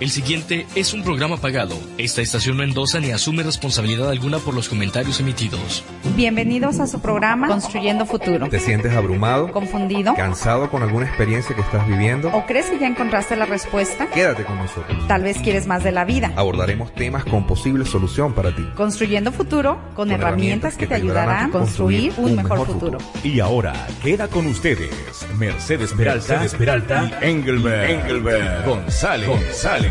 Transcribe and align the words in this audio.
El 0.00 0.10
siguiente 0.10 0.64
es 0.76 0.94
un 0.94 1.02
programa 1.02 1.38
pagado. 1.38 1.76
Esta 1.98 2.22
estación 2.22 2.56
no 2.56 2.62
endosa 2.62 3.00
ni 3.00 3.10
asume 3.10 3.42
responsabilidad 3.42 4.08
alguna 4.10 4.38
por 4.38 4.54
los 4.54 4.68
comentarios 4.68 5.18
emitidos. 5.18 5.82
Bienvenidos 6.14 6.78
a 6.78 6.86
su 6.86 7.00
programa 7.00 7.48
Construyendo 7.48 8.06
Futuro. 8.06 8.48
¿Te 8.48 8.60
sientes 8.60 8.92
abrumado? 8.92 9.50
¿Confundido? 9.50 10.14
¿Cansado 10.14 10.70
con 10.70 10.84
alguna 10.84 11.06
experiencia 11.06 11.52
que 11.56 11.62
estás 11.62 11.84
viviendo? 11.88 12.28
¿O 12.28 12.46
crees 12.46 12.66
que 12.66 12.78
ya 12.78 12.86
encontraste 12.86 13.34
la 13.34 13.46
respuesta? 13.46 14.06
Quédate 14.10 14.44
con 14.44 14.58
nosotros. 14.58 15.04
Tal 15.08 15.24
vez 15.24 15.38
quieres 15.38 15.66
más 15.66 15.82
de 15.82 15.90
la 15.90 16.04
vida. 16.04 16.32
Abordaremos 16.36 16.94
temas 16.94 17.24
con 17.24 17.44
posible 17.44 17.84
solución 17.84 18.34
para 18.34 18.54
ti. 18.54 18.64
Construyendo 18.76 19.32
Futuro 19.32 19.80
con, 19.96 20.12
herramientas, 20.12 20.76
que, 20.76 20.86
te 20.86 20.94
ayudarán 20.94 21.48
a 21.48 21.50
construir 21.50 22.12
un, 22.18 22.36
mejor, 22.36 22.64
futuro. 22.66 22.98
Y 23.24 23.40
ahora 23.40 23.88
queda 24.00 24.28
con 24.28 24.46
ustedes 24.46 24.92
Mercedes 25.38 25.92
Peralta, 25.92 26.34
Mercedes 26.34 26.54
Peralta 26.54 27.18
y 27.20 27.24
Engelbert, 27.24 27.90
Engelbert 27.90 28.64
González. 28.64 29.28
González. 29.28 29.87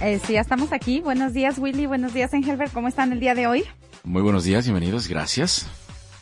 Eh, 0.00 0.20
sí, 0.26 0.32
ya 0.32 0.40
estamos 0.40 0.72
aquí. 0.72 1.00
Buenos 1.00 1.32
días, 1.32 1.58
Willy. 1.58 1.86
Buenos 1.86 2.12
días, 2.12 2.34
Engelbert. 2.34 2.72
¿Cómo 2.72 2.88
están 2.88 3.12
el 3.12 3.20
día 3.20 3.36
de 3.36 3.46
hoy? 3.46 3.64
Muy 4.02 4.20
buenos 4.20 4.42
días, 4.42 4.64
bienvenidos, 4.64 5.06
gracias. 5.06 5.68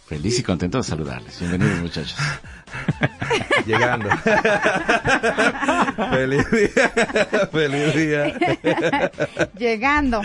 Feliz 0.06 0.38
y 0.38 0.42
contento 0.42 0.76
de 0.78 0.84
saludarles. 0.84 1.40
Bienvenidos, 1.40 1.80
muchachos. 1.80 2.16
Llegando. 3.66 4.10
Feliz 6.10 6.50
día. 6.50 6.88
Feliz 7.50 7.94
día. 7.94 8.38
Llegando. 9.58 10.20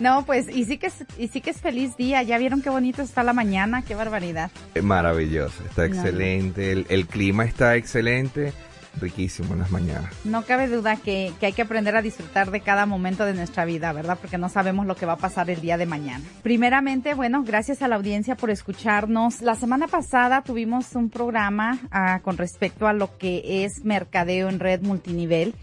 No, 0.00 0.24
pues, 0.24 0.48
y 0.54 0.64
sí 0.64 0.78
que 0.78 0.88
es, 0.88 1.04
y 1.18 1.28
sí 1.28 1.40
que 1.40 1.50
es 1.50 1.60
feliz 1.60 1.96
día. 1.96 2.22
Ya 2.22 2.38
vieron 2.38 2.62
qué 2.62 2.70
bonito 2.70 3.02
está 3.02 3.22
la 3.22 3.32
mañana, 3.32 3.82
qué 3.82 3.94
barbaridad. 3.94 4.50
Maravilloso, 4.82 5.64
está 5.64 5.86
excelente. 5.86 6.72
El, 6.72 6.86
el 6.88 7.06
clima 7.06 7.44
está 7.44 7.76
excelente 7.76 8.52
riquísimo 9.00 9.54
en 9.54 9.60
las 9.60 9.70
mañanas. 9.70 10.12
No 10.24 10.42
cabe 10.42 10.68
duda 10.68 10.96
que, 10.96 11.32
que, 11.38 11.46
hay 11.46 11.52
que 11.52 11.62
aprender 11.62 11.96
a 11.96 12.02
disfrutar 12.02 12.50
de 12.50 12.60
cada 12.60 12.86
momento 12.86 13.24
de 13.24 13.34
nuestra 13.34 13.64
vida, 13.64 13.92
¿verdad? 13.92 14.18
Porque 14.20 14.38
no 14.38 14.48
sabemos 14.48 14.86
lo 14.86 14.96
que 14.96 15.06
va 15.06 15.14
a 15.14 15.18
pasar 15.18 15.50
el 15.50 15.60
día 15.60 15.76
de 15.76 15.86
mañana. 15.86 16.24
Primeramente, 16.42 17.14
bueno, 17.14 17.42
gracias 17.42 17.82
a 17.82 17.88
la 17.88 17.96
audiencia 17.96 18.36
por 18.36 18.50
escucharnos. 18.50 19.42
La 19.42 19.54
semana 19.54 19.86
pasada 19.88 20.42
tuvimos 20.42 20.94
un 20.94 21.10
programa 21.10 21.78
uh, 21.84 22.22
con 22.22 22.36
respecto 22.36 22.86
a 22.86 22.92
lo 22.92 23.16
que 23.18 23.64
es 23.64 23.84
mercadeo 23.84 24.48
en 24.48 24.60
red 24.60 24.82
multinivel. 24.82 25.54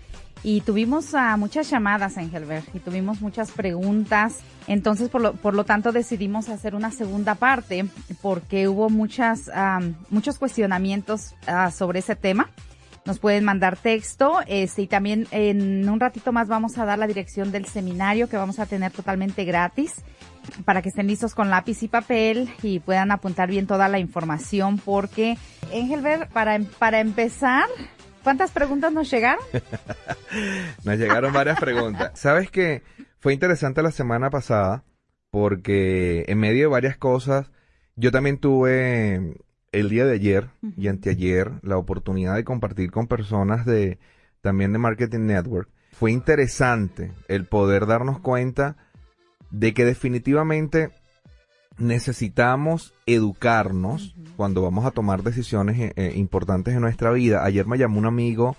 Y 0.43 0.61
tuvimos 0.61 1.13
uh, 1.13 1.37
muchas 1.37 1.69
llamadas, 1.69 2.17
Engelbert, 2.17 2.67
y 2.75 2.79
tuvimos 2.79 3.21
muchas 3.21 3.51
preguntas. 3.51 4.39
Entonces, 4.67 5.09
por 5.09 5.21
lo, 5.21 5.33
por 5.33 5.53
lo 5.53 5.63
tanto, 5.63 5.91
decidimos 5.91 6.49
hacer 6.49 6.75
una 6.75 6.91
segunda 6.91 7.35
parte 7.35 7.85
porque 8.21 8.67
hubo 8.67 8.89
muchas, 8.89 9.49
um, 9.49 9.93
muchos 10.09 10.37
cuestionamientos 10.37 11.33
uh, 11.47 11.71
sobre 11.71 11.99
ese 11.99 12.15
tema 12.15 12.49
nos 13.05 13.19
pueden 13.19 13.43
mandar 13.43 13.77
texto 13.77 14.39
este 14.47 14.83
y 14.83 14.87
también 14.87 15.27
en 15.31 15.89
un 15.89 15.99
ratito 15.99 16.31
más 16.31 16.47
vamos 16.47 16.77
a 16.77 16.85
dar 16.85 16.97
la 16.97 17.07
dirección 17.07 17.51
del 17.51 17.65
seminario 17.65 18.29
que 18.29 18.37
vamos 18.37 18.59
a 18.59 18.65
tener 18.65 18.91
totalmente 18.91 19.43
gratis 19.43 19.95
para 20.65 20.81
que 20.81 20.89
estén 20.89 21.07
listos 21.07 21.35
con 21.35 21.49
lápiz 21.49 21.83
y 21.83 21.87
papel 21.87 22.49
y 22.61 22.79
puedan 22.79 23.11
apuntar 23.11 23.49
bien 23.49 23.67
toda 23.67 23.89
la 23.89 23.99
información 23.99 24.77
porque 24.77 25.37
Engelbert 25.71 26.31
para 26.31 26.59
para 26.79 26.99
empezar 27.01 27.65
¿cuántas 28.23 28.51
preguntas 28.51 28.91
nos 28.91 29.09
llegaron? 29.11 29.43
nos 30.83 30.97
llegaron 30.97 31.33
varias 31.33 31.59
preguntas. 31.59 32.11
¿Sabes 32.19 32.49
qué? 32.49 32.81
Fue 33.19 33.33
interesante 33.33 33.81
la 33.81 33.91
semana 33.91 34.29
pasada 34.29 34.83
porque 35.29 36.25
en 36.27 36.39
medio 36.39 36.61
de 36.61 36.67
varias 36.67 36.97
cosas 36.97 37.51
yo 37.95 38.11
también 38.11 38.37
tuve 38.37 39.35
el 39.71 39.89
día 39.89 40.05
de 40.05 40.13
ayer 40.13 40.49
y 40.77 40.87
anteayer 40.87 41.51
la 41.61 41.77
oportunidad 41.77 42.35
de 42.35 42.43
compartir 42.43 42.91
con 42.91 43.07
personas 43.07 43.65
de 43.65 43.99
también 44.41 44.73
de 44.73 44.79
Marketing 44.79 45.25
Network. 45.25 45.69
Fue 45.91 46.11
interesante 46.11 47.13
el 47.27 47.45
poder 47.45 47.85
darnos 47.85 48.19
cuenta 48.19 48.77
de 49.51 49.73
que 49.73 49.85
definitivamente 49.85 50.91
necesitamos 51.77 52.93
educarnos 53.05 54.15
uh 54.15 54.21
-huh. 54.21 54.35
cuando 54.35 54.61
vamos 54.61 54.85
a 54.85 54.91
tomar 54.91 55.23
decisiones 55.23 55.79
eh, 55.79 55.93
eh, 55.95 56.13
importantes 56.15 56.73
en 56.73 56.81
nuestra 56.81 57.11
vida. 57.11 57.43
Ayer 57.43 57.65
me 57.65 57.77
llamó 57.77 57.99
un 57.99 58.05
amigo 58.05 58.55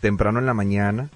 temprano 0.00 0.38
en 0.38 0.46
la 0.46 0.54
mañana, 0.54 1.10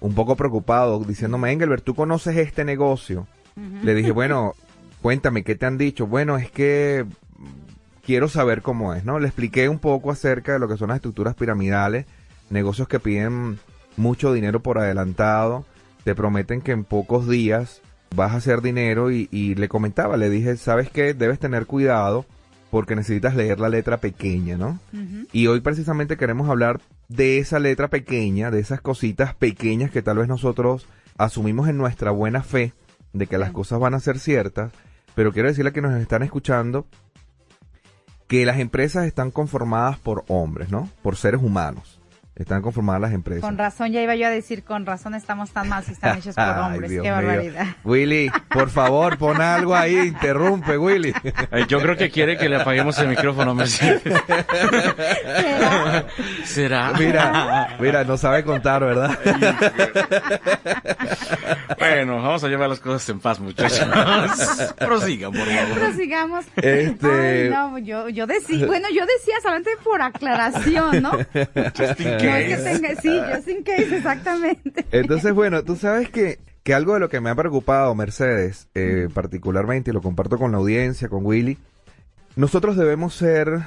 un 0.00 0.14
poco 0.14 0.36
preocupado, 0.36 0.98
diciéndome, 1.00 1.52
Engelbert, 1.52 1.84
¿tú 1.84 1.94
conoces 1.94 2.36
este 2.36 2.64
negocio? 2.64 3.26
Uh 3.56 3.60
-huh. 3.60 3.82
Le 3.82 3.94
dije, 3.94 4.10
bueno, 4.12 4.54
cuéntame, 5.00 5.44
¿qué 5.44 5.54
te 5.54 5.66
han 5.66 5.78
dicho? 5.78 6.06
Bueno, 6.06 6.36
es 6.36 6.50
que 6.50 7.06
quiero 8.04 8.28
saber 8.28 8.62
cómo 8.62 8.94
es, 8.94 9.04
¿no? 9.04 9.18
Le 9.18 9.28
expliqué 9.28 9.68
un 9.68 9.78
poco 9.78 10.10
acerca 10.10 10.52
de 10.52 10.58
lo 10.58 10.68
que 10.68 10.76
son 10.76 10.88
las 10.88 10.96
estructuras 10.96 11.34
piramidales, 11.34 12.06
negocios 12.50 12.88
que 12.88 13.00
piden 13.00 13.58
mucho 13.96 14.32
dinero 14.32 14.60
por 14.60 14.78
adelantado, 14.78 15.64
te 16.04 16.14
prometen 16.14 16.60
que 16.60 16.72
en 16.72 16.84
pocos 16.84 17.28
días 17.28 17.80
vas 18.14 18.32
a 18.32 18.36
hacer 18.36 18.62
dinero 18.62 19.10
y, 19.10 19.28
y 19.30 19.54
le 19.54 19.68
comentaba, 19.68 20.16
le 20.16 20.30
dije, 20.30 20.56
¿sabes 20.56 20.90
qué? 20.90 21.14
Debes 21.14 21.38
tener 21.38 21.66
cuidado 21.66 22.26
porque 22.70 22.96
necesitas 22.96 23.34
leer 23.34 23.60
la 23.60 23.68
letra 23.68 23.98
pequeña, 23.98 24.56
¿no? 24.56 24.78
Uh 24.92 24.96
-huh. 24.96 25.28
Y 25.32 25.46
hoy 25.46 25.60
precisamente 25.60 26.16
queremos 26.16 26.48
hablar 26.48 26.80
de 27.08 27.38
esa 27.38 27.58
letra 27.58 27.88
pequeña, 27.88 28.50
de 28.50 28.60
esas 28.60 28.80
cositas 28.80 29.34
pequeñas 29.34 29.90
que 29.90 30.00
tal 30.00 30.18
vez 30.18 30.28
nosotros 30.28 30.86
asumimos 31.18 31.68
en 31.68 31.76
nuestra 31.76 32.10
buena 32.10 32.42
fe 32.42 32.72
de 33.12 33.26
que 33.26 33.36
las 33.38 33.52
cosas 33.52 33.78
van 33.78 33.94
a 33.94 34.00
ser 34.00 34.18
ciertas, 34.18 34.72
pero 35.14 35.32
quiero 35.32 35.48
decirle 35.48 35.72
que 35.72 35.82
nos 35.82 35.94
están 36.00 36.22
escuchando 36.22 36.86
que 38.26 38.46
las 38.46 38.58
empresas 38.58 39.06
están 39.06 39.30
conformadas 39.30 39.98
por 39.98 40.24
hombres, 40.28 40.70
¿no? 40.70 40.88
Por 41.02 41.16
seres 41.16 41.42
humanos. 41.42 42.00
Están 42.34 42.62
conformadas 42.62 43.02
las 43.02 43.12
empresas. 43.12 43.42
Con 43.42 43.58
razón, 43.58 43.92
ya 43.92 44.00
iba 44.00 44.14
yo 44.14 44.26
a 44.26 44.30
decir, 44.30 44.64
con 44.64 44.86
razón 44.86 45.14
estamos 45.14 45.50
tan 45.50 45.68
mal 45.68 45.84
si 45.84 45.92
están 45.92 46.16
hechos 46.18 46.34
por 46.34 46.48
hombres. 46.48 46.90
Ay, 46.90 46.96
Qué 46.96 47.02
mío. 47.02 47.12
barbaridad. 47.12 47.66
Willy, 47.84 48.30
por 48.48 48.70
favor, 48.70 49.18
pon 49.18 49.40
algo 49.42 49.76
ahí, 49.76 49.98
interrumpe, 49.98 50.78
Willy. 50.78 51.12
Ay, 51.50 51.66
yo 51.68 51.78
creo 51.80 51.94
que 51.96 52.10
quiere 52.10 52.38
que 52.38 52.48
le 52.48 52.56
apaguemos 52.56 52.98
el 52.98 53.08
micrófono, 53.08 53.54
Mercedes. 53.54 54.02
¿Será? 56.44 56.44
¿Será? 56.44 56.92
Mira, 56.98 57.76
mira, 57.78 58.04
no 58.04 58.16
sabe 58.16 58.44
contar, 58.44 58.82
¿verdad? 58.84 59.18
bueno, 61.78 62.22
vamos 62.22 62.42
a 62.44 62.48
llevar 62.48 62.70
las 62.70 62.80
cosas 62.80 63.06
en 63.10 63.20
paz, 63.20 63.40
muchachos. 63.40 63.86
Prosigan, 64.78 65.32
por 65.32 65.46
favor. 65.46 65.78
Prosigamos. 65.78 66.44
Este... 66.56 67.42
Ay, 67.44 67.50
no, 67.50 67.76
yo, 67.78 68.08
yo 68.08 68.26
decía, 68.26 68.66
bueno, 68.66 68.88
yo 68.94 69.04
decía 69.04 69.34
solamente 69.42 69.70
por 69.84 70.00
aclaración, 70.00 71.02
¿no? 71.02 71.12
No 72.22 72.36
es 72.36 72.56
que 72.56 72.62
tenga, 72.62 73.00
sí, 73.00 73.20
just 73.34 73.48
in 73.48 73.62
case, 73.62 73.96
exactamente. 73.96 74.84
Entonces, 74.90 75.32
bueno, 75.32 75.62
tú 75.64 75.76
sabes 75.76 76.08
que, 76.10 76.38
que 76.62 76.74
algo 76.74 76.94
de 76.94 77.00
lo 77.00 77.08
que 77.08 77.20
me 77.20 77.30
ha 77.30 77.34
preocupado, 77.34 77.94
Mercedes, 77.94 78.68
eh, 78.74 79.08
particularmente, 79.12 79.90
y 79.90 79.94
lo 79.94 80.02
comparto 80.02 80.38
con 80.38 80.52
la 80.52 80.58
audiencia, 80.58 81.08
con 81.08 81.24
Willy, 81.24 81.58
nosotros 82.36 82.76
debemos 82.76 83.14
ser 83.14 83.62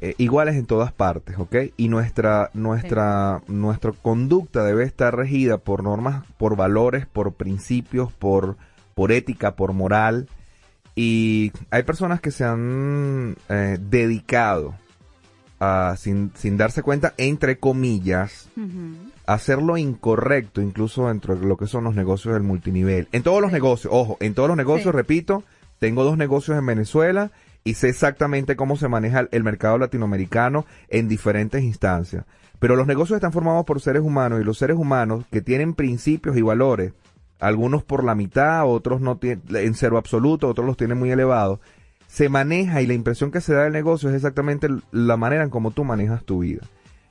eh, 0.00 0.14
iguales 0.18 0.56
en 0.56 0.66
todas 0.66 0.92
partes, 0.92 1.38
¿ok? 1.38 1.56
Y 1.76 1.88
nuestra, 1.88 2.50
nuestra, 2.52 3.40
sí. 3.46 3.52
nuestra 3.52 3.92
conducta 3.92 4.64
debe 4.64 4.84
estar 4.84 5.16
regida 5.16 5.58
por 5.58 5.82
normas, 5.82 6.26
por 6.36 6.56
valores, 6.56 7.06
por 7.06 7.34
principios, 7.34 8.12
por, 8.12 8.56
por 8.94 9.12
ética, 9.12 9.54
por 9.54 9.72
moral. 9.72 10.28
Y 10.94 11.52
hay 11.70 11.84
personas 11.84 12.20
que 12.20 12.30
se 12.30 12.44
han 12.44 13.36
eh, 13.48 13.78
dedicado 13.80 14.74
a, 15.64 15.96
sin, 15.96 16.32
sin 16.34 16.56
darse 16.56 16.82
cuenta, 16.82 17.14
entre 17.16 17.58
comillas, 17.58 18.48
uh 18.56 18.60
-huh. 18.60 19.12
hacer 19.26 19.62
lo 19.62 19.76
incorrecto, 19.76 20.60
incluso 20.60 21.08
dentro 21.08 21.36
de 21.36 21.46
lo 21.46 21.56
que 21.56 21.66
son 21.66 21.84
los 21.84 21.94
negocios 21.94 22.34
del 22.34 22.42
multinivel. 22.42 23.08
En 23.12 23.22
todos 23.22 23.40
los 23.40 23.50
sí. 23.50 23.54
negocios, 23.54 23.92
ojo, 23.94 24.16
en 24.20 24.34
todos 24.34 24.48
los 24.48 24.56
negocios, 24.56 24.92
sí. 24.92 24.96
repito, 24.96 25.42
tengo 25.78 26.04
dos 26.04 26.16
negocios 26.16 26.58
en 26.58 26.66
Venezuela 26.66 27.30
y 27.64 27.74
sé 27.74 27.88
exactamente 27.88 28.56
cómo 28.56 28.76
se 28.76 28.88
maneja 28.88 29.26
el 29.30 29.42
mercado 29.42 29.78
latinoamericano 29.78 30.66
en 30.88 31.08
diferentes 31.08 31.62
instancias. 31.62 32.24
Pero 32.58 32.76
los 32.76 32.86
negocios 32.86 33.16
están 33.16 33.32
formados 33.32 33.64
por 33.64 33.80
seres 33.80 34.02
humanos 34.02 34.40
y 34.40 34.44
los 34.44 34.58
seres 34.58 34.76
humanos 34.76 35.24
que 35.30 35.40
tienen 35.40 35.74
principios 35.74 36.36
y 36.36 36.42
valores, 36.42 36.92
algunos 37.40 37.82
por 37.82 38.04
la 38.04 38.14
mitad, 38.14 38.66
otros 38.66 39.00
no 39.00 39.16
tienen, 39.16 39.42
en 39.54 39.74
cero 39.74 39.98
absoluto, 39.98 40.48
otros 40.48 40.66
los 40.66 40.76
tienen 40.76 40.98
muy 40.98 41.10
elevados, 41.10 41.60
se 42.14 42.28
maneja 42.28 42.80
y 42.80 42.86
la 42.86 42.94
impresión 42.94 43.32
que 43.32 43.40
se 43.40 43.54
da 43.54 43.64
del 43.64 43.72
negocio 43.72 44.08
es 44.08 44.14
exactamente 44.14 44.68
la 44.92 45.16
manera 45.16 45.42
en 45.42 45.50
cómo 45.50 45.72
tú 45.72 45.82
manejas 45.82 46.22
tu 46.22 46.38
vida. 46.38 46.62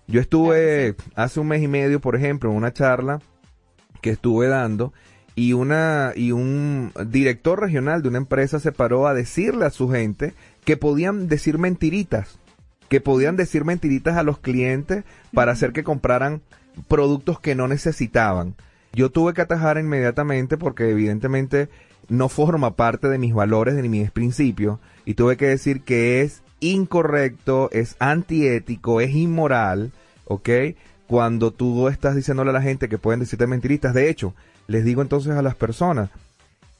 Yo 0.07 0.21
estuve 0.21 0.95
hace 1.15 1.41
un 1.41 1.49
mes 1.49 1.61
y 1.61 1.67
medio, 1.67 1.99
por 1.99 2.15
ejemplo, 2.15 2.49
en 2.49 2.55
una 2.55 2.71
charla 2.71 3.19
que 3.99 4.11
estuve 4.11 4.47
dando 4.47 4.93
y 5.35 5.51
una 5.51 6.13
y 6.15 6.31
un 6.31 6.93
director 7.07 7.59
regional 7.59 8.01
de 8.01 8.07
una 8.07 8.19
empresa 8.19 8.61
se 8.61 8.71
paró 8.71 9.05
a 9.05 9.13
decirle 9.13 9.65
a 9.65 9.71
su 9.71 9.89
gente 9.89 10.35
que 10.63 10.77
podían 10.77 11.27
decir 11.27 11.57
mentiritas, 11.57 12.39
que 12.87 13.01
podían 13.01 13.35
decir 13.35 13.65
mentiritas 13.65 14.15
a 14.15 14.23
los 14.23 14.39
clientes 14.39 15.03
para 15.33 15.51
hacer 15.51 15.73
que 15.73 15.83
compraran 15.83 16.41
productos 16.87 17.41
que 17.41 17.55
no 17.55 17.67
necesitaban. 17.67 18.55
Yo 18.93 19.11
tuve 19.11 19.33
que 19.33 19.41
atajar 19.41 19.77
inmediatamente 19.77 20.55
porque 20.55 20.89
evidentemente 20.89 21.67
no 22.07 22.29
forma 22.29 22.77
parte 22.77 23.09
de 23.09 23.17
mis 23.17 23.33
valores, 23.33 23.75
de 23.75 23.83
mis 23.83 24.11
principios, 24.11 24.79
y 25.05 25.13
tuve 25.15 25.37
que 25.37 25.47
decir 25.47 25.81
que 25.81 26.21
es 26.21 26.43
incorrecto, 26.59 27.69
es 27.71 27.95
antiético, 27.99 29.01
es 29.01 29.11
inmoral 29.11 29.91
¿ok? 30.25 30.49
Cuando 31.07 31.51
tú 31.51 31.87
estás 31.87 32.15
diciéndole 32.15 32.49
a 32.49 32.53
la 32.53 32.61
gente 32.61 32.89
que 32.89 32.97
pueden 32.97 33.19
decirte 33.19 33.47
mentiritas. 33.47 33.93
De 33.93 34.09
hecho, 34.09 34.33
les 34.67 34.83
digo 34.85 35.01
entonces 35.01 35.33
a 35.33 35.41
las 35.41 35.55
personas, 35.55 36.09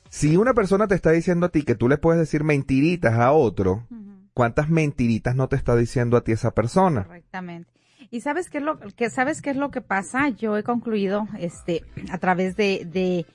si 0.10 0.38
una 0.38 0.54
persona 0.54 0.88
te 0.88 0.96
está 0.96 1.12
diciendo 1.12 1.48
a 1.48 1.50
ti 1.50 1.64
que 1.64 1.75
tú 1.75 1.90
le 1.90 1.98
puedes 1.98 2.20
decir 2.20 2.44
mentiritas 2.44 3.14
a 3.16 3.31
otro, 3.31 3.86
¿cuántas 4.34 4.69
mentiritas 4.69 5.36
no 5.36 5.48
te 5.48 5.56
está 5.56 5.76
diciendo 5.76 6.18
a 6.18 6.22
ti 6.22 6.31
esa 6.31 6.52
persona? 6.52 7.04
Correctamente. 7.04 7.69
Y 8.12 8.22
sabes 8.22 8.50
qué 8.50 8.60
es 8.60 8.64
lo 8.64 8.78
que 8.78 9.10
sabes 9.10 9.42
qué 9.42 9.50
es 9.50 9.58
lo 9.58 9.72
que 9.72 9.81
pasa? 9.81 10.30
Yo 10.30 10.56
he 10.56 10.64
concluido 10.64 11.28
este 11.40 11.84
a 12.12 12.19
través 12.19 12.56
de, 12.56 12.88
de 12.92 13.26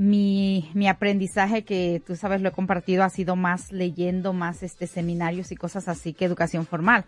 mi, 0.00 0.70
mi 0.72 0.88
aprendizaje 0.88 1.62
que 1.62 2.02
tú 2.06 2.16
sabes 2.16 2.40
lo 2.40 2.48
he 2.48 2.52
compartido 2.52 3.04
ha 3.04 3.10
sido 3.10 3.36
más 3.36 3.70
leyendo 3.70 4.32
más 4.32 4.62
este 4.62 4.86
seminarios 4.86 5.52
y 5.52 5.56
cosas 5.56 5.88
así 5.88 6.14
que 6.14 6.24
educación 6.24 6.64
formal. 6.64 7.04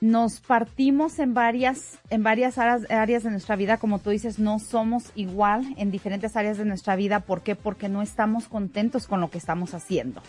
Nos 0.00 0.38
partimos 0.38 1.18
en 1.18 1.34
varias 1.34 1.98
en 2.08 2.22
varias 2.22 2.56
áreas, 2.56 2.88
áreas 2.88 3.24
de 3.24 3.32
nuestra 3.32 3.56
vida, 3.56 3.78
como 3.78 3.98
tú 3.98 4.10
dices, 4.10 4.38
no 4.38 4.60
somos 4.60 5.10
igual 5.16 5.74
en 5.76 5.90
diferentes 5.90 6.36
áreas 6.36 6.56
de 6.56 6.64
nuestra 6.64 6.94
vida, 6.94 7.18
¿por 7.18 7.42
qué? 7.42 7.56
Porque 7.56 7.88
no 7.88 8.00
estamos 8.00 8.46
contentos 8.46 9.08
con 9.08 9.20
lo 9.20 9.28
que 9.28 9.38
estamos 9.38 9.74
haciendo. 9.74 10.22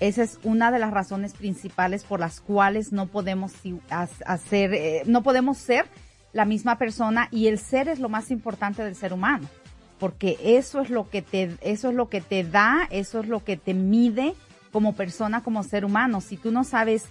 Esa 0.00 0.24
es 0.24 0.40
una 0.42 0.72
de 0.72 0.80
las 0.80 0.90
razones 0.90 1.34
principales 1.34 2.02
por 2.02 2.18
las 2.18 2.40
cuales 2.40 2.90
no 2.90 3.06
podemos 3.06 3.52
hacer, 3.88 4.74
eh, 4.74 5.02
no 5.06 5.22
podemos 5.22 5.58
ser 5.58 5.86
la 6.32 6.44
misma 6.44 6.76
persona 6.76 7.28
y 7.30 7.46
el 7.46 7.60
ser 7.60 7.86
es 7.86 8.00
lo 8.00 8.08
más 8.08 8.32
importante 8.32 8.82
del 8.82 8.96
ser 8.96 9.12
humano, 9.12 9.48
porque 9.98 10.36
eso 10.42 10.80
es 10.80 10.90
lo 10.90 11.08
que 11.08 11.22
te, 11.22 11.56
eso 11.60 11.88
es 11.90 11.94
lo 11.94 12.08
que 12.08 12.20
te 12.20 12.44
da, 12.44 12.86
eso 12.90 13.20
es 13.20 13.28
lo 13.28 13.44
que 13.44 13.56
te 13.56 13.74
mide 13.74 14.34
como 14.72 14.94
persona, 14.94 15.42
como 15.42 15.62
ser 15.62 15.84
humano. 15.84 16.20
Si 16.20 16.36
tú 16.36 16.50
no 16.50 16.64
sabes 16.64 17.04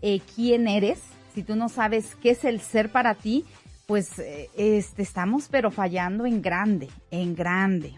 eh, 0.00 0.20
quién 0.34 0.66
eres, 0.68 1.00
si 1.34 1.42
tú 1.42 1.56
no 1.56 1.68
sabes 1.68 2.16
qué 2.16 2.30
es 2.30 2.44
el 2.44 2.60
ser 2.60 2.90
para 2.90 3.14
ti, 3.14 3.44
pues 3.86 4.18
eh, 4.18 4.50
este, 4.56 5.02
estamos 5.02 5.48
pero 5.50 5.70
fallando 5.70 6.26
en 6.26 6.42
grande, 6.42 6.88
en 7.10 7.34
grande. 7.34 7.94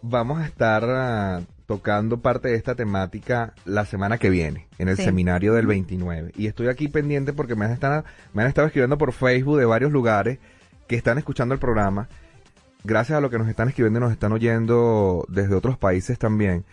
Vamos 0.00 0.40
a 0.40 0.46
estar 0.46 0.84
ah, 0.84 1.40
tocando 1.66 2.20
parte 2.20 2.48
de 2.48 2.54
esta 2.54 2.74
temática 2.74 3.52
la 3.64 3.84
semana 3.84 4.18
que 4.18 4.30
viene, 4.30 4.68
en 4.78 4.88
el 4.88 4.96
seminario 4.96 5.54
del 5.54 5.66
29. 5.66 6.32
Y 6.36 6.46
estoy 6.46 6.68
aquí 6.68 6.88
pendiente 6.88 7.32
porque 7.32 7.56
me 7.56 7.64
han, 7.64 7.72
estado, 7.72 8.04
me 8.32 8.42
han 8.42 8.48
estado 8.48 8.68
escribiendo 8.68 8.96
por 8.96 9.12
Facebook 9.12 9.58
de 9.58 9.64
varios 9.64 9.90
lugares 9.90 10.38
que 10.86 10.96
están 10.96 11.18
escuchando 11.18 11.52
el 11.52 11.60
programa. 11.60 12.08
Gracias 12.84 13.18
a 13.18 13.20
lo 13.20 13.30
que 13.30 13.38
nos 13.38 13.48
están 13.48 13.68
escribiendo 13.68 13.98
y 13.98 14.02
nos 14.02 14.12
están 14.12 14.32
oyendo 14.32 15.24
desde 15.28 15.54
otros 15.54 15.76
países 15.78 16.18
también. 16.18 16.64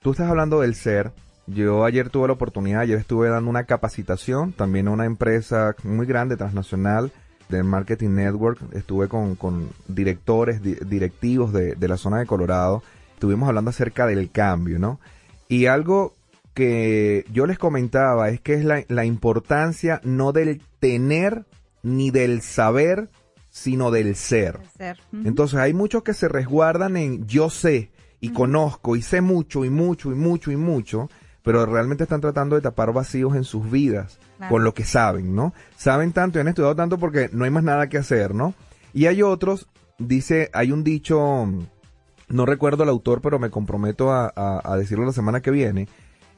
Tú 0.00 0.10
estás 0.12 0.28
hablando 0.28 0.60
del 0.60 0.74
ser. 0.74 1.12
Yo 1.46 1.84
ayer 1.84 2.08
tuve 2.08 2.28
la 2.28 2.34
oportunidad, 2.34 2.80
ayer 2.80 2.98
estuve 2.98 3.28
dando 3.28 3.50
una 3.50 3.64
capacitación 3.64 4.52
también 4.52 4.88
a 4.88 4.92
una 4.92 5.04
empresa 5.04 5.74
muy 5.84 6.06
grande, 6.06 6.36
transnacional, 6.36 7.12
del 7.48 7.64
Marketing 7.64 8.10
Network. 8.10 8.58
Estuve 8.72 9.08
con, 9.08 9.68
directores, 9.86 10.62
directivos 10.62 11.52
de 11.52 11.88
la 11.88 11.96
zona 11.96 12.18
de 12.18 12.26
Colorado 12.26 12.82
estuvimos 13.24 13.48
hablando 13.48 13.70
acerca 13.70 14.06
del 14.06 14.30
cambio, 14.30 14.78
¿no? 14.78 15.00
Y 15.48 15.64
algo 15.64 16.14
que 16.52 17.24
yo 17.32 17.46
les 17.46 17.58
comentaba 17.58 18.28
es 18.28 18.38
que 18.38 18.52
es 18.52 18.64
la, 18.64 19.04
importancia 19.06 20.00
no 20.04 20.32
del 20.32 20.60
tener 20.78 21.46
ni 21.82 22.10
del 22.10 22.42
saber, 22.42 23.08
sino 23.54 23.92
del 23.92 24.16
ser. 24.16 24.58
Entonces 25.12 25.60
hay 25.60 25.74
muchos 25.74 26.02
que 26.02 26.12
se 26.12 26.26
resguardan 26.26 26.96
en 26.96 27.24
yo 27.28 27.50
sé 27.50 27.92
y 28.18 28.30
conozco 28.30 28.96
y 28.96 29.02
sé 29.02 29.20
mucho 29.20 29.64
y 29.64 29.70
mucho 29.70 30.10
y 30.10 30.16
mucho 30.16 30.50
y 30.50 30.56
mucho, 30.56 31.08
pero 31.44 31.64
realmente 31.64 32.02
están 32.02 32.20
tratando 32.20 32.56
de 32.56 32.62
tapar 32.62 32.92
vacíos 32.92 33.36
en 33.36 33.44
sus 33.44 33.70
vidas 33.70 34.18
con 34.48 34.64
lo 34.64 34.74
que 34.74 34.82
saben, 34.82 35.36
¿no? 35.36 35.54
Saben 35.76 36.10
tanto 36.12 36.38
y 36.38 36.40
han 36.40 36.48
estudiado 36.48 36.74
tanto 36.74 36.98
porque 36.98 37.30
no 37.32 37.44
hay 37.44 37.52
más 37.52 37.62
nada 37.62 37.88
que 37.88 37.96
hacer, 37.96 38.34
¿no? 38.34 38.54
Y 38.92 39.06
hay 39.06 39.22
otros, 39.22 39.68
dice, 39.98 40.50
hay 40.52 40.72
un 40.72 40.82
dicho 40.82 41.48
no 42.26 42.46
recuerdo 42.46 42.82
el 42.82 42.88
autor, 42.88 43.20
pero 43.20 43.38
me 43.38 43.50
comprometo 43.50 44.10
a, 44.10 44.76
decirlo 44.76 45.04
la 45.04 45.12
semana 45.12 45.42
que 45.42 45.52
viene, 45.52 45.86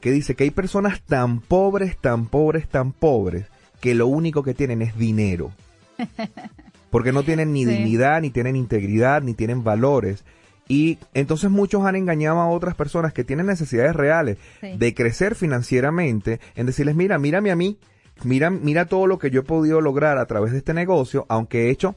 que 0.01 0.11
dice 0.11 0.35
que 0.35 0.43
hay 0.43 0.51
personas 0.51 1.01
tan 1.01 1.39
pobres, 1.39 1.97
tan 1.97 2.27
pobres, 2.27 2.69
tan 2.69 2.91
pobres, 2.91 3.47
que 3.81 3.95
lo 3.95 4.05
único 4.05 4.43
que 4.43 4.53
tienen 4.53 4.83
es 4.83 4.95
dinero. 4.95 5.51
Porque 6.89 7.11
no 7.11 7.23
tienen 7.23 7.51
ni 7.53 7.65
dignidad, 7.65 8.21
ni 8.21 8.29
tienen 8.29 8.55
integridad, 8.55 9.21
ni 9.21 9.33
tienen 9.33 9.63
valores. 9.63 10.23
Y 10.67 10.97
entonces 11.13 11.49
muchos 11.49 11.85
han 11.85 11.95
engañado 11.95 12.39
a 12.39 12.49
otras 12.49 12.75
personas 12.75 13.13
que 13.13 13.23
tienen 13.23 13.45
necesidades 13.45 13.95
reales 13.95 14.37
de 14.61 14.93
crecer 14.93 15.35
financieramente 15.35 16.39
en 16.55 16.65
decirles, 16.65 16.95
mira, 16.95 17.17
mírame 17.17 17.51
a 17.51 17.55
mí, 17.55 17.77
mira, 18.23 18.49
mira 18.49 18.85
todo 18.85 19.07
lo 19.07 19.17
que 19.17 19.29
yo 19.31 19.41
he 19.41 19.43
podido 19.43 19.79
lograr 19.79 20.17
a 20.17 20.25
través 20.25 20.51
de 20.51 20.57
este 20.57 20.73
negocio, 20.73 21.25
aunque 21.29 21.67
he 21.67 21.69
hecho 21.69 21.95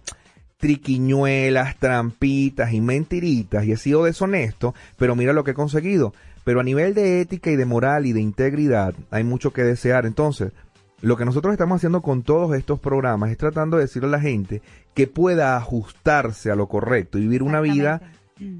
triquiñuelas, 0.59 1.79
trampitas 1.79 2.73
y 2.73 2.81
mentiritas 2.81 3.65
y 3.65 3.73
he 3.73 3.77
sido 3.77 4.05
deshonesto, 4.05 4.75
pero 4.99 5.17
mira 5.17 5.33
lo 5.33 5.43
que 5.43 5.53
he 5.53 5.55
conseguido. 5.55 6.13
Pero 6.45 6.61
a 6.61 6.65
nivel 6.65 6.95
de 6.95 7.21
ética 7.21 7.51
y 7.51 7.57
de 7.57 7.65
moral 7.65 8.07
y 8.07 8.13
de 8.13 8.21
integridad 8.21 8.95
hay 9.11 9.25
mucho 9.25 9.53
que 9.53 9.63
desear. 9.63 10.07
Entonces, 10.07 10.53
lo 11.03 11.17
que 11.17 11.25
nosotros 11.25 11.53
estamos 11.53 11.77
haciendo 11.77 12.03
con 12.03 12.23
todos 12.23 12.55
estos 12.57 12.79
programas 12.79 13.31
es 13.31 13.39
tratando 13.39 13.77
de 13.77 13.85
decirle 13.85 14.09
a 14.09 14.13
la 14.13 14.21
gente 14.21 14.63
que 14.95 15.07
pueda 15.07 15.57
ajustarse 15.57 16.51
a 16.51 16.57
lo 16.57 16.69
correcto 16.69 17.19
y 17.19 17.23
vivir 17.23 17.43
una 17.43 17.61
vida 17.61 18.03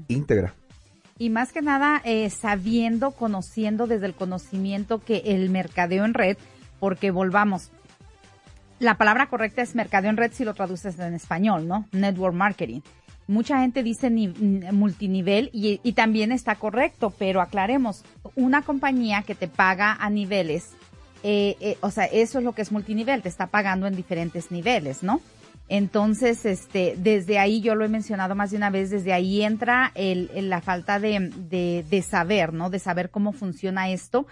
íntegra. 0.07 0.53
Y 1.17 1.29
más 1.29 1.51
que 1.51 1.61
nada, 1.61 2.01
eh, 2.03 2.29
sabiendo, 2.31 3.11
conociendo 3.11 3.85
desde 3.85 4.07
el 4.07 4.15
conocimiento 4.15 4.99
que 4.99 5.21
el 5.25 5.51
mercadeo 5.51 6.03
en 6.03 6.15
red, 6.15 6.37
porque 6.79 7.11
volvamos, 7.11 7.71
la 8.79 8.97
palabra 8.97 9.27
correcta 9.27 9.61
es 9.61 9.75
mercadeo 9.75 10.09
en 10.09 10.17
red 10.17 10.31
si 10.33 10.43
lo 10.43 10.55
traduces 10.55 10.97
en 10.97 11.13
español, 11.13 11.67
¿no? 11.67 11.85
Network 11.91 12.33
marketing. 12.33 12.81
Mucha 13.27 13.59
gente 13.59 13.83
dice 13.83 14.09
multinivel 14.09 15.51
y, 15.53 15.77
también 15.93 16.31
está 16.31 16.55
correcto, 16.55 17.13
pero 17.17 17.39
aclaremos, 17.39 18.03
una 18.35 18.63
compañía 18.63 19.21
que 19.21 19.35
te 19.35 19.47
paga 19.47 19.93
a 19.93 20.09
niveles, 20.09 20.71
eh, 21.23 21.55
eh, 21.59 21.77
o 21.81 21.91
sea, 21.91 22.05
eso 22.05 22.39
es 22.39 22.43
lo 22.43 22.53
que 22.53 22.61
es 22.61 22.71
multinivel, 22.71 23.21
te 23.21 23.29
está 23.29 23.47
pagando 23.47 23.87
en 23.87 23.95
diferentes 23.95 24.51
niveles, 24.51 25.03
¿no? 25.03 25.21
Entonces, 25.69 26.45
este, 26.45 26.95
desde 26.97 27.39
ahí 27.39 27.61
yo 27.61 27.75
lo 27.75 27.85
he 27.85 27.89
mencionado 27.89 28.35
más 28.35 28.51
de 28.51 28.57
una 28.57 28.69
vez, 28.69 28.89
desde 28.89 29.13
ahí 29.13 29.41
entra 29.41 29.91
el, 29.95 30.29
la 30.49 30.59
falta 30.59 30.99
de, 30.99 32.05
saber, 32.05 32.53
¿no? 32.53 32.69
De 32.69 32.79
saber 32.79 33.09
cómo 33.09 33.31
funciona 33.31 33.89
esto 33.89 34.27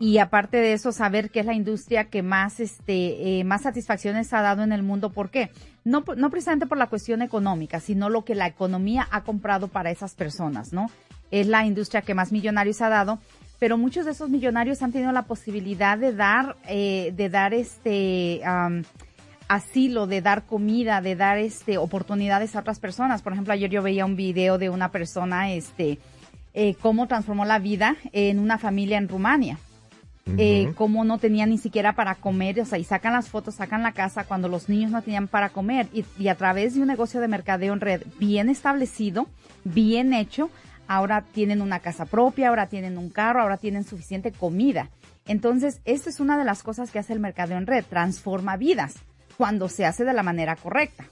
y 0.00 0.18
aparte 0.18 0.56
de 0.58 0.72
eso 0.72 0.92
saber 0.92 1.30
que 1.30 1.40
es 1.40 1.46
la 1.46 1.54
industria 1.54 2.04
que 2.04 2.22
más 2.22 2.60
este 2.60 3.40
eh, 3.40 3.44
más 3.44 3.62
satisfacciones 3.62 4.32
ha 4.32 4.40
dado 4.40 4.62
en 4.62 4.70
el 4.70 4.84
mundo 4.84 5.10
¿por 5.10 5.28
qué? 5.28 5.50
No 5.82 6.04
no 6.16 6.30
precisamente 6.30 6.68
por 6.68 6.78
la 6.78 6.86
cuestión 6.86 7.20
económica 7.20 7.80
sino 7.80 8.08
lo 8.08 8.24
que 8.24 8.36
la 8.36 8.46
economía 8.46 9.08
ha 9.10 9.24
comprado 9.24 9.66
para 9.66 9.90
esas 9.90 10.14
personas 10.14 10.72
no 10.72 10.88
es 11.32 11.48
la 11.48 11.66
industria 11.66 12.02
que 12.02 12.14
más 12.14 12.30
millonarios 12.30 12.80
ha 12.80 12.88
dado 12.88 13.18
pero 13.58 13.76
muchos 13.76 14.04
de 14.04 14.12
esos 14.12 14.30
millonarios 14.30 14.82
han 14.82 14.92
tenido 14.92 15.12
la 15.12 15.22
posibilidad 15.22 15.98
de 15.98 16.12
dar 16.12 16.56
eh, 16.68 17.12
de 17.16 17.28
dar 17.28 17.54
este 17.54 18.42
asilo 19.48 20.06
de 20.06 20.20
dar 20.20 20.44
comida 20.44 21.00
de 21.00 21.16
dar 21.16 21.38
este 21.38 21.78
oportunidades 21.78 22.54
a 22.54 22.60
otras 22.60 22.78
personas. 22.80 23.22
Por 23.22 23.32
ejemplo 23.32 23.52
ayer 23.52 23.70
yo 23.70 23.82
veía 23.82 24.04
un 24.04 24.16
video 24.16 24.58
de 24.58 24.70
una 24.70 24.90
persona 24.90 25.52
este 25.52 25.98
eh, 26.54 26.74
cómo 26.80 27.06
transformó 27.06 27.44
la 27.44 27.58
vida 27.58 27.96
en 28.12 28.38
una 28.38 28.58
familia 28.58 28.98
en 28.98 29.08
Rumania. 29.08 29.58
Eh, 30.36 30.72
cómo 30.74 31.04
no 31.04 31.18
tenían 31.18 31.50
ni 31.50 31.56
siquiera 31.56 31.94
para 31.94 32.14
comer, 32.14 32.60
o 32.60 32.64
sea, 32.66 32.78
y 32.78 32.84
sacan 32.84 33.14
las 33.14 33.28
fotos, 33.28 33.54
sacan 33.54 33.82
la 33.82 33.92
casa 33.92 34.24
cuando 34.24 34.48
los 34.48 34.68
niños 34.68 34.90
no 34.90 35.00
tenían 35.00 35.26
para 35.26 35.48
comer, 35.48 35.88
y, 35.92 36.28
a 36.28 36.34
través 36.34 36.74
de 36.74 36.82
un 36.82 36.88
negocio 36.88 37.20
de 37.20 37.28
mercadeo 37.28 37.72
en 37.72 37.80
red 37.80 38.02
bien 38.18 38.50
establecido, 38.50 39.26
bien 39.64 40.12
hecho, 40.12 40.50
ahora 40.88 41.22
tienen 41.22 41.62
una 41.62 41.80
casa 41.80 42.06
propia, 42.06 42.48
ahora 42.48 42.66
tienen 42.66 42.98
un 42.98 43.10
carro, 43.10 43.42
ahora 43.42 43.58
tienen 43.58 43.84
suficiente 43.84 44.32
comida. 44.32 44.90
Entonces, 45.26 45.80
esto 45.84 46.08
es 46.08 46.18
una 46.18 46.38
de 46.38 46.44
las 46.44 46.62
cosas 46.62 46.90
que 46.90 46.98
hace 46.98 47.12
el 47.12 47.20
mercadeo 47.20 47.58
en 47.58 47.66
red, 47.66 47.84
transforma 47.84 48.56
vidas 48.56 48.94
cuando 49.36 49.68
se 49.68 49.84
hace 49.84 50.04
de 50.04 50.14
la 50.14 50.22
manera 50.22 50.56
correcta. 50.56 51.04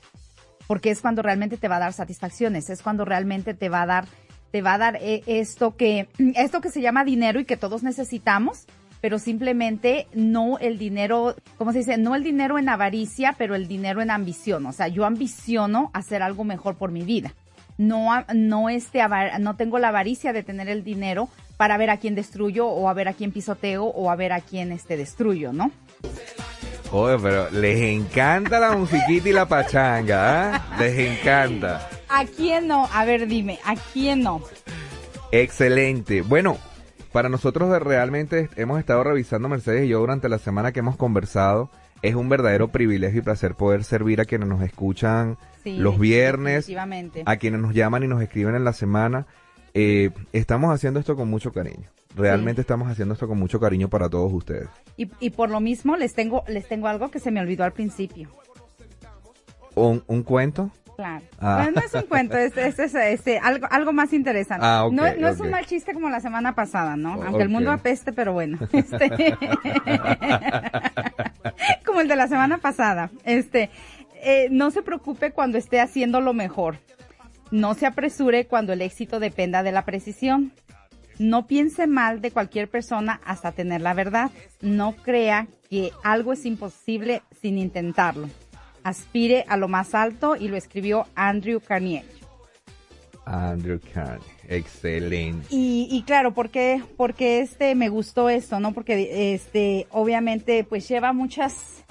Porque 0.66 0.90
es 0.90 1.00
cuando 1.00 1.22
realmente 1.22 1.58
te 1.58 1.68
va 1.68 1.76
a 1.76 1.80
dar 1.80 1.92
satisfacciones, 1.92 2.70
es 2.70 2.82
cuando 2.82 3.04
realmente 3.04 3.54
te 3.54 3.68
va 3.68 3.82
a 3.82 3.86
dar 3.86 4.06
te 4.50 4.62
va 4.62 4.74
a 4.74 4.78
dar 4.78 4.96
eh, 5.02 5.22
esto 5.26 5.76
que 5.76 6.08
esto 6.36 6.60
que 6.60 6.70
se 6.70 6.80
llama 6.80 7.04
dinero 7.04 7.38
y 7.38 7.44
que 7.44 7.56
todos 7.56 7.82
necesitamos, 7.82 8.66
pero 9.00 9.18
simplemente 9.18 10.06
no 10.14 10.58
el 10.58 10.78
dinero, 10.78 11.36
¿cómo 11.58 11.72
se 11.72 11.78
dice? 11.78 11.98
No 11.98 12.14
el 12.14 12.24
dinero 12.24 12.58
en 12.58 12.68
avaricia, 12.68 13.34
pero 13.36 13.54
el 13.54 13.68
dinero 13.68 14.00
en 14.00 14.10
ambición. 14.10 14.64
O 14.66 14.72
sea, 14.72 14.88
yo 14.88 15.04
ambiciono 15.04 15.90
hacer 15.92 16.22
algo 16.22 16.44
mejor 16.44 16.76
por 16.76 16.90
mi 16.90 17.02
vida. 17.02 17.34
No, 17.78 18.08
no, 18.34 18.68
este, 18.68 19.00
no 19.38 19.56
tengo 19.56 19.78
la 19.78 19.88
avaricia 19.88 20.32
de 20.32 20.42
tener 20.42 20.68
el 20.68 20.82
dinero 20.84 21.28
para 21.56 21.76
ver 21.76 21.90
a 21.90 21.98
quién 21.98 22.14
destruyo 22.14 22.66
o 22.66 22.88
a 22.88 22.94
ver 22.94 23.08
a 23.08 23.12
quién 23.12 23.32
pisoteo 23.32 23.84
o 23.84 24.10
a 24.10 24.16
ver 24.16 24.32
a 24.32 24.40
quién 24.40 24.72
este, 24.72 24.96
destruyo, 24.96 25.52
¿no? 25.52 25.70
Oye, 26.92 27.18
pero 27.20 27.50
les 27.50 27.80
encanta 27.80 28.60
la 28.60 28.76
musiquita 28.76 29.28
y 29.28 29.32
la 29.32 29.46
pachanga, 29.46 30.54
¿ah? 30.54 30.76
Les 30.78 30.96
encanta. 30.98 31.88
¿A 32.08 32.24
quién 32.24 32.68
no? 32.68 32.88
A 32.92 33.04
ver, 33.04 33.26
dime, 33.26 33.58
¿a 33.64 33.74
quién 33.92 34.22
no? 34.22 34.42
Excelente. 35.32 36.22
Bueno, 36.22 36.56
para 37.12 37.28
nosotros 37.28 37.82
realmente 37.82 38.48
hemos 38.56 38.78
estado 38.78 39.02
revisando 39.02 39.48
Mercedes 39.48 39.86
y 39.86 39.88
yo 39.88 39.98
durante 39.98 40.28
la 40.28 40.38
semana 40.38 40.72
que 40.72 40.80
hemos 40.80 40.96
conversado 40.96 41.70
es 42.02 42.14
un 42.14 42.28
verdadero 42.28 42.68
privilegio 42.68 43.20
y 43.20 43.24
placer 43.24 43.54
poder 43.54 43.84
servir 43.84 44.20
a 44.20 44.24
quienes 44.24 44.48
nos 44.48 44.62
escuchan 44.62 45.38
Sí, 45.66 45.78
los 45.78 45.98
viernes, 45.98 46.70
a 47.26 47.36
quienes 47.38 47.60
nos 47.60 47.74
llaman 47.74 48.04
y 48.04 48.06
nos 48.06 48.22
escriben 48.22 48.54
en 48.54 48.62
la 48.64 48.72
semana. 48.72 49.26
Eh, 49.74 50.10
estamos 50.32 50.72
haciendo 50.72 51.00
esto 51.00 51.16
con 51.16 51.28
mucho 51.28 51.52
cariño. 51.52 51.90
Realmente 52.14 52.60
estamos 52.60 52.88
haciendo 52.88 53.14
esto 53.14 53.26
con 53.26 53.36
mucho 53.38 53.58
cariño 53.58 53.88
para 53.88 54.08
todos 54.08 54.32
ustedes. 54.32 54.68
Y, 54.96 55.10
y 55.18 55.30
por 55.30 55.50
lo 55.50 55.58
mismo 55.60 55.96
les 55.96 56.14
tengo, 56.14 56.44
les 56.46 56.68
tengo 56.68 56.86
algo 56.86 57.10
que 57.10 57.18
se 57.18 57.32
me 57.32 57.40
olvidó 57.40 57.64
al 57.64 57.72
principio. 57.72 58.30
¿Un, 59.74 60.04
un 60.06 60.22
cuento? 60.22 60.70
Claro. 60.96 61.22
Ah. 61.40 61.68
No 61.74 61.82
es 61.82 61.92
un 61.92 62.08
cuento, 62.08 62.38
es, 62.38 62.56
es- 62.56 62.78
es- 62.78 62.94
es, 62.94 63.26
eh, 63.26 63.38
algo, 63.42 63.66
algo 63.70 63.92
más 63.92 64.14
interesante. 64.14 64.64
Ah, 64.64 64.88
no, 64.90 65.02
no 65.18 65.28
es 65.28 65.40
un 65.40 65.50
mal 65.50 65.66
chiste 65.66 65.92
como 65.92 66.08
la 66.08 66.20
semana 66.20 66.54
pasada, 66.54 66.96
¿no? 66.96 67.22
Aunque 67.22 67.42
el 67.42 67.50
mundo 67.50 67.70
apeste, 67.72 68.12
pero 68.14 68.32
bueno. 68.32 68.56
Este, 68.72 69.10
como 71.84 72.00
el 72.00 72.08
de 72.08 72.16
la 72.16 72.28
semana 72.28 72.56
pasada. 72.58 73.10
Este, 73.24 73.68
eh, 74.26 74.48
no 74.50 74.72
se 74.72 74.82
preocupe 74.82 75.30
cuando 75.30 75.56
esté 75.56 75.80
haciendo 75.80 76.20
lo 76.20 76.34
mejor. 76.34 76.78
No 77.52 77.74
se 77.74 77.86
apresure 77.86 78.46
cuando 78.46 78.72
el 78.72 78.82
éxito 78.82 79.20
dependa 79.20 79.62
de 79.62 79.70
la 79.70 79.84
precisión. 79.84 80.50
No 81.20 81.46
piense 81.46 81.86
mal 81.86 82.20
de 82.20 82.32
cualquier 82.32 82.68
persona 82.68 83.20
hasta 83.24 83.52
tener 83.52 83.82
la 83.82 83.94
verdad. 83.94 84.32
No 84.60 84.96
crea 84.96 85.46
que 85.70 85.92
algo 86.02 86.32
es 86.32 86.44
imposible 86.44 87.22
sin 87.40 87.56
intentarlo. 87.56 88.28
Aspire 88.82 89.44
a 89.46 89.56
lo 89.56 89.68
más 89.68 89.94
alto 89.94 90.34
y 90.34 90.48
lo 90.48 90.56
escribió 90.56 91.06
Andrew 91.14 91.60
Carnegie. 91.60 92.04
Andrew 93.26 93.78
Carney. 93.94 94.26
Excelente. 94.48 95.46
Y, 95.50 95.86
y 95.88 96.02
claro, 96.02 96.34
porque 96.34 96.82
porque 96.96 97.40
este 97.40 97.76
me 97.76 97.90
gustó 97.90 98.28
esto, 98.28 98.58
¿no? 98.58 98.72
Porque 98.72 99.34
este 99.34 99.86
obviamente 99.90 100.64
pues 100.64 100.88
lleva 100.88 101.12
muchas 101.12 101.85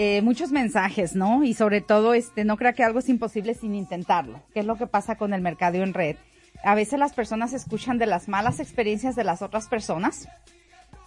eh, 0.00 0.22
muchos 0.22 0.52
mensajes, 0.52 1.16
¿no? 1.16 1.42
Y 1.42 1.54
sobre 1.54 1.80
todo 1.80 2.14
este 2.14 2.44
no 2.44 2.56
crea 2.56 2.72
que 2.72 2.84
algo 2.84 3.00
es 3.00 3.08
imposible 3.08 3.54
sin 3.54 3.74
intentarlo. 3.74 4.40
¿Qué 4.54 4.60
es 4.60 4.64
lo 4.64 4.76
que 4.76 4.86
pasa 4.86 5.16
con 5.16 5.34
el 5.34 5.40
mercadeo 5.40 5.82
en 5.82 5.92
red? 5.92 6.14
A 6.62 6.76
veces 6.76 7.00
las 7.00 7.14
personas 7.14 7.52
escuchan 7.52 7.98
de 7.98 8.06
las 8.06 8.28
malas 8.28 8.60
experiencias 8.60 9.16
de 9.16 9.24
las 9.24 9.42
otras 9.42 9.66
personas 9.66 10.28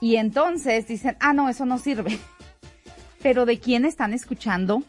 y 0.01 0.17
entonces 0.17 0.89
dicen, 0.89 1.15
"Ah, 1.21 1.31
no, 1.31 1.47
eso 1.47 1.65
no 1.65 1.77
sirve." 1.77 2.19
Pero 3.23 3.45
¿de 3.45 3.61
quién 3.61 3.85
están 3.85 4.13
escuchando 4.13 4.83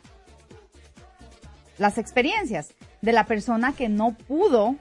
las 1.79 1.97
experiencias? 1.97 2.75
De 3.03 3.13
la 3.13 3.27
persona 3.27 3.73
que 3.73 3.89
no 3.89 4.15
pudo 4.15 4.75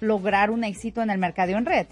lograr 0.00 0.50
un 0.50 0.64
éxito 0.64 1.00
en 1.00 1.10
el 1.10 1.18
mercadeo 1.18 1.58
en 1.58 1.66
red. 1.66 1.86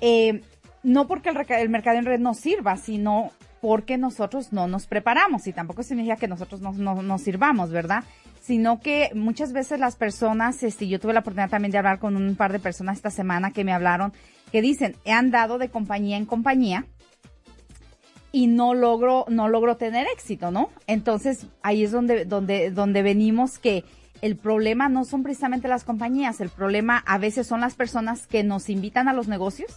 Eh, 0.00 0.40
no 0.82 1.06
porque 1.06 1.28
el, 1.28 1.36
el 1.46 1.68
mercadeo 1.68 1.98
en 1.98 2.06
red 2.06 2.20
no 2.20 2.32
sirva, 2.32 2.78
sino 2.78 3.32
porque 3.62 3.96
nosotros 3.96 4.52
no 4.52 4.66
nos 4.66 4.88
preparamos 4.88 5.46
y 5.46 5.52
tampoco 5.52 5.84
significa 5.84 6.16
que 6.16 6.26
nosotros 6.26 6.60
no, 6.60 6.72
no, 6.72 7.00
no 7.00 7.16
sirvamos, 7.18 7.70
¿verdad? 7.70 8.02
Sino 8.40 8.80
que 8.80 9.12
muchas 9.14 9.52
veces 9.52 9.78
las 9.78 9.94
personas, 9.94 10.64
este, 10.64 10.88
yo 10.88 10.98
tuve 10.98 11.12
la 11.12 11.20
oportunidad 11.20 11.48
también 11.48 11.70
de 11.70 11.78
hablar 11.78 12.00
con 12.00 12.16
un 12.16 12.34
par 12.34 12.50
de 12.50 12.58
personas 12.58 12.96
esta 12.96 13.10
semana 13.10 13.52
que 13.52 13.62
me 13.62 13.72
hablaron, 13.72 14.12
que 14.50 14.62
dicen, 14.62 14.96
he 15.04 15.12
andado 15.12 15.58
de 15.58 15.68
compañía 15.68 16.16
en 16.16 16.26
compañía 16.26 16.86
y 18.32 18.48
no 18.48 18.74
logro, 18.74 19.26
no 19.28 19.46
logro 19.46 19.76
tener 19.76 20.08
éxito, 20.12 20.50
¿no? 20.50 20.70
Entonces 20.88 21.46
ahí 21.62 21.84
es 21.84 21.92
donde, 21.92 22.24
donde, 22.24 22.72
donde 22.72 23.02
venimos 23.02 23.60
que 23.60 23.84
el 24.22 24.34
problema 24.34 24.88
no 24.88 25.04
son 25.04 25.22
precisamente 25.22 25.68
las 25.68 25.84
compañías, 25.84 26.40
el 26.40 26.48
problema 26.48 26.98
a 27.06 27.16
veces 27.16 27.46
son 27.46 27.60
las 27.60 27.76
personas 27.76 28.26
que 28.26 28.42
nos 28.42 28.68
invitan 28.68 29.06
a 29.06 29.12
los 29.12 29.28
negocios, 29.28 29.72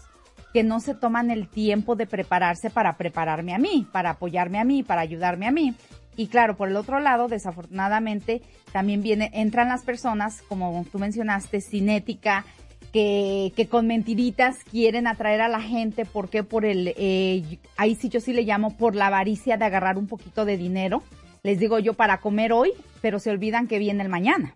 que 0.55 0.63
no 0.63 0.79
se 0.79 0.95
toman 0.95 1.31
el 1.31 1.49
tiempo 1.49 1.97
de 1.97 2.07
prepararse 2.07 2.69
para 2.69 2.95
prepararme 2.95 3.53
a 3.53 3.57
mí, 3.57 3.85
para 3.91 4.11
apoyarme 4.11 4.57
a 4.57 4.63
mí, 4.63 4.83
para 4.83 5.01
ayudarme 5.01 5.47
a 5.47 5.51
mí. 5.51 5.75
Y 6.15 6.27
claro, 6.27 6.55
por 6.55 6.69
el 6.69 6.77
otro 6.77 7.01
lado, 7.01 7.27
desafortunadamente, 7.27 8.41
también 8.71 9.03
viene, 9.03 9.31
entran 9.33 9.67
las 9.67 9.83
personas, 9.83 10.43
como 10.43 10.85
tú 10.89 10.97
mencionaste, 10.97 11.59
cinética, 11.59 12.45
que, 12.93 13.51
que 13.57 13.67
con 13.67 13.85
mentiritas 13.87 14.63
quieren 14.63 15.07
atraer 15.07 15.41
a 15.41 15.49
la 15.49 15.59
gente, 15.59 16.05
porque 16.05 16.43
por 16.43 16.63
el, 16.63 16.93
eh, 16.95 17.59
ahí 17.75 17.95
sí 17.95 18.07
yo 18.07 18.21
sí 18.21 18.31
le 18.31 18.43
llamo 18.43 18.77
por 18.77 18.95
la 18.95 19.07
avaricia 19.07 19.57
de 19.57 19.65
agarrar 19.65 19.97
un 19.97 20.07
poquito 20.07 20.45
de 20.45 20.55
dinero. 20.55 21.03
Les 21.43 21.59
digo 21.59 21.79
yo 21.79 21.95
para 21.95 22.21
comer 22.21 22.53
hoy, 22.53 22.71
pero 23.01 23.19
se 23.19 23.29
olvidan 23.29 23.67
que 23.67 23.77
viene 23.77 24.03
el 24.03 24.09
mañana. 24.09 24.55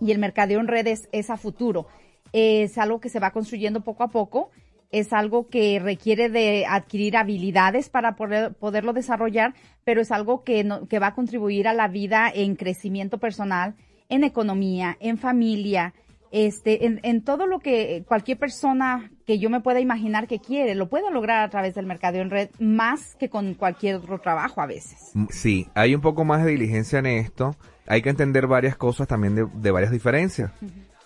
Y 0.00 0.12
el 0.12 0.20
mercadeo 0.20 0.60
en 0.60 0.68
redes 0.68 1.08
es 1.10 1.30
a 1.30 1.36
futuro. 1.36 1.88
Es 2.32 2.78
algo 2.78 3.00
que 3.00 3.08
se 3.08 3.18
va 3.18 3.32
construyendo 3.32 3.80
poco 3.80 4.04
a 4.04 4.08
poco. 4.08 4.52
Es 4.90 5.12
algo 5.12 5.48
que 5.48 5.78
requiere 5.80 6.28
de 6.30 6.64
adquirir 6.66 7.16
habilidades 7.16 7.88
para 7.90 8.16
poder, 8.16 8.54
poderlo 8.54 8.92
desarrollar, 8.92 9.54
pero 9.84 10.00
es 10.00 10.10
algo 10.10 10.44
que, 10.44 10.64
no- 10.64 10.88
que 10.88 10.98
va 10.98 11.08
a 11.08 11.14
contribuir 11.14 11.68
a 11.68 11.74
la 11.74 11.88
vida 11.88 12.30
en 12.34 12.56
crecimiento 12.56 13.18
personal, 13.18 13.74
en 14.08 14.24
economía, 14.24 14.96
en 15.00 15.18
familia, 15.18 15.92
este, 16.30 16.86
en, 16.86 17.00
en 17.02 17.22
todo 17.22 17.46
lo 17.46 17.58
que 17.58 18.04
cualquier 18.06 18.38
persona 18.38 19.10
que 19.26 19.38
yo 19.38 19.48
me 19.50 19.60
pueda 19.60 19.80
imaginar 19.80 20.26
que 20.26 20.38
quiere, 20.40 20.74
lo 20.74 20.88
puede 20.88 21.10
lograr 21.10 21.42
a 21.42 21.48
través 21.50 21.74
del 21.74 21.86
mercadeo 21.86 22.22
en 22.22 22.30
red, 22.30 22.48
más 22.58 23.14
que 23.16 23.28
con 23.30 23.54
cualquier 23.54 23.96
otro 23.96 24.18
trabajo 24.20 24.60
a 24.62 24.66
veces. 24.66 25.10
Mm, 25.14 25.26
Sí, 25.30 25.68
hay 25.74 25.94
un 25.94 26.00
poco 26.00 26.24
más 26.24 26.44
de 26.44 26.50
diligencia 26.52 26.98
en 26.98 27.06
esto. 27.06 27.56
Hay 27.86 28.00
que 28.02 28.10
entender 28.10 28.46
varias 28.46 28.76
cosas 28.76 29.06
también 29.08 29.34
de, 29.34 29.46
de 29.54 29.70
varias 29.70 29.90
diferencias. 29.92 30.50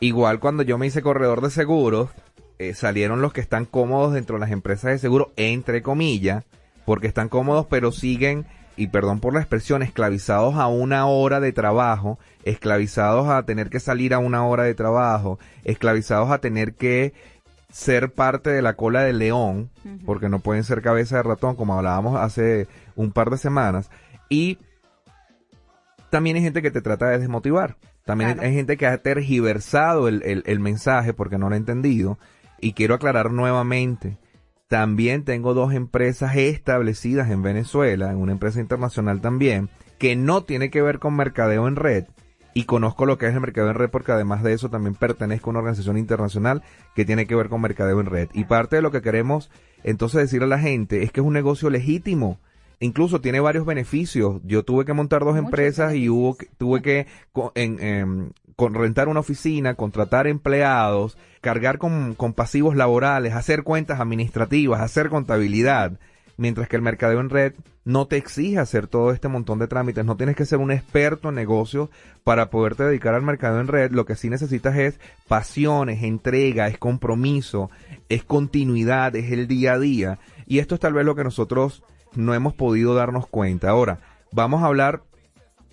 Igual 0.01 0.41
cuando 0.41 0.65
yo 0.65 0.79
me 0.79 0.87
hice 0.89 1.03
corredor 1.03 1.41
de 1.41 1.51
seguros, 1.51 2.11
eh, 2.59 2.75
salieron 2.75 3.23
los 3.23 3.33
que 3.33 3.41
están 3.41 3.65
cómodos 3.65 4.13
dentro 4.15 4.37
de 4.37 4.41
las 4.41 4.51
empresas 4.51 4.91
de 4.93 4.99
seguro, 4.99 5.33
entre 5.37 5.83
comillas, 5.83 6.45
porque 6.85 7.07
están 7.07 7.29
cómodos 7.29 7.67
pero 7.69 7.93
siguen, 7.93 8.45
y 8.77 8.87
perdón 8.89 9.21
por 9.21 9.35
la 9.35 9.41
expresión, 9.41 9.83
esclavizados 9.83 10.57
a 10.57 10.67
una 10.67 11.07
hora 11.07 11.41
de 11.41 11.53
trabajo, 11.53 12.19
esclavizados 12.45 13.29
a 13.29 13.43
tener 13.45 13.69
que 13.71 13.81
salir 13.81 14.15
a 14.15 14.19
una 14.19 14.47
hora 14.47 14.63
de 14.65 14.75
trabajo, 14.75 15.39
esclavizados 15.65 16.31
a 16.31 16.39
tener 16.39 16.75
que 16.75 17.13
ser 17.71 18.13
parte 18.13 18.51
de 18.51 18.63
la 18.63 18.75
cola 18.75 19.03
del 19.03 19.19
león, 19.19 19.71
porque 20.05 20.29
no 20.29 20.41
pueden 20.41 20.65
ser 20.65 20.83
cabeza 20.83 21.17
de 21.17 21.23
ratón, 21.23 21.57
como 21.57 21.75
hablábamos 21.77 22.19
hace 22.21 22.67
un 22.97 23.13
par 23.13 23.31
de 23.31 23.39
semanas, 23.39 23.91
y 24.29 24.59
también 26.11 26.37
hay 26.37 26.43
gente 26.43 26.63
que 26.63 26.71
te 26.71 26.83
trata 26.83 27.09
de 27.09 27.19
desmotivar. 27.19 27.77
También 28.05 28.29
hay- 28.31 28.35
Claro. 28.35 28.49
hay 28.49 28.55
gente 28.55 28.77
que 28.77 28.87
ha 28.87 28.99
tergiversado 28.99 30.09
el, 30.09 30.23
el- 30.25 30.43
el 30.47 30.61
mensaje 30.61 31.15
porque 31.15 31.39
no 31.39 31.49
lo 31.49 31.55
ha 31.55 31.59
entendido. 31.59 32.19
Y 32.62 32.75
quiero 32.75 32.95
aclarar 32.95 33.33
nuevamente, 33.33 34.19
también 34.69 35.25
tengo 35.25 35.52
dos 35.52 35.75
empresas 35.75 36.37
establecidas 36.37 37.28
en 37.28 37.42
Venezuela, 37.42 38.11
en 38.11 38.19
una 38.19 38.33
empresa 38.33 38.61
internacional 38.61 39.21
también, 39.21 39.69
que 39.99 40.14
no 40.14 40.45
tiene 40.45 40.71
que 40.71 40.81
ver 40.81 41.00
con 41.00 41.16
mercadeo 41.16 41.66
en 41.66 41.75
red. 41.76 42.04
Y 42.54 42.64
conozco 42.64 43.04
lo 43.04 43.19
que 43.19 43.26
es 43.26 43.35
el 43.35 43.40
mercadeo 43.40 43.71
en 43.71 43.76
red 43.76 43.90
porque 43.90 44.12
además 44.12 44.45
de 44.45 44.52
eso 44.52 44.71
también 44.71 44.95
pertenezco 44.95 45.50
a 45.50 45.52
una 45.52 45.59
organización 45.59 45.99
internacional 45.99 46.62
que 46.95 47.04
tiene 47.04 47.26
que 47.26 47.35
ver 47.35 47.49
con 47.49 47.61
mercadeo 47.61 47.99
en 48.00 48.07
red. 48.07 48.28
Y 48.33 48.45
parte 48.45 48.76
de 48.76 48.83
lo 48.83 48.92
que 48.92 49.02
queremos 49.02 49.50
entonces 49.83 50.21
decirle 50.21 50.45
a 50.45 50.49
la 50.50 50.59
gente 50.61 51.02
es 51.02 51.11
que 51.11 51.21
es 51.21 51.26
un 51.26 51.33
negocio 51.33 51.69
legítimo. 51.69 52.38
Incluso 52.78 53.21
tiene 53.21 53.40
varios 53.40 53.66
beneficios. 53.66 54.40
Yo 54.45 54.64
tuve 54.64 54.85
que 54.85 54.92
montar 54.92 55.25
dos 55.25 55.37
empresas 55.37 55.95
y 55.95 56.09
hubo 56.09 56.37
tuve 56.59 56.81
que 56.81 57.07
en, 57.54 57.78
em, 57.81 58.31
con 58.57 58.75
rentar 58.75 59.09
una 59.09 59.21
oficina, 59.21 59.75
contratar 59.75 60.27
empleados, 60.27 61.17
cargar 61.41 61.79
con, 61.79 62.15
con 62.15 62.33
pasivos 62.33 62.77
laborales, 62.77 63.35
hacer 63.35 63.63
cuentas 63.63 64.01
administrativas, 64.01 64.81
hacer 64.81 65.09
contabilidad. 65.09 65.99
Mientras 66.37 66.69
que 66.69 66.77
el 66.77 66.83
mercadeo 66.83 67.21
en 67.21 67.31
red 67.31 67.55
no 67.85 68.07
te 68.07 68.17
exige 68.17 68.59
hacer 68.59 68.87
todo 68.87 69.13
este 69.13 69.29
montón 69.29 69.59
de 69.59 69.67
trámites, 69.67 70.05
no 70.05 70.17
tienes 70.17 70.37
que 70.37 70.47
ser 70.47 70.59
un 70.59 70.71
experto 70.71 71.29
en 71.29 71.35
negocios 71.35 71.91
para 72.25 72.49
poderte 72.51 72.85
dedicar 72.85 73.15
al 73.15 73.23
mercado 73.23 73.61
en 73.61 73.69
red, 73.69 73.91
lo 73.91 74.07
que 74.07 74.17
sí 74.17 74.31
necesitas 74.31 74.77
es 74.77 75.01
pasión, 75.29 75.89
es 75.89 76.03
entrega, 76.03 76.69
es 76.69 76.79
compromiso, 76.79 77.71
es 78.09 78.25
continuidad, 78.25 79.15
es 79.17 79.31
el 79.33 79.49
día 79.49 79.75
a 79.75 79.79
día. 79.79 80.19
Y 80.47 80.59
esto 80.61 80.75
es 80.75 80.81
tal 80.81 80.95
vez 80.95 81.05
lo 81.05 81.17
que 81.17 81.25
nosotros 81.25 81.83
no 82.15 82.35
hemos 82.35 82.55
podido 82.55 82.95
darnos 82.95 83.27
cuenta. 83.27 83.71
Ahora, 83.71 83.99
vamos 84.31 84.63
a 84.63 84.67
hablar 84.67 85.03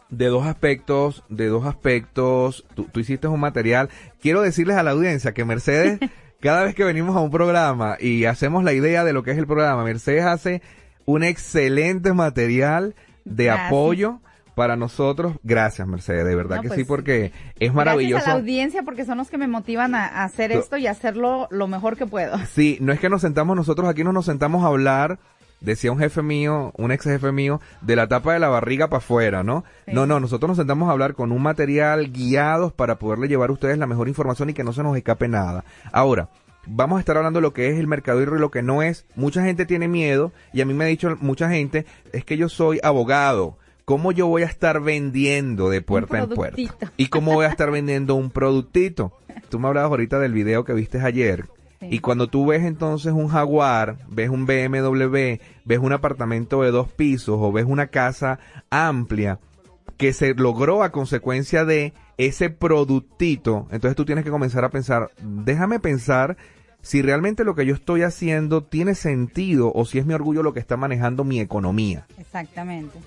de 0.09 0.25
dos 0.27 0.45
aspectos, 0.45 1.23
de 1.29 1.47
dos 1.47 1.65
aspectos. 1.65 2.65
Tú, 2.75 2.85
tú 2.91 2.99
hiciste 2.99 3.27
un 3.27 3.39
material. 3.39 3.89
Quiero 4.21 4.41
decirles 4.41 4.77
a 4.77 4.83
la 4.83 4.91
audiencia 4.91 5.33
que 5.33 5.45
Mercedes, 5.45 5.99
cada 6.39 6.63
vez 6.63 6.75
que 6.75 6.83
venimos 6.83 7.15
a 7.15 7.19
un 7.19 7.31
programa 7.31 7.97
y 7.99 8.25
hacemos 8.25 8.63
la 8.63 8.73
idea 8.73 9.03
de 9.03 9.13
lo 9.13 9.23
que 9.23 9.31
es 9.31 9.37
el 9.37 9.47
programa, 9.47 9.83
Mercedes 9.83 10.23
hace 10.25 10.61
un 11.05 11.23
excelente 11.23 12.13
material 12.13 12.95
de 13.25 13.45
Gracias. 13.45 13.67
apoyo 13.67 14.19
para 14.55 14.75
nosotros. 14.75 15.37
Gracias, 15.43 15.87
Mercedes, 15.87 16.25
de 16.25 16.35
verdad 16.35 16.57
No, 16.57 16.61
que 16.63 16.67
pues, 16.69 16.79
sí, 16.79 16.83
porque 16.85 17.25
es 17.25 17.31
Gracias 17.55 17.73
maravilloso. 17.75 18.25
a 18.25 18.27
la 18.29 18.33
audiencia 18.35 18.83
porque 18.83 19.05
son 19.05 19.17
los 19.17 19.29
que 19.29 19.37
me 19.37 19.47
motivan 19.47 19.95
a, 19.95 20.05
a 20.05 20.23
hacer 20.25 20.51
esto 20.51 20.77
y 20.77 20.85
hacerlo 20.87 21.47
lo 21.49 21.67
mejor 21.67 21.95
que 21.95 22.05
puedo. 22.05 22.37
Sí, 22.53 22.77
no 22.81 22.91
es 22.91 22.99
que 22.99 23.09
nos 23.09 23.21
sentamos 23.21 23.55
nosotros 23.55 23.87
aquí, 23.87 24.03
no 24.03 24.11
nos 24.11 24.25
sentamos 24.25 24.63
a 24.63 24.67
hablar, 24.67 25.17
decía 25.61 25.91
un 25.91 25.99
jefe 25.99 26.21
mío, 26.21 26.71
un 26.77 26.91
ex 26.91 27.03
jefe 27.03 27.31
mío, 27.31 27.61
de 27.81 27.95
la 27.95 28.07
tapa 28.07 28.33
de 28.33 28.39
la 28.39 28.49
barriga 28.49 28.87
para 28.87 28.99
afuera, 28.99 29.43
¿no? 29.43 29.63
Sí. 29.85 29.91
No, 29.93 30.05
no, 30.05 30.19
nosotros 30.19 30.49
nos 30.49 30.57
sentamos 30.57 30.89
a 30.89 30.91
hablar 30.91 31.13
con 31.13 31.31
un 31.31 31.41
material 31.41 32.11
guiados 32.11 32.73
para 32.73 32.99
poderle 32.99 33.27
llevar 33.27 33.49
a 33.49 33.53
ustedes 33.53 33.77
la 33.77 33.87
mejor 33.87 34.07
información 34.07 34.49
y 34.49 34.53
que 34.53 34.63
no 34.63 34.73
se 34.73 34.83
nos 34.83 34.95
escape 34.95 35.27
nada. 35.27 35.63
Ahora, 35.91 36.29
vamos 36.65 36.97
a 36.97 36.99
estar 36.99 37.17
hablando 37.17 37.39
de 37.39 37.43
lo 37.43 37.53
que 37.53 37.69
es 37.69 37.79
el 37.79 37.87
mercado 37.87 38.21
y 38.21 38.25
lo 38.25 38.51
que 38.51 38.61
no 38.61 38.81
es. 38.81 39.05
Mucha 39.15 39.43
gente 39.43 39.65
tiene 39.65 39.87
miedo 39.87 40.31
y 40.53 40.61
a 40.61 40.65
mí 40.65 40.73
me 40.73 40.85
ha 40.85 40.87
dicho 40.87 41.17
mucha 41.21 41.49
gente, 41.49 41.85
es 42.13 42.23
que 42.23 42.37
yo 42.37 42.49
soy 42.49 42.79
abogado. 42.83 43.57
¿Cómo 43.85 44.11
yo 44.11 44.27
voy 44.27 44.43
a 44.43 44.45
estar 44.45 44.81
vendiendo 44.81 45.71
de 45.71 45.81
puerta 45.81 46.19
en 46.19 46.29
puerta? 46.29 46.61
¿Y 46.95 47.07
cómo 47.07 47.33
voy 47.33 47.45
a 47.45 47.49
estar 47.49 47.71
vendiendo 47.71 48.13
un 48.13 48.29
productito? 48.29 49.13
Tú 49.49 49.57
me 49.57 49.67
hablabas 49.67 49.89
ahorita 49.89 50.19
del 50.19 50.31
video 50.31 50.63
que 50.63 50.73
viste 50.73 51.01
ayer. 51.01 51.45
Y 51.81 51.99
cuando 51.99 52.27
tú 52.27 52.45
ves 52.45 52.63
entonces 52.63 53.13
un 53.13 53.29
Jaguar, 53.29 53.97
ves 54.09 54.29
un 54.29 54.45
BMW, 54.45 55.39
ves 55.65 55.79
un 55.79 55.93
apartamento 55.93 56.61
de 56.61 56.71
dos 56.71 56.91
pisos 56.91 57.37
o 57.39 57.51
ves 57.51 57.65
una 57.65 57.87
casa 57.87 58.39
amplia 58.69 59.39
que 59.97 60.13
se 60.13 60.33
logró 60.33 60.83
a 60.83 60.91
consecuencia 60.91 61.65
de 61.65 61.93
ese 62.17 62.49
productito, 62.49 63.67
entonces 63.71 63.95
tú 63.95 64.05
tienes 64.05 64.23
que 64.23 64.31
comenzar 64.31 64.63
a 64.65 64.69
pensar, 64.69 65.11
déjame 65.21 65.79
pensar 65.79 66.37
si 66.81 67.01
realmente 67.01 67.43
lo 67.43 67.55
que 67.55 67.65
yo 67.65 67.73
estoy 67.75 68.03
haciendo 68.03 68.63
tiene 68.63 68.95
sentido 68.95 69.71
o 69.73 69.85
si 69.85 69.99
es 69.99 70.05
mi 70.05 70.13
orgullo 70.13 70.43
lo 70.43 70.53
que 70.53 70.59
está 70.59 70.77
manejando 70.77 71.23
mi 71.23 71.39
economía. 71.39 72.07
Exactamente. 72.17 72.99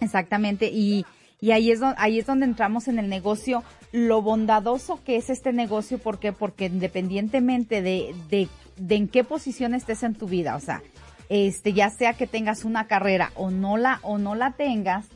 Exactamente. 0.00 0.70
Y, 0.72 1.06
y 1.42 1.50
ahí, 1.50 1.72
es 1.72 1.80
donde, 1.80 1.96
ahí 1.98 2.20
es 2.20 2.26
donde 2.26 2.46
entramos 2.46 2.86
en 2.86 3.00
el 3.00 3.08
negocio, 3.08 3.64
lo 3.90 4.22
bondadoso 4.22 5.02
que 5.02 5.16
es 5.16 5.28
este 5.28 5.52
negocio, 5.52 5.98
¿por 5.98 6.20
qué? 6.20 6.32
Porque 6.32 6.66
independientemente 6.66 7.82
de, 7.82 8.14
de, 8.30 8.48
de 8.76 8.94
en 8.94 9.08
qué 9.08 9.24
posición 9.24 9.74
estés 9.74 10.04
en 10.04 10.14
tu 10.14 10.28
vida, 10.28 10.54
o 10.54 10.60
sea, 10.60 10.82
este, 11.28 11.72
ya 11.72 11.90
sea 11.90 12.14
que 12.14 12.28
tengas 12.28 12.64
una 12.64 12.86
carrera 12.86 13.32
o 13.34 13.50
no 13.50 13.76
la, 13.76 13.98
o 14.02 14.18
no 14.18 14.36
la 14.36 14.52
tengas, 14.52 15.08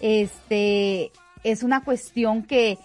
este, 0.00 1.12
es 1.42 1.62
una 1.62 1.84
cuestión 1.84 2.44
que 2.44 2.78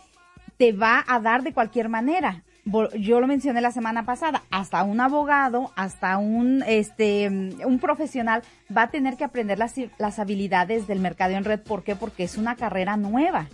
te 0.58 0.74
va 0.74 1.06
a 1.08 1.22
dar 1.22 1.44
de 1.44 1.54
cualquier 1.54 1.88
manera. 1.88 2.44
Yo 2.66 3.20
lo 3.20 3.28
mencioné 3.28 3.62
la 3.62 3.72
semana 3.72 4.06
pasada, 4.06 4.44
hasta 4.52 4.84
un 4.84 5.00
abogado, 5.00 5.72
hasta 5.76 6.18
un, 6.18 6.64
este, 6.68 7.28
un 7.30 7.80
profesional 7.80 8.44
va 8.76 8.84
a 8.84 8.90
tener 8.90 9.16
que 9.18 9.24
aprender 9.24 9.58
las, 9.58 9.74
las 9.98 10.20
habilidades 10.20 10.86
del 10.86 11.00
mercado 11.00 11.34
en 11.34 11.46
red. 11.46 11.60
¿Por 11.62 11.84
qué? 11.84 11.96
Porque 11.96 12.24
es 12.24 12.38
una 12.38 12.56
carrera 12.56 12.98
nueva. 12.98 13.48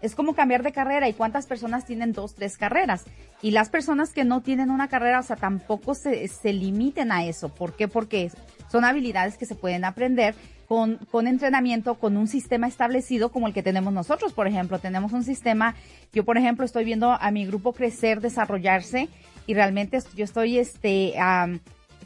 Es 0.00 0.14
como 0.14 0.34
cambiar 0.34 0.62
de 0.62 0.72
carrera 0.72 1.08
y 1.08 1.14
cuántas 1.14 1.46
personas 1.46 1.84
tienen 1.84 2.12
dos, 2.12 2.34
tres 2.34 2.56
carreras. 2.56 3.04
Y 3.42 3.50
las 3.50 3.68
personas 3.68 4.12
que 4.12 4.24
no 4.24 4.40
tienen 4.40 4.70
una 4.70 4.88
carrera, 4.88 5.20
o 5.20 5.22
sea, 5.22 5.36
tampoco 5.36 5.94
se, 5.94 6.28
se 6.28 6.52
limiten 6.52 7.12
a 7.12 7.24
eso. 7.24 7.48
¿Por 7.48 7.74
qué? 7.74 7.88
Porque 7.88 8.30
son 8.70 8.84
habilidades 8.84 9.36
que 9.36 9.46
se 9.46 9.54
pueden 9.54 9.84
aprender 9.84 10.34
con, 10.66 10.96
con 11.10 11.26
entrenamiento, 11.26 11.94
con 11.94 12.16
un 12.16 12.26
sistema 12.26 12.66
establecido 12.66 13.30
como 13.30 13.46
el 13.46 13.54
que 13.54 13.62
tenemos 13.62 13.92
nosotros. 13.92 14.32
Por 14.32 14.46
ejemplo, 14.46 14.78
tenemos 14.78 15.12
un 15.12 15.24
sistema, 15.24 15.74
yo 16.12 16.24
por 16.24 16.36
ejemplo 16.36 16.64
estoy 16.64 16.84
viendo 16.84 17.12
a 17.12 17.30
mi 17.30 17.46
grupo 17.46 17.72
crecer, 17.72 18.20
desarrollarse 18.20 19.08
y 19.46 19.54
realmente 19.54 19.98
yo 20.14 20.24
estoy 20.24 20.58
este, 20.58 21.14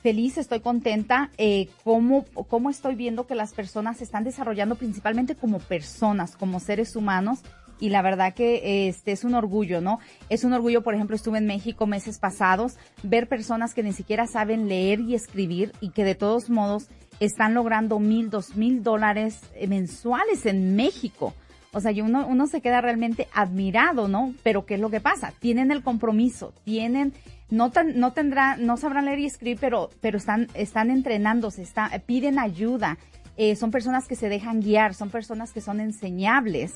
feliz, 0.03 0.39
estoy 0.39 0.61
contenta, 0.61 1.31
eh, 1.39 1.69
cómo, 1.85 2.25
cómo 2.49 2.71
estoy 2.71 2.95
viendo 2.95 3.27
que 3.27 3.35
las 3.35 3.53
personas 3.53 3.99
se 3.99 4.05
están 4.05 4.25
desarrollando 4.25 4.75
principalmente 4.75 5.35
como 5.35 5.59
personas, 5.59 6.37
como 6.37 6.61
seres 6.61 6.97
humanos 6.97 7.41
y 7.81 7.89
la 7.89 8.03
verdad 8.03 8.35
que 8.35 8.89
este 8.89 9.13
es 9.13 9.25
un 9.25 9.35
orgullo, 9.35 9.81
¿no? 9.81 9.99
Es 10.29 10.45
un 10.45 10.53
orgullo, 10.53 10.83
por 10.83 10.95
ejemplo, 10.95 11.17
estuve 11.17 11.39
en 11.39 11.47
México 11.47 11.87
meses 11.87 12.19
pasados, 12.19 12.77
ver 13.03 13.27
personas 13.27 13.73
que 13.73 13.83
ni 13.83 13.95
siquiera 13.95 14.27
saben 14.27 14.69
leer 14.69 15.01
y 15.01 15.15
escribir 15.15 15.73
y 15.81 15.91
que 15.91 16.05
de 16.05 16.15
todos 16.15 16.51
modos 16.51 16.89
están 17.21 17.55
logrando 17.55 17.99
mil, 17.99 18.31
dos 18.31 18.57
mil 18.57 18.83
dólares 18.83 19.41
eh, 19.55 19.67
mensuales 19.67 20.47
en 20.47 20.75
México. 20.75 21.35
O 21.73 21.81
sea, 21.81 21.93
uno, 22.03 22.27
uno 22.27 22.47
se 22.49 22.61
queda 22.61 22.81
realmente 22.81 23.29
admirado, 23.33 24.09
¿no? 24.09 24.35
Pero 24.43 24.67
¿qué 24.67 24.75
es 24.75 24.81
lo 24.81 24.91
que 24.91 25.01
pasa? 25.01 25.33
Tienen 25.39 25.71
el 25.71 25.85
compromiso, 25.85 26.53
tienen, 26.65 27.13
no, 27.49 27.71
no 27.95 28.13
tendrán, 28.13 28.67
no 28.67 28.77
sabrán 28.77 29.05
leer 29.05 29.21
y 29.21 29.27
escribir, 29.27 29.59
pero, 29.61 29.91
pero 30.01 30.19
están, 30.19 30.49
están 30.55 30.91
entrenándose, 30.91 31.63
está, 31.63 31.91
piden 32.07 32.41
ayuda. 32.41 32.99
Eh, 33.37 33.55
son 33.55 33.71
personas 33.71 34.09
que 34.09 34.17
se 34.17 34.29
dejan 34.29 34.61
guiar, 34.61 34.95
son 34.95 35.11
personas 35.11 35.53
que 35.53 35.61
son 35.61 35.79
enseñables. 35.79 36.75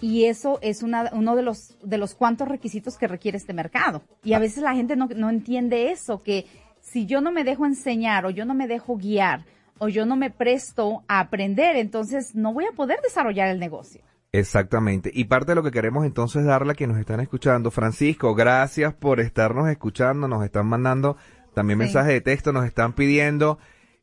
Y 0.00 0.26
eso 0.26 0.60
es 0.62 0.84
una, 0.84 1.10
uno 1.12 1.34
de 1.34 1.42
los, 1.42 1.76
de 1.82 1.98
los 1.98 2.14
cuantos 2.14 2.46
requisitos 2.46 2.96
que 2.96 3.08
requiere 3.08 3.38
este 3.38 3.52
mercado. 3.52 4.02
Y 4.22 4.34
a 4.34 4.38
veces 4.38 4.62
la 4.62 4.74
gente 4.74 4.94
no, 4.94 5.08
no 5.16 5.30
entiende 5.30 5.90
eso, 5.90 6.22
que 6.22 6.46
si 6.80 7.06
yo 7.06 7.20
no 7.20 7.32
me 7.32 7.42
dejo 7.42 7.66
enseñar 7.66 8.24
o 8.24 8.30
yo 8.30 8.44
no 8.44 8.54
me 8.54 8.68
dejo 8.68 8.96
guiar 8.96 9.44
o 9.78 9.88
yo 9.88 10.06
no 10.06 10.16
me 10.16 10.30
presto 10.30 11.02
a 11.08 11.20
aprender, 11.20 11.76
entonces 11.76 12.34
no 12.34 12.52
voy 12.52 12.66
a 12.66 12.72
poder 12.72 13.00
desarrollar 13.02 13.48
el 13.48 13.58
negocio. 13.58 14.02
Exactamente. 14.32 15.10
Y 15.14 15.24
parte 15.24 15.52
de 15.52 15.56
lo 15.56 15.62
que 15.62 15.70
queremos 15.70 16.04
entonces 16.04 16.44
darle 16.44 16.72
a 16.72 16.74
quienes 16.74 16.96
nos 16.96 17.00
están 17.00 17.20
escuchando. 17.20 17.70
Francisco, 17.70 18.34
gracias 18.34 18.94
por 18.94 19.20
estarnos 19.20 19.68
escuchando. 19.68 20.28
Nos 20.28 20.44
están 20.44 20.66
mandando 20.66 21.16
también 21.54 21.78
mensajes 21.78 22.12
de 22.12 22.20
texto. 22.20 22.52
Nos 22.52 22.66
están 22.66 22.92
pidiendo 22.92 23.58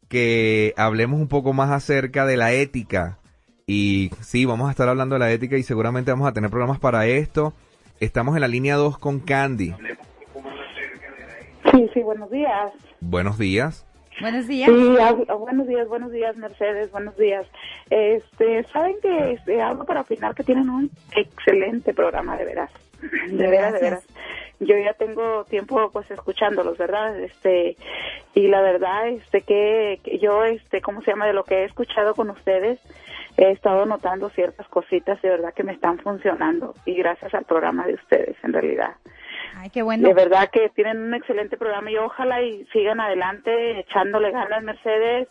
que 0.08 0.74
hablemos 0.78 1.20
un 1.20 1.28
poco 1.28 1.54
más 1.54 1.72
acerca 1.72 2.26
de 2.26 2.38
la 2.38 2.54
ética. 2.54 3.20
Y 3.68 4.12
sí, 4.22 4.46
vamos 4.46 4.68
a 4.68 4.72
estar 4.72 4.90
hablando 4.90 5.16
de 5.16 5.20
la 5.20 5.32
ética 5.32 5.58
y 5.58 5.64
seguramente 5.64 6.12
vamos 6.12 6.28
a 6.28 6.34
tener 6.34 6.50
programas 6.50 6.80
para 6.80 7.06
esto. 7.06 7.54
Estamos 8.00 8.36
en 8.36 8.42
la 8.42 8.48
línea 8.48 8.76
2 8.76 8.98
con 8.98 9.20
Candy. 9.20 9.74
Sí, 11.72 11.90
sí, 11.94 12.02
buenos 12.02 12.30
días. 12.30 12.72
Buenos 13.00 13.38
días. 13.38 13.86
Buenos 14.22 14.48
días. 14.48 14.70
Sí, 14.70 14.96
buenos 15.38 15.68
días, 15.68 15.88
buenos 15.88 16.12
días, 16.12 16.38
Mercedes, 16.38 16.92
buenos 16.92 17.18
días. 17.18 17.46
Este, 17.90 18.64
saben 18.66 18.96
que 19.02 19.34
este, 19.34 19.62
hablo 19.62 19.86
para 19.86 20.02
opinar 20.02 20.34
que 20.34 20.44
tienen 20.44 20.70
un 20.70 20.90
excelente 21.16 21.94
programa, 21.94 22.38
de 22.38 22.46
veras. 22.46 22.72
De 23.02 23.48
veras, 23.48 23.74
de 23.74 23.80
veras. 23.80 24.08
Yo 24.62 24.78
ya 24.78 24.94
tengo 24.94 25.44
tiempo 25.46 25.90
pues 25.92 26.10
escuchándolos, 26.10 26.78
¿verdad? 26.78 27.20
Este, 27.20 27.76
y 28.34 28.48
la 28.48 28.62
verdad 28.62 29.10
este 29.10 29.42
que, 29.42 30.00
que 30.02 30.18
yo 30.20 30.46
este, 30.46 30.82
¿cómo 30.82 31.02
se 31.02 31.12
llama? 31.12 31.28
De 31.28 31.34
lo 31.34 31.44
que 31.44 31.56
he 31.56 31.66
escuchado 31.66 32.16
con 32.16 32.30
ustedes, 32.30 32.80
he 33.36 33.52
estado 33.52 33.86
notando 33.86 34.30
ciertas 34.30 34.68
cositas 34.70 35.22
de 35.22 35.30
verdad 35.30 35.54
que 35.54 35.64
me 35.64 35.74
están 35.74 36.00
funcionando 36.00 36.74
y 36.86 36.96
gracias 36.96 37.34
al 37.34 37.44
programa 37.44 37.86
de 37.86 37.96
ustedes 37.96 38.38
en 38.44 38.54
realidad. 38.54 38.96
Ay, 39.56 39.70
qué 39.70 39.82
bueno. 39.82 40.08
De 40.08 40.14
verdad 40.14 40.50
que 40.52 40.70
tienen 40.70 40.98
un 41.00 41.14
excelente 41.14 41.58
programa 41.58 41.92
y 41.92 41.98
ojalá 41.98 42.42
y 42.42 42.66
sigan 42.74 43.00
adelante 43.00 43.80
echándole 43.80 44.32
ganas 44.32 44.64
Mercedes. 44.64 45.28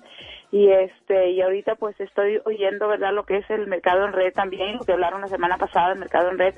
Y 0.50 0.70
este 0.70 1.30
y 1.30 1.42
ahorita 1.42 1.74
pues 1.74 1.98
estoy 2.00 2.40
oyendo 2.44 2.86
verdad 2.86 3.12
lo 3.12 3.24
que 3.24 3.38
es 3.38 3.50
el 3.50 3.66
mercado 3.66 4.04
en 4.04 4.12
red 4.12 4.32
también 4.32 4.76
lo 4.76 4.84
que 4.84 4.92
hablaron 4.92 5.20
la 5.20 5.28
semana 5.28 5.56
pasada 5.56 5.88
del 5.88 5.98
mercado 5.98 6.30
en 6.30 6.38
red. 6.38 6.54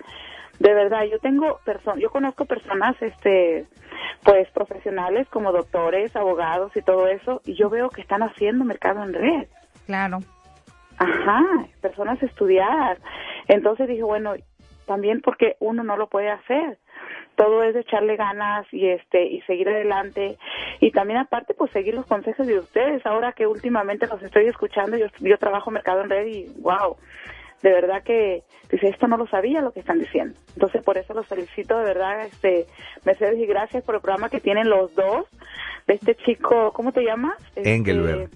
De 0.58 0.74
verdad 0.74 1.04
yo 1.04 1.18
tengo 1.18 1.60
personas 1.64 2.00
yo 2.00 2.10
conozco 2.10 2.44
personas 2.44 2.94
este 3.00 3.66
pues 4.22 4.50
profesionales 4.50 5.26
como 5.30 5.52
doctores 5.52 6.14
abogados 6.14 6.76
y 6.76 6.82
todo 6.82 7.06
eso 7.08 7.40
y 7.46 7.54
yo 7.54 7.70
veo 7.70 7.88
que 7.88 8.02
están 8.02 8.22
haciendo 8.22 8.64
mercado 8.64 9.02
en 9.02 9.14
red. 9.14 9.48
Claro. 9.86 10.18
Ajá 10.98 11.42
personas 11.80 12.22
estudiadas 12.22 12.98
entonces 13.48 13.88
dije 13.88 14.02
bueno 14.02 14.34
también 14.86 15.22
porque 15.22 15.56
uno 15.58 15.84
no 15.84 15.96
lo 15.96 16.08
puede 16.08 16.28
hacer 16.28 16.78
todo 17.36 17.62
es 17.62 17.74
de 17.74 17.80
echarle 17.80 18.16
ganas 18.16 18.66
y 18.72 18.88
este 18.88 19.24
y 19.26 19.40
seguir 19.42 19.68
adelante 19.68 20.38
y 20.80 20.90
también 20.90 21.18
aparte 21.18 21.54
pues 21.54 21.70
seguir 21.72 21.94
los 21.94 22.06
consejos 22.06 22.46
de 22.46 22.58
ustedes 22.58 23.04
ahora 23.06 23.32
que 23.32 23.46
últimamente 23.46 24.06
los 24.06 24.22
estoy 24.22 24.46
escuchando 24.46 24.96
yo, 24.96 25.06
yo 25.20 25.38
trabajo 25.38 25.70
mercado 25.70 26.02
en 26.02 26.10
red 26.10 26.26
y 26.26 26.46
wow 26.60 26.96
de 27.62 27.70
verdad 27.70 28.02
que 28.02 28.42
dice 28.70 28.88
esto 28.88 29.06
no 29.06 29.16
lo 29.16 29.26
sabía 29.28 29.60
lo 29.60 29.72
que 29.72 29.80
están 29.80 29.98
diciendo 29.98 30.38
entonces 30.54 30.82
por 30.82 30.98
eso 30.98 31.14
los 31.14 31.26
felicito 31.26 31.78
de 31.78 31.84
verdad 31.84 32.26
este 32.26 32.66
Mercedes 33.04 33.38
y 33.38 33.46
gracias 33.46 33.84
por 33.84 33.94
el 33.94 34.00
programa 34.00 34.28
que 34.28 34.40
tienen 34.40 34.68
los 34.68 34.94
dos 34.94 35.26
de 35.86 35.94
este 35.94 36.14
chico 36.16 36.72
cómo 36.72 36.92
te 36.92 37.04
llamas 37.04 37.36
este, 37.54 37.74
Engelbert 37.74 38.32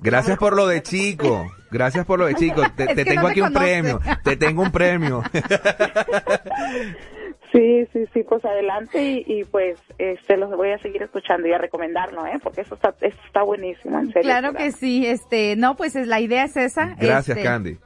Gracias 0.00 0.38
por 0.38 0.54
lo 0.54 0.66
de 0.66 0.82
chico. 0.82 1.50
Gracias 1.70 2.06
por 2.06 2.18
lo 2.18 2.26
de 2.26 2.34
chico. 2.34 2.62
Te, 2.76 2.86
tengo 3.04 3.28
aquí 3.28 3.40
un 3.40 3.52
premio. 3.52 4.00
Te 4.22 4.36
tengo 4.36 4.62
un 4.62 4.70
premio. 4.70 5.22
Sí, 7.56 7.86
sí, 7.92 8.04
sí, 8.12 8.22
pues 8.22 8.44
adelante 8.44 9.24
y, 9.26 9.44
pues 9.44 9.78
este 9.96 10.36
los 10.36 10.54
voy 10.54 10.72
a 10.72 10.78
seguir 10.78 11.02
escuchando 11.02 11.48
y 11.48 11.52
a 11.52 11.58
recomendarlo, 11.58 12.26
¿eh? 12.26 12.38
Porque 12.42 12.60
eso 12.60 12.74
está, 12.74 12.94
está 13.00 13.42
buenísimo, 13.42 13.98
en 13.98 14.12
serio. 14.12 14.22
Claro 14.22 14.52
que 14.52 14.72
sí, 14.72 15.06
este, 15.06 15.56
no, 15.56 15.74
pues 15.74 15.96
es, 15.96 16.06
la 16.06 16.20
idea 16.20 16.44
es 16.44 16.56
esa. 16.56 16.94
Gracias, 16.98 17.30
este, 17.30 17.42
Candy. 17.42 17.78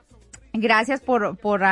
Gracias 0.53 1.01
por, 1.01 1.37
por, 1.39 1.63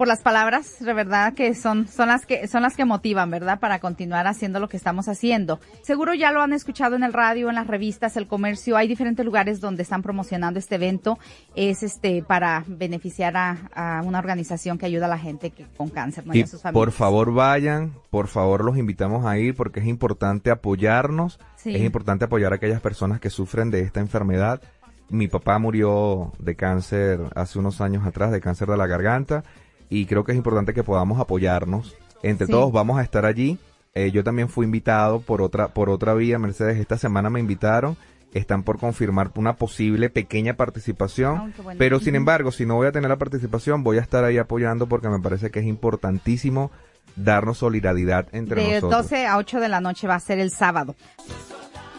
por 0.00 0.08
las 0.08 0.22
palabras, 0.22 0.78
de 0.80 0.94
verdad 0.94 1.34
que 1.34 1.54
son, 1.54 1.86
son 1.86 2.08
las 2.08 2.24
que, 2.24 2.48
son 2.48 2.62
las 2.62 2.74
que 2.74 2.86
motivan, 2.86 3.30
¿verdad? 3.30 3.60
Para 3.60 3.80
continuar 3.80 4.26
haciendo 4.26 4.58
lo 4.58 4.66
que 4.66 4.78
estamos 4.78 5.08
haciendo. 5.08 5.60
Seguro 5.82 6.14
ya 6.14 6.32
lo 6.32 6.40
han 6.40 6.54
escuchado 6.54 6.96
en 6.96 7.02
el 7.02 7.12
radio, 7.12 7.50
en 7.50 7.54
las 7.54 7.66
revistas, 7.66 8.16
el 8.16 8.26
comercio. 8.26 8.78
Hay 8.78 8.88
diferentes 8.88 9.26
lugares 9.26 9.60
donde 9.60 9.82
están 9.82 10.00
promocionando 10.00 10.58
este 10.58 10.76
evento. 10.76 11.18
Es 11.54 11.82
este, 11.82 12.22
para 12.22 12.64
beneficiar 12.66 13.36
a, 13.36 14.00
una 14.02 14.20
organización 14.20 14.78
que 14.78 14.86
ayuda 14.86 15.04
a 15.04 15.10
la 15.10 15.18
gente 15.18 15.50
que, 15.50 15.66
con 15.76 15.90
cáncer, 15.90 16.26
¿no? 16.26 16.32
y, 16.32 16.46
sus 16.46 16.62
familias. 16.62 16.82
Por 16.82 16.92
favor 16.92 17.34
vayan, 17.34 17.92
por 18.08 18.28
favor 18.28 18.64
los 18.64 18.78
invitamos 18.78 19.26
a 19.26 19.36
ir 19.36 19.54
porque 19.54 19.80
es 19.80 19.86
importante 19.86 20.50
apoyarnos. 20.50 21.38
Es 21.62 21.82
importante 21.82 22.24
apoyar 22.24 22.54
a 22.54 22.56
aquellas 22.56 22.80
personas 22.80 23.20
que 23.20 23.28
sufren 23.28 23.70
de 23.70 23.80
esta 23.80 24.00
enfermedad. 24.00 24.62
Mi 25.10 25.28
papá 25.28 25.58
murió 25.58 26.32
de 26.38 26.56
cáncer 26.56 27.20
hace 27.34 27.58
unos 27.58 27.82
años 27.82 28.06
atrás, 28.06 28.32
de 28.32 28.40
cáncer 28.40 28.68
de 28.68 28.78
la 28.78 28.86
garganta 28.86 29.44
y 29.90 30.06
creo 30.06 30.24
que 30.24 30.32
es 30.32 30.38
importante 30.38 30.72
que 30.72 30.84
podamos 30.84 31.20
apoyarnos. 31.20 31.94
Entre 32.22 32.46
todos 32.46 32.72
vamos 32.72 32.98
a 32.98 33.02
estar 33.02 33.26
allí 33.26 33.58
Eh, 33.92 34.12
yo 34.12 34.22
también 34.22 34.48
fui 34.48 34.66
invitado 34.66 35.20
por 35.20 35.42
otra, 35.42 35.68
por 35.68 35.90
otra 35.90 36.14
vía, 36.14 36.38
Mercedes. 36.38 36.78
Esta 36.78 36.96
semana 36.96 37.28
me 37.28 37.40
invitaron. 37.40 37.96
Están 38.32 38.62
por 38.62 38.78
confirmar 38.78 39.32
una 39.34 39.56
posible 39.56 40.10
pequeña 40.10 40.54
participación. 40.54 41.52
Bueno. 41.60 41.76
pero 41.76 41.98
sin 41.98 42.14
embargo, 42.14 42.52
si 42.52 42.64
no 42.64 42.76
voy 42.76 42.86
a 42.86 42.92
tener 42.92 43.10
la 43.10 43.18
participación, 43.18 43.82
voy 43.82 43.98
a 43.98 44.00
estar 44.00 44.22
ahí 44.22 44.38
apoyando 44.38 44.86
porque 44.86 45.08
me 45.08 45.18
parece 45.18 45.50
que 45.50 45.58
es 45.58 45.66
importantísimo 45.66 46.70
darnos 47.16 47.58
solidaridad 47.58 48.28
entre 48.30 48.62
De 48.62 48.74
nosotros. 48.74 49.10
12 49.10 49.26
a 49.26 49.38
8 49.38 49.58
de 49.58 49.68
la 49.68 49.80
noche 49.80 50.06
va 50.06 50.14
a 50.14 50.20
ser 50.20 50.38
el 50.38 50.52
sábado. 50.52 50.94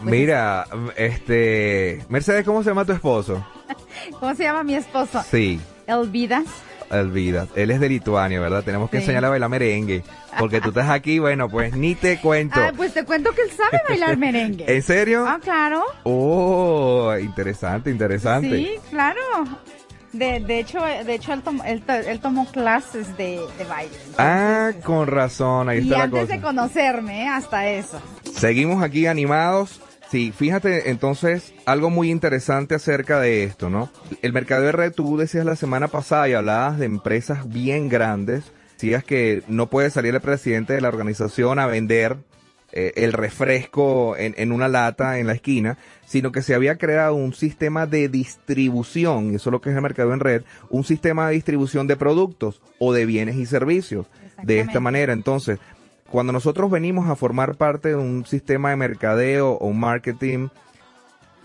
Mira, 0.02 0.66
este, 0.96 2.06
Mercedes, 2.08 2.46
¿cómo 2.46 2.64
se 2.64 2.70
llama 2.70 2.86
tu 2.86 2.94
esposo? 2.94 3.46
¿Cómo 4.20 4.34
se 4.34 4.44
llama 4.44 4.64
mi 4.64 4.76
esposo? 4.76 5.22
Sí, 5.30 5.60
Elvidas. 5.88 6.46
Elvira. 6.92 7.48
Él 7.56 7.72
es 7.72 7.80
de 7.80 7.90
Lituania, 7.90 8.40
¿verdad? 8.40 8.64
Tenemos 8.64 8.90
que 8.90 8.98
Sí. 8.98 9.04
enseñarle 9.04 9.28
a 9.28 9.30
bailar 9.32 9.50
merengue. 9.50 10.04
Porque 10.40 10.62
tú 10.62 10.70
estás 10.70 10.90
aquí, 10.90 11.20
bueno, 11.20 11.50
pues 11.50 11.76
ni 11.76 11.96
te 11.96 12.20
cuento. 12.20 12.60
Ah, 12.60 12.72
pues 12.76 12.94
te 12.94 13.04
cuento 13.04 13.32
que 13.32 13.42
él 13.44 13.52
sabe 13.52 13.82
bailar 13.88 14.18
merengue. 14.18 14.66
¿En 14.74 14.82
serio? 14.82 15.26
Ah, 15.28 15.40
claro. 15.42 15.84
Oh, 16.04 17.14
interesante, 17.20 17.90
interesante. 17.90 18.56
Sí, 18.58 18.72
claro. 18.90 19.20
De, 20.14 20.42
de 20.42 20.60
hecho, 20.60 20.80
de 20.84 21.14
hecho 21.16 21.32
él, 21.32 21.42
tomó, 21.42 21.64
él, 21.64 21.82
to- 21.84 21.94
él 21.94 22.20
tomó 22.20 22.46
clases 22.52 23.16
de, 23.18 23.40
de 23.58 23.64
baile. 23.64 23.96
Ah, 24.18 24.72
con 24.84 25.08
razón, 25.08 25.70
ahí 25.70 25.80
y 25.80 25.82
está 25.84 26.04
antes 26.04 26.28
de 26.28 26.42
conocerme, 26.42 27.30
hasta 27.30 27.70
eso. 27.70 28.02
Seguimos 28.36 28.84
aquí 28.84 29.08
animados. 29.08 29.80
Sí, 30.12 30.34
fíjate 30.36 30.90
entonces 30.90 31.54
algo 31.66 31.90
muy 31.90 32.12
interesante 32.12 32.76
acerca 32.76 33.22
de 33.22 33.46
esto, 33.46 33.70
¿no? 33.70 33.90
El 34.22 34.34
mercado 34.34 34.64
de 34.64 34.74
red, 34.74 34.92
tú 34.92 35.16
decías 35.16 35.46
la 35.46 35.56
semana 35.56 35.88
pasada 35.88 36.28
y 36.28 36.34
hablabas 36.34 36.78
de 36.80 36.86
empresas 36.86 37.48
bien 37.48 37.88
grandes, 37.88 38.52
decías 38.74 39.06
que 39.06 39.42
no 39.48 39.70
puede 39.70 39.90
salir 39.90 40.14
el 40.14 40.20
presidente 40.20 40.74
de 40.74 40.82
la 40.82 40.90
organización 40.90 41.60
a 41.60 41.66
vender 41.66 42.18
eh, 42.74 42.92
el 42.98 43.14
refresco 43.14 44.18
en, 44.18 44.36
en 44.36 44.52
una 44.52 44.68
lata 44.68 45.18
en 45.18 45.28
la 45.28 45.34
esquina, 45.34 45.78
sino 46.06 46.34
que 46.34 46.42
se 46.42 46.56
había 46.56 46.78
creado 46.78 47.16
un 47.16 47.34
sistema 47.34 47.86
de 47.86 48.10
distribución, 48.10 49.32
y 49.32 49.36
eso 49.36 49.50
es 49.50 49.52
lo 49.54 49.62
que 49.62 49.70
es 49.70 49.78
el 49.78 49.82
mercado 49.82 50.14
en 50.14 50.20
red, 50.20 50.44
un 50.70 50.84
sistema 50.84 51.30
de 51.30 51.36
distribución 51.36 51.88
de 51.88 51.96
productos 51.96 52.62
o 52.80 52.92
de 52.92 53.06
bienes 53.06 53.38
y 53.38 53.46
servicios. 53.46 54.08
De 54.44 54.60
esta 54.60 54.82
manera, 54.82 55.14
entonces, 55.14 55.60
cuando 56.12 56.34
nosotros 56.34 56.70
venimos 56.70 57.10
a 57.10 57.16
formar 57.16 57.56
parte 57.56 57.90
de 57.90 57.96
un 57.96 58.26
sistema 58.26 58.70
de 58.70 58.76
mercadeo 58.76 59.54
o 59.54 59.68
un 59.68 59.80
marketing 59.80 60.50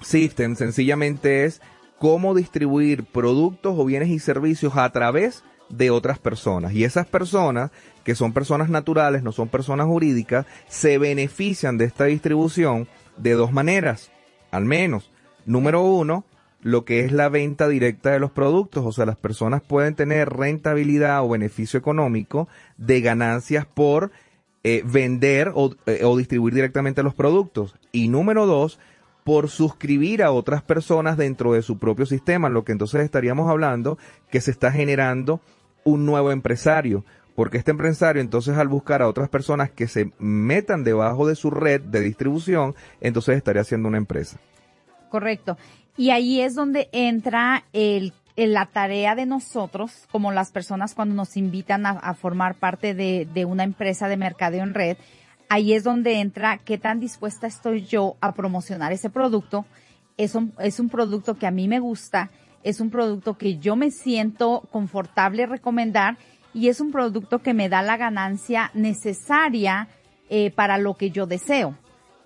system, 0.03 0.57
sencillamente 0.57 1.45
es 1.45 1.63
cómo 1.99 2.35
distribuir 2.35 3.05
productos 3.05 3.75
o 3.79 3.85
bienes 3.85 4.09
y 4.09 4.19
servicios 4.19 4.77
a 4.77 4.91
través 4.91 5.45
de 5.69 5.91
otras 5.91 6.19
personas. 6.19 6.73
Y 6.73 6.85
esas 6.85 7.07
personas, 7.07 7.71
que 8.05 8.15
son 8.17 8.33
personas 8.33 8.69
naturales, 8.69 9.23
no 9.23 9.33
son 9.33 9.49
personas 9.49 9.87
jurídicas, 9.87 10.47
se 10.69 10.99
benefician 10.99 11.79
de 11.79 11.85
esta 11.85 12.05
distribución 12.07 12.89
de 13.17 13.33
dos 13.33 13.53
maneras, 13.53 14.11
al 14.51 14.65
menos. 14.65 15.13
Número 15.45 15.83
uno, 15.83 16.25
lo 16.61 16.85
que 16.85 17.05
es 17.05 17.13
la 17.13 17.29
venta 17.29 17.69
directa 17.69 18.11
de 18.11 18.19
los 18.19 18.33
productos, 18.33 18.85
o 18.85 18.91
sea, 18.91 19.07
las 19.07 19.17
personas 19.17 19.63
pueden 19.63 19.95
tener 19.95 20.31
rentabilidad 20.31 21.25
o 21.25 21.29
beneficio 21.29 21.79
económico 21.79 22.49
de 22.77 23.01
ganancias 23.01 23.67
por 23.67 24.11
eh, 24.69 24.83
vender 24.85 25.53
o, 25.55 25.77
eh, 25.87 26.01
o 26.03 26.17
distribuir 26.17 26.53
directamente 26.53 27.05
los 27.05 27.15
productos. 27.15 27.77
Y 27.93 28.09
número 28.09 28.47
dos, 28.47 28.81
por 29.23 29.49
suscribir 29.49 30.25
a 30.25 30.33
otras 30.33 30.61
personas 30.61 31.17
dentro 31.17 31.53
de 31.53 31.63
su 31.63 31.79
propio 31.79 32.05
sistema, 32.05 32.49
lo 32.49 32.65
que 32.65 32.73
entonces 32.73 33.03
estaríamos 33.03 33.49
hablando 33.49 33.97
que 34.29 34.41
se 34.41 34.51
está 34.51 34.73
generando 34.73 35.41
un 35.85 36.05
nuevo 36.05 36.33
empresario, 36.33 37.05
porque 37.37 37.59
este 37.59 37.71
empresario 37.71 38.21
entonces 38.21 38.59
al 38.59 38.67
buscar 38.67 39.03
a 39.03 39.09
otras 39.09 39.29
personas 39.29 39.71
que 39.71 39.87
se 39.87 40.11
metan 40.19 40.83
debajo 40.83 41.29
de 41.29 41.37
su 41.37 41.53
red 41.53 41.81
de 41.81 42.01
distribución, 42.01 42.75
entonces 43.01 43.37
estaría 43.37 43.63
haciendo 43.63 43.87
una 43.87 43.99
empresa. 43.99 44.41
Correcto. 45.11 45.57
Y 45.97 46.11
ahí 46.11 46.41
es 46.41 46.57
donde 46.57 46.89
entra 46.91 47.63
el, 47.73 48.15
el- 48.37 48.53
la 48.53 48.67
tarea 48.67 49.15
de 49.15 49.27
nosotros, 49.27 50.07
como 50.13 50.31
las 50.33 50.51
personas 50.53 50.95
cuando 50.95 51.15
nos 51.15 51.37
invitan 51.37 51.87
a, 51.87 52.15
formar 52.15 52.55
parte 52.55 52.95
de, 52.95 53.27
de 53.33 53.45
una 53.45 53.65
empresa 53.65 54.09
de 54.09 54.17
mercadeo 54.17 54.63
en 54.63 54.75
red. 54.75 54.97
Ahí 55.49 55.73
es 55.73 55.85
donde 55.85 56.21
entra 56.21 56.59
qué 56.59 56.79
tan 56.79 57.01
dispuesta 57.01 57.47
estoy 57.47 57.83
yo 57.85 58.17
a 58.21 58.33
promocionar 58.33 58.93
ese 58.93 59.11
producto. 59.11 59.65
Es 60.17 60.35
un, 60.35 60.53
es 60.59 60.81
un 60.81 60.89
producto 60.89 61.35
que 61.37 61.47
a 61.47 61.51
mí 61.51 61.69
me 61.69 61.79
gusta, 61.79 62.31
es 62.63 62.81
un 62.81 62.91
producto 62.91 63.39
que 63.39 63.59
yo 63.59 63.77
me 63.77 63.91
siento 63.91 64.63
confortable 64.73 65.47
recomendar 65.47 66.17
y 66.53 66.69
es 66.69 66.81
un 66.81 66.91
producto 66.91 67.41
que 67.41 67.55
me 67.55 67.69
da 67.69 67.83
la 67.83 67.97
ganancia 67.97 68.71
necesaria 68.75 69.89
eh, 70.29 70.51
para 70.51 70.79
lo 70.79 70.95
que 70.95 71.11
yo 71.11 71.27
deseo 71.27 71.77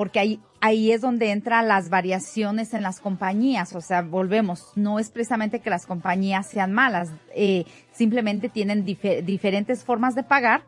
porque 0.00 0.18
ahí, 0.18 0.40
ahí 0.62 0.92
es 0.92 1.02
donde 1.02 1.30
entran 1.30 1.68
las 1.68 1.90
variaciones 1.90 2.72
en 2.72 2.82
las 2.82 3.00
compañías, 3.00 3.74
o 3.76 3.82
sea, 3.82 4.00
volvemos, 4.00 4.72
no 4.74 4.98
es 4.98 5.10
precisamente 5.10 5.60
que 5.60 5.68
las 5.68 5.84
compañías 5.84 6.46
sean 6.46 6.72
malas, 6.72 7.10
eh, 7.34 7.66
simplemente 7.92 8.48
tienen 8.48 8.86
dife- 8.86 9.22
diferentes 9.22 9.84
formas 9.84 10.14
de 10.14 10.22
pagar, 10.22 10.62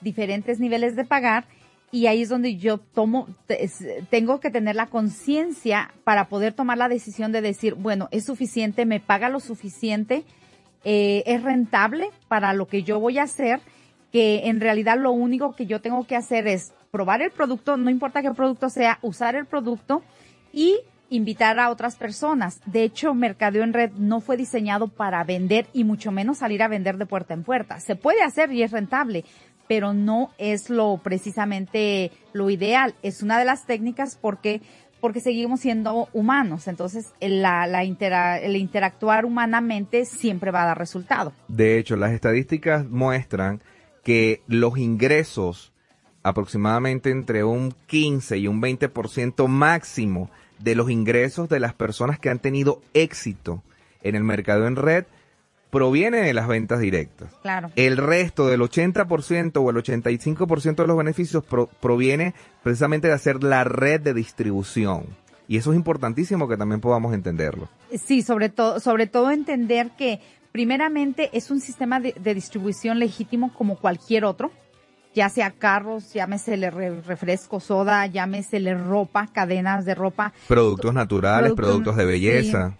diferentes 0.00 0.60
niveles 0.60 0.94
de 0.94 1.04
pagar, 1.04 1.46
y 1.90 2.06
ahí 2.06 2.22
es 2.22 2.28
donde 2.28 2.54
yo 2.54 2.78
tomo, 2.78 3.26
tengo 4.10 4.38
que 4.38 4.50
tener 4.50 4.76
la 4.76 4.86
conciencia 4.86 5.92
para 6.04 6.28
poder 6.28 6.52
tomar 6.52 6.78
la 6.78 6.88
decisión 6.88 7.32
de 7.32 7.40
decir, 7.40 7.74
bueno, 7.74 8.06
es 8.12 8.26
suficiente, 8.26 8.86
me 8.86 9.00
paga 9.00 9.28
lo 9.28 9.40
suficiente, 9.40 10.22
eh, 10.84 11.24
es 11.26 11.42
rentable 11.42 12.10
para 12.28 12.52
lo 12.52 12.68
que 12.68 12.84
yo 12.84 13.00
voy 13.00 13.18
a 13.18 13.24
hacer, 13.24 13.58
que 14.12 14.46
en 14.46 14.60
realidad 14.60 14.98
lo 15.00 15.10
único 15.10 15.56
que 15.56 15.66
yo 15.66 15.80
tengo 15.80 16.06
que 16.06 16.14
hacer 16.14 16.46
es 16.46 16.74
probar 16.90 17.22
el 17.22 17.30
producto, 17.30 17.76
no 17.76 17.90
importa 17.90 18.22
qué 18.22 18.30
producto 18.32 18.70
sea, 18.70 18.98
usar 19.02 19.34
el 19.36 19.46
producto 19.46 20.02
y 20.52 20.76
invitar 21.10 21.58
a 21.58 21.70
otras 21.70 21.96
personas. 21.96 22.60
De 22.66 22.82
hecho, 22.82 23.14
Mercadeo 23.14 23.62
en 23.64 23.72
Red 23.72 23.92
no 23.96 24.20
fue 24.20 24.36
diseñado 24.36 24.88
para 24.88 25.24
vender 25.24 25.66
y 25.72 25.84
mucho 25.84 26.12
menos 26.12 26.38
salir 26.38 26.62
a 26.62 26.68
vender 26.68 26.98
de 26.98 27.06
puerta 27.06 27.34
en 27.34 27.44
puerta. 27.44 27.80
Se 27.80 27.96
puede 27.96 28.22
hacer 28.22 28.52
y 28.52 28.62
es 28.62 28.72
rentable, 28.72 29.24
pero 29.66 29.94
no 29.94 30.30
es 30.38 30.68
lo 30.70 30.98
precisamente 31.02 32.10
lo 32.32 32.50
ideal. 32.50 32.94
Es 33.02 33.22
una 33.22 33.38
de 33.38 33.44
las 33.44 33.64
técnicas 33.66 34.16
porque 34.20 34.60
porque 35.00 35.20
seguimos 35.20 35.60
siendo 35.60 36.08
humanos. 36.12 36.66
Entonces, 36.66 37.12
la, 37.20 37.68
la 37.68 37.84
intera- 37.84 38.40
el 38.40 38.56
interactuar 38.56 39.24
humanamente 39.24 40.04
siempre 40.04 40.50
va 40.50 40.64
a 40.64 40.66
dar 40.66 40.78
resultado. 40.78 41.32
De 41.46 41.78
hecho, 41.78 41.94
las 41.94 42.10
estadísticas 42.10 42.84
muestran 42.84 43.62
que 44.02 44.42
los 44.48 44.76
ingresos 44.76 45.72
aproximadamente 46.28 47.10
entre 47.10 47.44
un 47.44 47.74
15 47.86 48.38
y 48.38 48.46
un 48.48 48.60
20% 48.62 49.46
máximo 49.48 50.30
de 50.58 50.74
los 50.74 50.90
ingresos 50.90 51.48
de 51.48 51.60
las 51.60 51.74
personas 51.74 52.18
que 52.18 52.30
han 52.30 52.38
tenido 52.38 52.80
éxito 52.94 53.62
en 54.02 54.14
el 54.14 54.24
mercado 54.24 54.66
en 54.66 54.76
red 54.76 55.04
proviene 55.70 56.18
de 56.18 56.32
las 56.32 56.48
ventas 56.48 56.80
directas. 56.80 57.28
Claro. 57.42 57.70
El 57.76 57.98
resto 57.98 58.46
del 58.46 58.60
80% 58.62 59.52
o 59.62 59.70
el 59.70 59.76
85% 59.76 60.76
de 60.76 60.86
los 60.86 60.96
beneficios 60.96 61.44
pro- 61.44 61.68
proviene 61.80 62.34
precisamente 62.62 63.08
de 63.08 63.14
hacer 63.14 63.44
la 63.44 63.64
red 63.64 64.00
de 64.00 64.14
distribución. 64.14 65.04
Y 65.46 65.58
eso 65.58 65.72
es 65.72 65.76
importantísimo 65.76 66.48
que 66.48 66.56
también 66.56 66.80
podamos 66.80 67.12
entenderlo. 67.14 67.68
Sí, 68.02 68.22
sobre 68.22 68.48
todo, 68.48 68.80
sobre 68.80 69.06
todo 69.06 69.30
entender 69.30 69.90
que 69.98 70.20
primeramente 70.52 71.30
es 71.32 71.50
un 71.50 71.60
sistema 71.60 72.00
de, 72.00 72.14
de 72.18 72.34
distribución 72.34 72.98
legítimo 72.98 73.52
como 73.54 73.76
cualquier 73.76 74.24
otro, 74.24 74.50
ya 75.14 75.28
sea 75.28 75.50
carros, 75.50 76.12
llámesele 76.12 76.70
re- 76.70 77.00
refresco, 77.00 77.60
soda, 77.60 78.06
llámesele 78.06 78.74
ropa, 78.74 79.26
cadenas 79.32 79.84
de 79.84 79.94
ropa, 79.94 80.32
Productos 80.46 80.94
naturales, 80.94 81.52
Productos- 81.52 81.56
productos 81.66 81.96
de 81.96 82.04
belleza. 82.04 82.74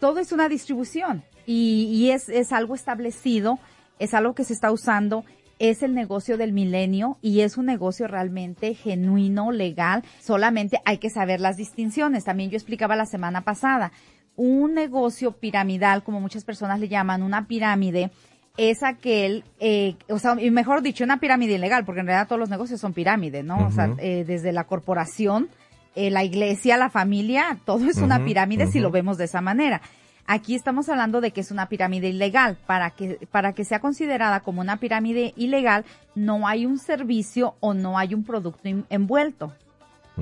todo 0.00 0.18
es 0.18 0.32
una 0.32 0.48
distribución 0.48 1.22
y, 1.46 1.84
y 1.92 2.10
es, 2.10 2.28
es 2.28 2.52
algo 2.52 2.74
establecido, 2.74 3.58
es 3.98 4.14
algo 4.14 4.34
que 4.34 4.44
se 4.44 4.52
está 4.52 4.72
usando, 4.72 5.24
es 5.58 5.82
el 5.82 5.94
negocio 5.94 6.36
del 6.36 6.52
milenio 6.52 7.16
y 7.22 7.40
es 7.40 7.56
un 7.56 7.64
negocio 7.66 8.06
realmente 8.08 8.74
genuino, 8.74 9.52
legal, 9.52 10.02
solamente 10.20 10.80
hay 10.84 10.98
que 10.98 11.08
saber 11.08 11.40
las 11.40 11.56
distinciones. 11.56 12.24
También 12.24 12.50
yo 12.50 12.56
explicaba 12.56 12.94
la 12.94 13.06
semana 13.06 13.40
pasada, 13.42 13.90
un 14.34 14.74
negocio 14.74 15.32
piramidal, 15.32 16.02
como 16.02 16.20
muchas 16.20 16.44
personas 16.44 16.78
le 16.78 16.88
llaman, 16.88 17.22
una 17.22 17.46
pirámide, 17.46 18.10
es 18.56 18.82
aquel, 18.82 19.44
eh, 19.60 19.96
o 20.08 20.18
sea, 20.18 20.36
y 20.40 20.50
mejor 20.50 20.82
dicho, 20.82 21.04
una 21.04 21.18
pirámide 21.20 21.54
ilegal, 21.54 21.84
porque 21.84 22.00
en 22.00 22.06
realidad 22.06 22.26
todos 22.28 22.40
los 22.40 22.48
negocios 22.50 22.80
son 22.80 22.92
pirámides, 22.92 23.44
¿no? 23.44 23.66
O 23.66 23.70
sea, 23.70 23.94
eh, 23.98 24.24
desde 24.26 24.52
la 24.52 24.64
corporación, 24.64 25.48
eh, 25.94 26.10
la 26.10 26.24
iglesia, 26.24 26.76
la 26.76 26.90
familia, 26.90 27.58
todo 27.64 27.86
es 27.88 27.98
una 27.98 28.24
pirámide 28.24 28.66
si 28.66 28.80
lo 28.80 28.90
vemos 28.90 29.18
de 29.18 29.24
esa 29.24 29.40
manera. 29.40 29.80
Aquí 30.26 30.54
estamos 30.56 30.88
hablando 30.88 31.20
de 31.20 31.30
que 31.30 31.40
es 31.40 31.50
una 31.52 31.68
pirámide 31.68 32.08
ilegal. 32.08 32.58
Para 32.66 32.90
que, 32.90 33.28
para 33.30 33.52
que 33.52 33.64
sea 33.64 33.78
considerada 33.78 34.40
como 34.40 34.60
una 34.60 34.78
pirámide 34.78 35.32
ilegal, 35.36 35.84
no 36.16 36.48
hay 36.48 36.66
un 36.66 36.78
servicio 36.78 37.54
o 37.60 37.74
no 37.74 37.96
hay 37.96 38.12
un 38.12 38.24
producto 38.24 38.60
en- 38.64 38.84
envuelto. 38.90 39.52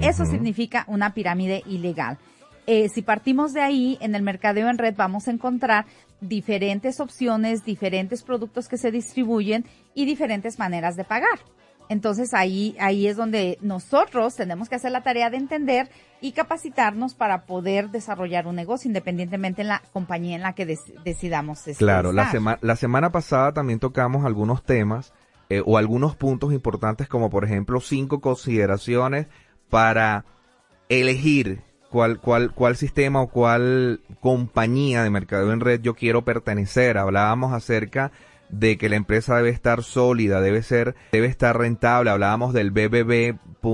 Eso 0.01 0.27
significa 0.27 0.85
una 0.89 1.15
pirámide 1.15 1.63
ilegal. 1.67 2.19
Eh, 2.67 2.89
si 2.89 3.03
partimos 3.03 3.53
de 3.53 3.61
ahí, 3.63 3.97
en 4.01 4.15
el 4.15 4.23
mercadeo 4.23 4.69
en 4.69 4.77
red 4.79 4.95
vamos 4.97 5.29
a 5.29 5.31
encontrar 5.31 5.87
diferentes 6.29 7.01
opciones, 7.01 7.65
diferentes 7.65 8.23
productos 8.23 8.69
que 8.69 8.79
se 8.79 8.91
distribuyen 8.91 9.65
y 9.95 10.05
diferentes 10.05 10.59
maneras 10.59 10.97
de 10.97 11.05
pagar. 11.05 11.39
Entonces 11.89 12.33
ahí, 12.33 12.77
ahí 12.81 13.07
es 13.07 13.17
donde 13.17 13.59
nosotros 13.61 14.35
tenemos 14.37 14.69
que 14.69 14.77
hacer 14.77 14.91
la 14.91 15.03
tarea 15.03 15.29
de 15.31 15.37
entender 15.37 15.91
y 16.21 16.33
capacitarnos 16.33 17.15
para 17.15 17.45
poder 17.45 17.91
desarrollar 17.91 18.47
un 18.47 18.57
negocio 18.57 18.89
independientemente 18.89 19.63
en 19.63 19.69
la 19.69 19.83
compañía 19.93 20.37
en 20.37 20.43
la 20.43 20.55
que 20.55 20.65
decidamos 21.05 21.59
estar. 21.69 21.77
Claro, 21.77 22.13
la, 22.13 22.59
la 22.61 22.77
semana 22.77 23.13
pasada 23.13 23.53
también 23.53 23.81
tocamos 23.81 24.25
algunos 24.25 24.65
temas 24.65 25.13
eh, 25.51 25.63
o 25.65 25.77
algunos 25.77 26.17
puntos 26.17 26.55
importantes 26.55 27.07
como 27.07 27.29
por 27.29 27.45
ejemplo 27.45 27.81
cinco 27.81 28.21
consideraciones 28.21 29.27
para 29.69 30.25
elegir 30.89 31.63
cuál, 31.95 32.19
cuál, 32.19 32.51
cuál 32.53 32.75
sistema 32.75 33.23
o 33.23 33.29
cuál 33.29 34.01
compañía 34.19 35.05
de 35.05 35.11
mercado 35.11 35.53
en 35.53 35.61
red 35.61 35.81
yo 35.81 35.95
quiero 35.95 36.25
pertenecer. 36.25 36.99
Hablábamos 36.99 37.53
acerca 37.53 38.11
de 38.49 38.77
que 38.77 38.89
la 38.89 38.97
empresa 38.97 39.37
debe 39.37 39.51
estar 39.51 39.85
sólida, 39.85 40.41
debe 40.41 40.65
ser, 40.65 40.97
debe 41.13 41.29
estar 41.29 41.57
rentable. 41.57 42.11
Hablábamos 42.11 42.53
del 42.53 42.73
bbb.org, 42.73 43.71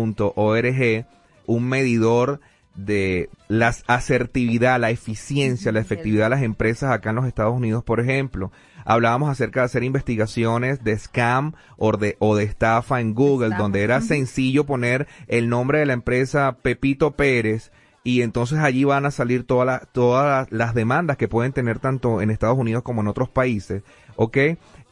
un 1.46 1.68
medidor 1.70 2.40
de 2.74 3.30
la 3.48 3.74
asertividad, 3.86 4.78
la 4.78 4.90
eficiencia, 4.90 5.72
la 5.72 5.80
efectividad 5.80 6.26
de 6.26 6.30
las 6.30 6.42
empresas 6.42 6.92
acá 6.92 7.10
en 7.10 7.16
los 7.16 7.26
Estados 7.26 7.56
Unidos, 7.56 7.84
por 7.84 8.00
ejemplo. 8.00 8.52
Hablábamos 8.84 9.30
acerca 9.30 9.60
de 9.60 9.66
hacer 9.66 9.82
investigaciones 9.82 10.84
de 10.84 10.98
scam 10.98 11.54
o 11.78 11.96
de, 11.96 12.16
o 12.18 12.36
de 12.36 12.44
estafa 12.44 13.00
en 13.00 13.14
Google, 13.14 13.56
donde 13.56 13.82
era 13.82 14.02
sencillo 14.02 14.66
poner 14.66 15.08
el 15.26 15.48
nombre 15.48 15.78
de 15.78 15.86
la 15.86 15.94
empresa 15.94 16.58
Pepito 16.60 17.12
Pérez 17.12 17.72
y 18.02 18.22
entonces 18.22 18.58
allí 18.58 18.84
van 18.84 19.06
a 19.06 19.10
salir 19.10 19.44
todas 19.44 19.86
todas 19.92 20.50
las 20.50 20.74
demandas 20.74 21.16
que 21.16 21.28
pueden 21.28 21.52
tener 21.52 21.78
tanto 21.78 22.22
en 22.22 22.30
Estados 22.30 22.58
Unidos 22.58 22.82
como 22.82 23.02
en 23.02 23.08
otros 23.08 23.28
países, 23.28 23.82
¿ok? 24.16 24.38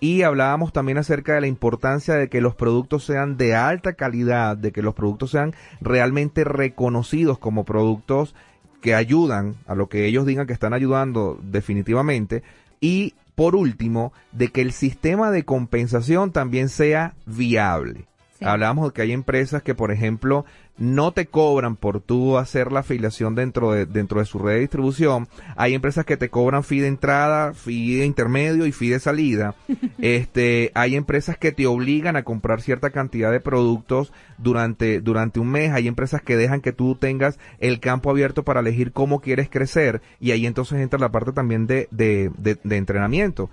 Y 0.01 0.23
hablábamos 0.23 0.73
también 0.73 0.99
acerca 0.99 1.35
de 1.35 1.41
la 1.41 1.47
importancia 1.47 2.15
de 2.15 2.29
que 2.29 2.41
los 2.41 2.55
productos 2.55 3.05
sean 3.05 3.37
de 3.37 3.55
alta 3.55 3.95
calidad, 3.95 4.57
de 4.57 4.71
que 4.73 4.83
los 4.83 4.95
productos 4.95 5.33
sean 5.33 5.55
realmente 5.81 6.45
reconocidos 6.45 7.39
como 7.39 7.65
productos 7.65 8.35
que 8.81 8.95
ayudan 8.95 9.57
a 9.67 9.75
lo 9.75 9.89
que 9.89 10.07
ellos 10.07 10.25
digan 10.25 10.47
que 10.47 10.53
están 10.53 10.73
ayudando 10.73 11.39
definitivamente. 11.43 12.45
Y 12.81 13.15
por 13.35 13.57
último, 13.57 14.13
de 14.33 14.49
que 14.49 14.61
el 14.61 14.73
sistema 14.73 15.31
de 15.31 15.45
compensación 15.45 16.33
también 16.33 16.69
sea 16.69 17.15
viable. 17.27 18.07
Hablábamos 18.41 18.87
de 18.89 18.93
que 18.93 19.03
hay 19.03 19.13
empresas 19.13 19.63
que, 19.63 19.75
por 19.75 19.91
ejemplo, 19.91 20.45
no 20.79 21.13
te 21.13 21.27
cobran 21.27 21.77
por 21.77 22.01
tú 22.01 22.39
hacer 22.39 22.71
la 22.71 22.81
afiliación 22.81 23.35
dentro 23.35 23.73
de, 23.73 23.85
dentro 23.85 24.21
de 24.21 24.27
su 24.27 24.39
red 24.39 24.55
de 24.55 24.61
distribución. 24.61 25.29
Hay 25.57 25.75
empresas 25.75 26.05
que 26.05 26.17
te 26.17 26.31
cobran 26.31 26.63
fee 26.63 26.81
de 26.81 26.87
entrada, 26.87 27.53
fee 27.53 27.97
de 27.97 28.07
intermedio 28.07 28.65
y 28.65 28.73
fee 28.73 28.91
de 28.91 29.01
salida. 29.01 29.55
este, 29.99 30.71
hay 30.75 30.95
empresas 30.95 31.37
que 31.37 31.53
te 31.53 31.67
obligan 31.67 32.17
a 32.17 32.23
comprar 32.23 32.61
cierta 32.61 32.91
cantidad 32.91 33.33
de 33.33 33.41
productos 33.41 34.13
durante, 34.39 35.01
durante 35.01 35.41
un 35.41 35.51
mes. 35.51 35.73
Hay 35.73 35.89
empresas 35.89 36.23
que 36.23 36.37
dejan 36.37 36.61
que 36.61 36.73
tú 36.73 36.95
tengas 36.95 37.39
el 37.59 37.81
campo 37.81 38.11
abierto 38.11 38.45
para 38.45 38.61
elegir 38.61 38.93
cómo 38.93 39.21
quieres 39.21 39.49
crecer. 39.51 40.01
Y 40.21 40.31
ahí 40.31 40.47
entonces 40.47 40.79
entra 40.81 41.01
la 41.01 41.11
parte 41.11 41.33
también 41.33 41.67
de, 41.67 41.89
de, 41.91 42.31
de, 42.37 42.77
entrenamiento. 42.77 43.51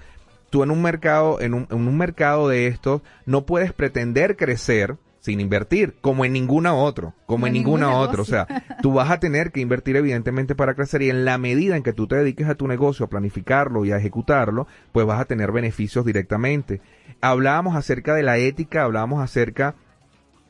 Tú 0.52 0.62
en 0.62 0.70
un 0.70 0.82
mercado, 0.82 1.42
en 1.42 1.56
un, 1.56 1.68
en 1.72 1.88
un 1.88 1.98
mercado 1.98 2.48
de 2.48 2.68
estos, 2.68 3.02
no 3.26 3.46
puedes 3.46 3.74
pretender 3.74 4.38
crecer 4.38 4.98
sin 5.26 5.40
invertir, 5.40 5.96
como 6.02 6.24
en 6.24 6.34
ninguna 6.34 6.76
otro, 6.76 7.16
como 7.26 7.48
en 7.48 7.54
ninguna 7.54 7.98
otra. 7.98 8.22
O 8.22 8.26
sea, 8.26 8.46
tú 8.84 8.94
vas 8.94 9.10
a 9.10 9.20
tener 9.20 9.52
que 9.52 9.60
invertir 9.60 9.96
evidentemente 9.96 10.54
para 10.54 10.76
crecer 10.76 11.02
y 11.02 11.10
en 11.10 11.26
la 11.26 11.40
medida 11.40 11.76
en 11.76 11.82
que 11.82 11.94
tú 11.94 12.06
te 12.06 12.16
dediques 12.16 12.48
a 12.48 12.54
tu 12.54 12.68
negocio, 12.68 13.08
a 13.08 13.10
planificarlo 13.10 13.86
y 13.86 13.92
a 13.92 13.98
ejecutarlo, 13.98 14.68
pues 14.92 15.08
vas 15.08 15.20
a 15.20 15.26
tener 15.26 15.52
beneficios 15.52 16.06
directamente. 16.06 16.80
Hablábamos 17.22 17.76
acerca 17.76 18.14
de 18.14 18.22
la 18.22 18.38
ética, 18.38 18.84
hablábamos 18.84 19.20
acerca 19.20 19.74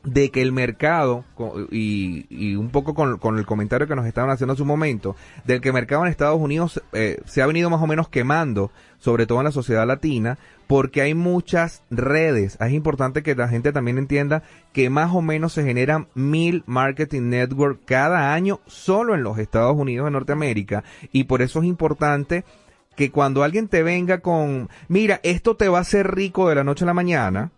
de 0.03 0.29
que 0.29 0.41
el 0.41 0.51
mercado, 0.51 1.23
y, 1.71 2.55
un 2.57 2.69
poco 2.69 2.93
con, 2.93 3.37
el 3.37 3.45
comentario 3.45 3.87
que 3.87 3.95
nos 3.95 4.05
estaban 4.05 4.29
haciendo 4.29 4.53
hace 4.53 4.61
un 4.61 4.67
momento, 4.67 5.15
del 5.45 5.61
que 5.61 5.69
el 5.69 5.73
mercado 5.73 6.03
en 6.03 6.11
Estados 6.11 6.39
Unidos 6.39 6.83
eh, 6.91 7.21
se 7.25 7.41
ha 7.41 7.47
venido 7.47 7.69
más 7.69 7.81
o 7.81 7.87
menos 7.87 8.09
quemando, 8.09 8.71
sobre 8.99 9.25
todo 9.25 9.39
en 9.39 9.45
la 9.45 9.51
sociedad 9.51 9.87
latina, 9.87 10.37
porque 10.67 11.01
hay 11.01 11.13
muchas 11.13 11.83
redes. 11.89 12.57
Es 12.59 12.71
importante 12.71 13.23
que 13.23 13.35
la 13.35 13.47
gente 13.47 13.71
también 13.71 13.97
entienda 13.97 14.43
que 14.73 14.89
más 14.89 15.13
o 15.13 15.21
menos 15.21 15.53
se 15.53 15.63
generan 15.63 16.07
mil 16.15 16.63
marketing 16.65 17.29
network 17.29 17.81
cada 17.85 18.33
año 18.33 18.59
solo 18.65 19.15
en 19.15 19.23
los 19.23 19.37
Estados 19.37 19.75
Unidos 19.75 20.05
de 20.05 20.11
Norteamérica, 20.11 20.83
y 21.11 21.25
por 21.25 21.41
eso 21.41 21.59
es 21.59 21.65
importante 21.65 22.43
que 22.95 23.11
cuando 23.11 23.43
alguien 23.43 23.67
te 23.67 23.83
venga 23.83 24.19
con, 24.19 24.69
mira, 24.87 25.19
esto 25.23 25.55
te 25.55 25.67
va 25.67 25.79
a 25.79 25.81
hacer 25.81 26.15
rico 26.15 26.47
de 26.47 26.55
la 26.55 26.63
noche 26.63 26.85
a 26.85 26.87
la 26.87 26.93
mañana, 26.93 27.51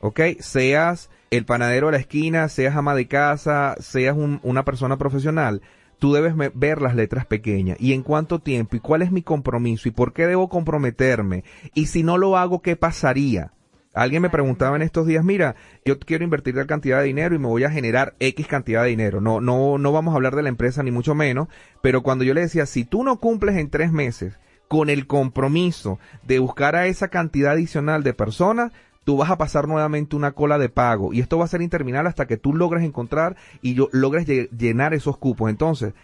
¿ok? 0.00 0.20
Seas 0.40 1.10
el 1.30 1.44
panadero 1.44 1.88
de 1.88 1.92
la 1.92 1.98
esquina, 1.98 2.48
seas 2.48 2.74
ama 2.74 2.94
de 2.94 3.06
casa, 3.06 3.76
seas 3.80 4.16
una 4.16 4.64
persona 4.64 4.96
profesional, 4.96 5.60
tú 5.98 6.12
debes 6.12 6.34
ver 6.54 6.80
las 6.80 6.94
letras 6.94 7.26
pequeñas 7.26 7.76
y 7.80 7.92
en 7.92 8.02
cuánto 8.02 8.38
tiempo 8.38 8.76
y 8.76 8.80
cuál 8.80 9.02
es 9.02 9.10
mi 9.10 9.22
compromiso 9.22 9.88
y 9.88 9.92
por 9.92 10.12
qué 10.12 10.26
debo 10.26 10.48
comprometerme 10.48 11.44
y 11.74 11.86
si 11.86 12.02
no 12.02 12.18
lo 12.18 12.36
hago, 12.36 12.62
¿qué 12.62 12.76
pasaría? 12.76 13.52
Alguien 13.94 14.22
me 14.22 14.30
preguntaba 14.30 14.76
en 14.76 14.82
estos 14.82 15.06
días, 15.06 15.24
mira, 15.24 15.56
yo 15.84 15.98
quiero 15.98 16.22
invertir 16.22 16.54
tal 16.54 16.66
cantidad 16.66 17.00
de 17.00 17.06
dinero 17.06 17.34
y 17.34 17.38
me 17.38 17.48
voy 17.48 17.64
a 17.64 17.70
generar 17.70 18.14
X 18.20 18.46
cantidad 18.46 18.84
de 18.84 18.90
dinero. 18.90 19.20
No, 19.20 19.40
no, 19.40 19.76
no 19.76 19.92
vamos 19.92 20.12
a 20.12 20.16
hablar 20.16 20.36
de 20.36 20.42
la 20.42 20.50
empresa 20.50 20.84
ni 20.84 20.92
mucho 20.92 21.16
menos, 21.16 21.48
pero 21.82 22.02
cuando 22.02 22.22
yo 22.22 22.32
le 22.32 22.42
decía, 22.42 22.66
si 22.66 22.84
tú 22.84 23.02
no 23.02 23.18
cumples 23.18 23.56
en 23.56 23.70
tres 23.70 23.90
meses 23.90 24.38
con 24.68 24.90
el 24.90 25.06
compromiso 25.06 25.98
de 26.22 26.38
buscar 26.38 26.76
a 26.76 26.86
esa 26.86 27.08
cantidad 27.08 27.52
adicional 27.52 28.04
de 28.04 28.14
personas, 28.14 28.72
tú 29.08 29.16
vas 29.16 29.30
a 29.30 29.38
pasar 29.38 29.68
nuevamente 29.68 30.16
una 30.16 30.32
cola 30.32 30.58
de 30.58 30.68
pago 30.68 31.14
y 31.14 31.20
esto 31.20 31.38
va 31.38 31.46
a 31.46 31.48
ser 31.48 31.62
interminable 31.62 32.10
hasta 32.10 32.26
que 32.26 32.36
tú 32.36 32.52
logres 32.52 32.84
encontrar 32.84 33.36
y 33.62 33.72
yo, 33.72 33.88
logres 33.90 34.26
llenar 34.26 34.92
esos 34.92 35.16
cupos. 35.16 35.48
Entonces, 35.48 35.94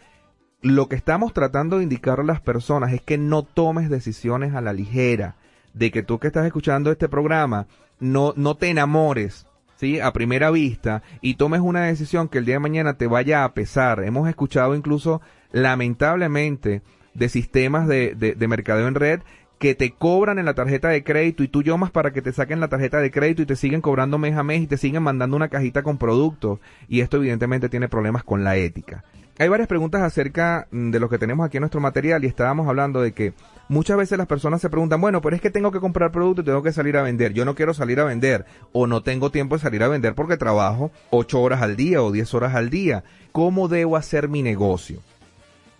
lo 0.63 0.89
que 0.89 0.97
estamos 0.97 1.35
tratando 1.35 1.77
de 1.77 1.83
indicar 1.83 2.21
a 2.21 2.25
las 2.25 2.41
personas 2.41 2.95
es 2.95 3.03
que 3.03 3.19
no 3.19 3.43
tomes 3.43 3.91
decisiones 3.91 4.55
a 4.55 4.63
la 4.63 4.73
ligera, 4.73 5.37
de 5.75 5.91
que 5.91 6.03
tú 6.03 6.19
que 6.19 6.29
estás 6.29 6.47
escuchando 6.47 6.91
este 6.91 7.11
programa, 7.11 7.67
no, 8.01 8.33
no 8.39 8.55
te 8.55 8.71
enamores, 8.71 9.47
¿sí? 9.77 10.01
A 10.01 10.15
primera 10.15 10.51
vista 10.51 11.03
y 11.21 11.35
tomes 11.35 11.61
una 11.61 11.83
decisión 11.83 12.29
que 12.29 12.39
el 12.39 12.47
día 12.47 12.55
de 12.55 12.61
mañana 12.61 12.95
te 12.95 13.07
vaya 13.07 13.45
a 13.45 13.53
pesar. 13.53 14.03
Hemos 14.03 14.31
escuchado 14.31 14.75
incluso, 14.75 15.21
lamentablemente, 15.53 16.81
de 17.13 17.29
sistemas 17.29 17.87
de, 17.87 18.15
de, 18.15 18.35
de 18.35 18.49
mercadeo 18.49 18.89
en 18.89 18.95
red 18.95 19.21
que 19.59 19.75
te 19.75 19.93
cobran 19.93 20.39
en 20.39 20.45
la 20.45 20.55
tarjeta 20.55 20.89
de 20.89 21.05
crédito 21.05 21.43
y 21.43 21.49
tú 21.49 21.63
llamas 21.63 21.91
para 21.91 22.13
que 22.13 22.23
te 22.23 22.33
saquen 22.33 22.61
la 22.61 22.69
tarjeta 22.69 22.99
de 22.99 23.11
crédito 23.11 23.43
y 23.43 23.47
te 23.47 23.57
siguen 23.57 23.81
cobrando 23.81 24.19
mes 24.19 24.37
a 24.37 24.43
mes 24.43 24.63
y 24.63 24.67
te 24.67 24.77
siguen 24.77 25.03
mandando 25.03 25.37
una 25.37 25.49
cajita 25.49 25.83
con 25.83 25.99
productos 25.99 26.59
y 26.89 27.01
esto 27.01 27.17
evidentemente 27.19 27.69
tiene 27.69 27.89
problemas 27.89 28.25
con 28.25 28.45
la 28.45 28.57
ética. 28.57 29.05
Hay 29.37 29.49
varias 29.49 29.67
preguntas 29.67 30.01
acerca 30.03 30.69
mm, 30.71 30.91
de 30.91 31.01
lo 31.01 31.09
que 31.09 31.19
tenemos 31.19 31.45
aquí 31.45 31.57
en 31.57 31.63
nuestro 31.63 31.81
material 31.81 32.23
y 32.23 32.29
estábamos 32.29 32.69
hablando 32.69 33.03
de 33.03 33.13
que 33.13 33.33
muchas 33.69 33.97
veces 33.97 34.17
las 34.17 34.29
personas 34.29 34.61
se 34.61 34.71
preguntan, 34.71 35.01
bueno, 35.01 35.21
pero 35.21 35.35
es 35.35 35.43
que 35.43 35.51
tengo 35.51 35.73
que 35.73 35.81
comprar 35.81 36.13
producto 36.13 36.43
y 36.43 36.45
tengo 36.45 36.63
que 36.63 36.71
salir 36.71 36.97
a 36.97 37.03
vender. 37.03 37.33
Yo 37.33 37.45
no 37.45 37.57
quiero 37.57 37.75
salir 37.75 37.99
a 37.99 38.05
vender 38.05 38.45
o 38.73 38.87
no 38.87 39.03
tengo 39.03 39.31
tiempo 39.31 39.57
de 39.57 39.63
salir 39.63 39.83
a 39.83 39.89
vender 39.89 40.15
porque 40.15 40.37
trabajo 40.37 40.93
8 41.11 41.41
horas 41.41 41.63
al 41.63 41.75
día 41.75 42.01
o 42.01 42.13
10 42.13 42.33
horas 42.35 42.55
al 42.55 42.71
día. 42.71 43.03
¿Cómo 43.33 43.67
debo 43.67 43.97
hacer 43.97 44.29
mi 44.29 44.43
negocio? 44.43 45.01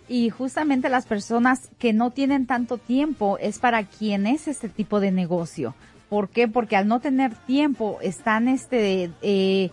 Y 0.07 0.29
justamente 0.29 0.89
las 0.89 1.05
personas 1.05 1.69
que 1.79 1.93
no 1.93 2.11
tienen 2.11 2.45
tanto 2.45 2.77
tiempo 2.77 3.37
es 3.39 3.59
para 3.59 3.83
quien 3.83 4.27
es 4.27 4.47
este 4.47 4.69
tipo 4.69 4.99
de 4.99 5.11
negocio. 5.11 5.73
¿Por 6.09 6.29
qué? 6.29 6.47
Porque 6.47 6.75
al 6.75 6.87
no 6.87 6.99
tener 6.99 7.33
tiempo 7.33 7.97
están 8.01 8.47
este 8.47 9.11
eh, 9.21 9.71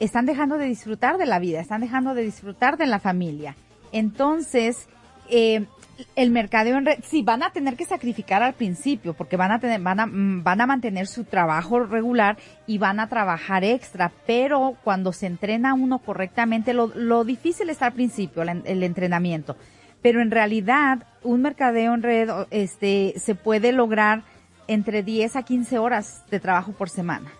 están 0.00 0.26
dejando 0.26 0.58
de 0.58 0.66
disfrutar 0.66 1.18
de 1.18 1.26
la 1.26 1.38
vida, 1.38 1.60
están 1.60 1.80
dejando 1.80 2.14
de 2.14 2.22
disfrutar 2.22 2.76
de 2.76 2.86
la 2.86 2.98
familia. 2.98 3.56
Entonces, 3.92 4.88
eh, 5.28 5.66
el 6.14 6.30
mercadeo 6.30 6.76
en 6.76 6.86
red, 6.86 6.98
sí, 7.02 7.22
van 7.22 7.42
a 7.42 7.50
tener 7.50 7.76
que 7.76 7.84
sacrificar 7.84 8.42
al 8.42 8.54
principio, 8.54 9.14
porque 9.14 9.36
van 9.36 9.52
a 9.52 9.60
tener, 9.60 9.80
van 9.80 10.00
a, 10.00 10.06
mm, 10.06 10.42
van 10.42 10.60
a 10.60 10.66
mantener 10.66 11.06
su 11.06 11.24
trabajo 11.24 11.80
regular 11.80 12.36
y 12.66 12.78
van 12.78 13.00
a 13.00 13.08
trabajar 13.08 13.64
extra, 13.64 14.12
pero 14.26 14.76
cuando 14.84 15.12
se 15.12 15.26
entrena 15.26 15.74
uno 15.74 15.98
correctamente, 15.98 16.74
lo, 16.74 16.88
lo 16.94 17.24
difícil 17.24 17.70
está 17.70 17.86
al 17.86 17.92
principio, 17.92 18.42
el, 18.42 18.62
el, 18.64 18.82
entrenamiento. 18.82 19.56
Pero 20.02 20.20
en 20.20 20.30
realidad, 20.30 21.06
un 21.22 21.42
mercadeo 21.42 21.94
en 21.94 22.02
red, 22.02 22.30
este, 22.50 23.14
se 23.16 23.34
puede 23.34 23.72
lograr 23.72 24.22
entre 24.68 25.02
10 25.02 25.36
a 25.36 25.42
15 25.42 25.78
horas 25.78 26.24
de 26.30 26.40
trabajo 26.40 26.72
por 26.72 26.90
semana. 26.90 27.30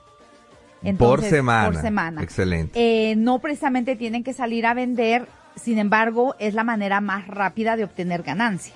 por 0.98 1.22
semana. 1.22 1.70
Por 1.70 1.80
semana. 1.80 2.22
Excelente. 2.22 3.10
Eh, 3.10 3.16
no 3.16 3.38
precisamente 3.40 3.96
tienen 3.96 4.24
que 4.24 4.32
salir 4.32 4.66
a 4.66 4.74
vender 4.74 5.28
sin 5.56 5.78
embargo, 5.78 6.36
es 6.38 6.54
la 6.54 6.64
manera 6.64 7.00
más 7.00 7.26
rápida 7.26 7.76
de 7.76 7.84
obtener 7.84 8.22
ganancia. 8.22 8.74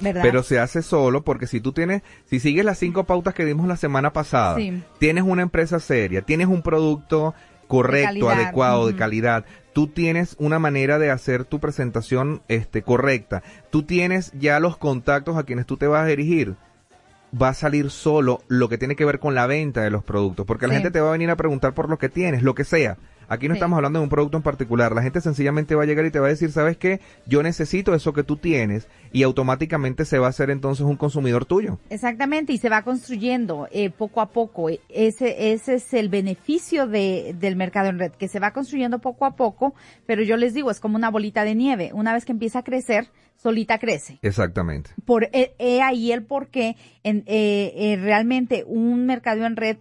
Pero 0.00 0.42
se 0.42 0.58
hace 0.58 0.82
solo 0.82 1.22
porque 1.22 1.46
si 1.46 1.60
tú 1.60 1.72
tienes, 1.72 2.02
si 2.26 2.40
sigues 2.40 2.64
las 2.64 2.78
cinco 2.78 3.04
pautas 3.04 3.32
que 3.32 3.44
dimos 3.44 3.68
la 3.68 3.76
semana 3.76 4.12
pasada, 4.12 4.56
tienes 4.98 5.22
una 5.22 5.42
empresa 5.42 5.78
seria, 5.78 6.22
tienes 6.22 6.48
un 6.48 6.62
producto 6.62 7.32
correcto, 7.68 8.28
adecuado, 8.28 8.88
de 8.88 8.96
calidad, 8.96 9.44
tú 9.72 9.86
tienes 9.86 10.34
una 10.40 10.58
manera 10.58 10.98
de 10.98 11.12
hacer 11.12 11.44
tu 11.44 11.60
presentación 11.60 12.42
este 12.48 12.82
correcta, 12.82 13.44
tú 13.70 13.84
tienes 13.84 14.32
ya 14.32 14.58
los 14.58 14.76
contactos 14.76 15.36
a 15.36 15.44
quienes 15.44 15.64
tú 15.64 15.76
te 15.76 15.86
vas 15.86 16.02
a 16.02 16.06
dirigir. 16.06 16.56
va 17.40 17.50
a 17.50 17.54
salir 17.54 17.90
solo 17.90 18.42
lo 18.48 18.68
que 18.68 18.78
tiene 18.78 18.96
que 18.96 19.04
ver 19.04 19.18
con 19.18 19.34
la 19.34 19.46
venta 19.46 19.82
de 19.82 19.90
los 19.90 20.04
productos, 20.04 20.44
porque 20.44 20.66
la 20.66 20.74
gente 20.74 20.90
te 20.90 21.00
va 21.00 21.08
a 21.08 21.12
venir 21.12 21.30
a 21.30 21.36
preguntar 21.36 21.72
por 21.72 21.88
lo 21.88 21.98
que 21.98 22.08
tienes, 22.08 22.42
lo 22.42 22.54
que 22.54 22.64
sea. 22.64 22.98
Aquí 23.28 23.48
no 23.48 23.54
Sí. 23.54 23.58
estamos 23.58 23.76
hablando 23.76 23.98
de 23.98 24.04
un 24.04 24.08
producto 24.10 24.36
en 24.36 24.42
particular. 24.42 24.92
La 24.94 25.02
gente 25.02 25.20
sencillamente 25.20 25.74
va 25.74 25.82
a 25.82 25.86
llegar 25.86 26.04
y 26.06 26.10
te 26.10 26.18
va 26.20 26.26
a 26.26 26.30
decir, 26.30 26.50
¿sabes 26.52 26.76
qué? 26.76 27.00
Yo 27.26 27.42
necesito 27.42 27.94
eso 27.94 28.12
que 28.12 28.22
tú 28.22 28.36
tienes 28.36 28.88
y 29.12 29.22
automáticamente 29.22 30.04
se 30.04 30.18
va 30.18 30.26
a 30.26 30.30
hacer 30.30 30.50
entonces 30.50 30.84
un 30.86 30.96
consumidor 30.96 31.44
tuyo. 31.44 31.78
Exactamente, 31.90 32.52
y 32.52 32.58
se 32.58 32.68
va 32.68 32.82
construyendo 32.82 33.68
eh, 33.70 33.90
poco 33.90 34.20
a 34.20 34.30
poco. 34.30 34.68
E- 34.70 34.80
Ese, 34.88 35.52
ese 35.52 35.74
es 35.74 35.94
el 35.94 36.08
beneficio 36.08 36.86
de, 36.86 37.34
del 37.38 37.56
mercado 37.56 37.88
en 37.88 37.98
red, 37.98 38.12
que 38.12 38.28
se 38.28 38.38
va 38.40 38.52
construyendo 38.52 38.98
poco 39.00 39.24
a 39.26 39.36
poco, 39.36 39.74
pero 40.06 40.22
yo 40.22 40.36
les 40.36 40.54
digo, 40.54 40.70
es 40.70 40.80
como 40.80 40.96
una 40.96 41.10
bolita 41.10 41.44
de 41.44 41.54
nieve. 41.54 41.90
Una 41.94 42.12
vez 42.12 42.24
que 42.24 42.32
empieza 42.32 42.60
a 42.60 42.62
crecer, 42.64 43.08
solita 43.36 43.78
crece. 43.78 44.18
Exactamente. 44.22 44.90
Por, 45.04 45.28
he, 45.32 45.54
he 45.58 45.82
ahí 45.82 46.12
el 46.12 46.22
por 46.24 46.48
qué 46.48 46.76
en, 47.02 47.24
eh, 47.26 47.72
eh, 47.76 47.96
realmente 48.00 48.64
un 48.66 49.06
mercado 49.06 49.44
en 49.46 49.56
red 49.56 49.76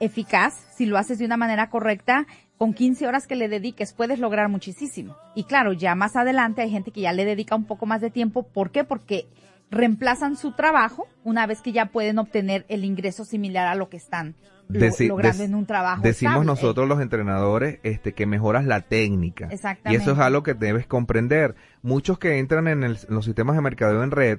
eficaz, 0.00 0.54
si 0.76 0.86
lo 0.86 0.98
haces 0.98 1.18
de 1.18 1.24
una 1.24 1.36
manera 1.36 1.68
correcta, 1.70 2.26
con 2.58 2.72
15 2.74 3.06
horas 3.06 3.26
que 3.26 3.34
le 3.36 3.48
dediques 3.48 3.92
puedes 3.92 4.18
lograr 4.18 4.48
muchísimo. 4.48 5.16
Y 5.34 5.44
claro, 5.44 5.72
ya 5.72 5.94
más 5.94 6.16
adelante 6.16 6.62
hay 6.62 6.70
gente 6.70 6.90
que 6.92 7.00
ya 7.00 7.12
le 7.12 7.24
dedica 7.24 7.54
un 7.56 7.64
poco 7.64 7.84
más 7.86 8.00
de 8.00 8.10
tiempo. 8.10 8.42
¿Por 8.44 8.70
qué? 8.70 8.84
Porque 8.84 9.26
reemplazan 9.70 10.36
su 10.36 10.52
trabajo 10.52 11.08
una 11.24 11.46
vez 11.46 11.60
que 11.60 11.72
ya 11.72 11.86
pueden 11.86 12.18
obtener 12.18 12.64
el 12.68 12.84
ingreso 12.84 13.24
similar 13.24 13.66
a 13.66 13.74
lo 13.74 13.88
que 13.88 13.96
están 13.96 14.34
Deci- 14.68 15.08
logrando 15.08 15.42
en 15.42 15.54
un 15.54 15.66
trabajo. 15.66 16.00
Decimos 16.02 16.34
estable. 16.34 16.46
nosotros 16.46 16.88
los 16.88 17.00
entrenadores 17.00 17.80
este, 17.82 18.12
que 18.12 18.24
mejoras 18.24 18.64
la 18.64 18.80
técnica. 18.82 19.48
Y 19.50 19.54
Exactamente. 19.54 20.02
eso 20.02 20.12
es 20.12 20.18
algo 20.18 20.42
que 20.42 20.54
debes 20.54 20.86
comprender. 20.86 21.54
Muchos 21.82 22.18
que 22.18 22.38
entran 22.38 22.68
en, 22.68 22.84
el- 22.84 22.98
en 23.08 23.14
los 23.14 23.24
sistemas 23.24 23.56
de 23.56 23.62
mercadeo 23.62 24.02
en 24.04 24.10
red 24.10 24.38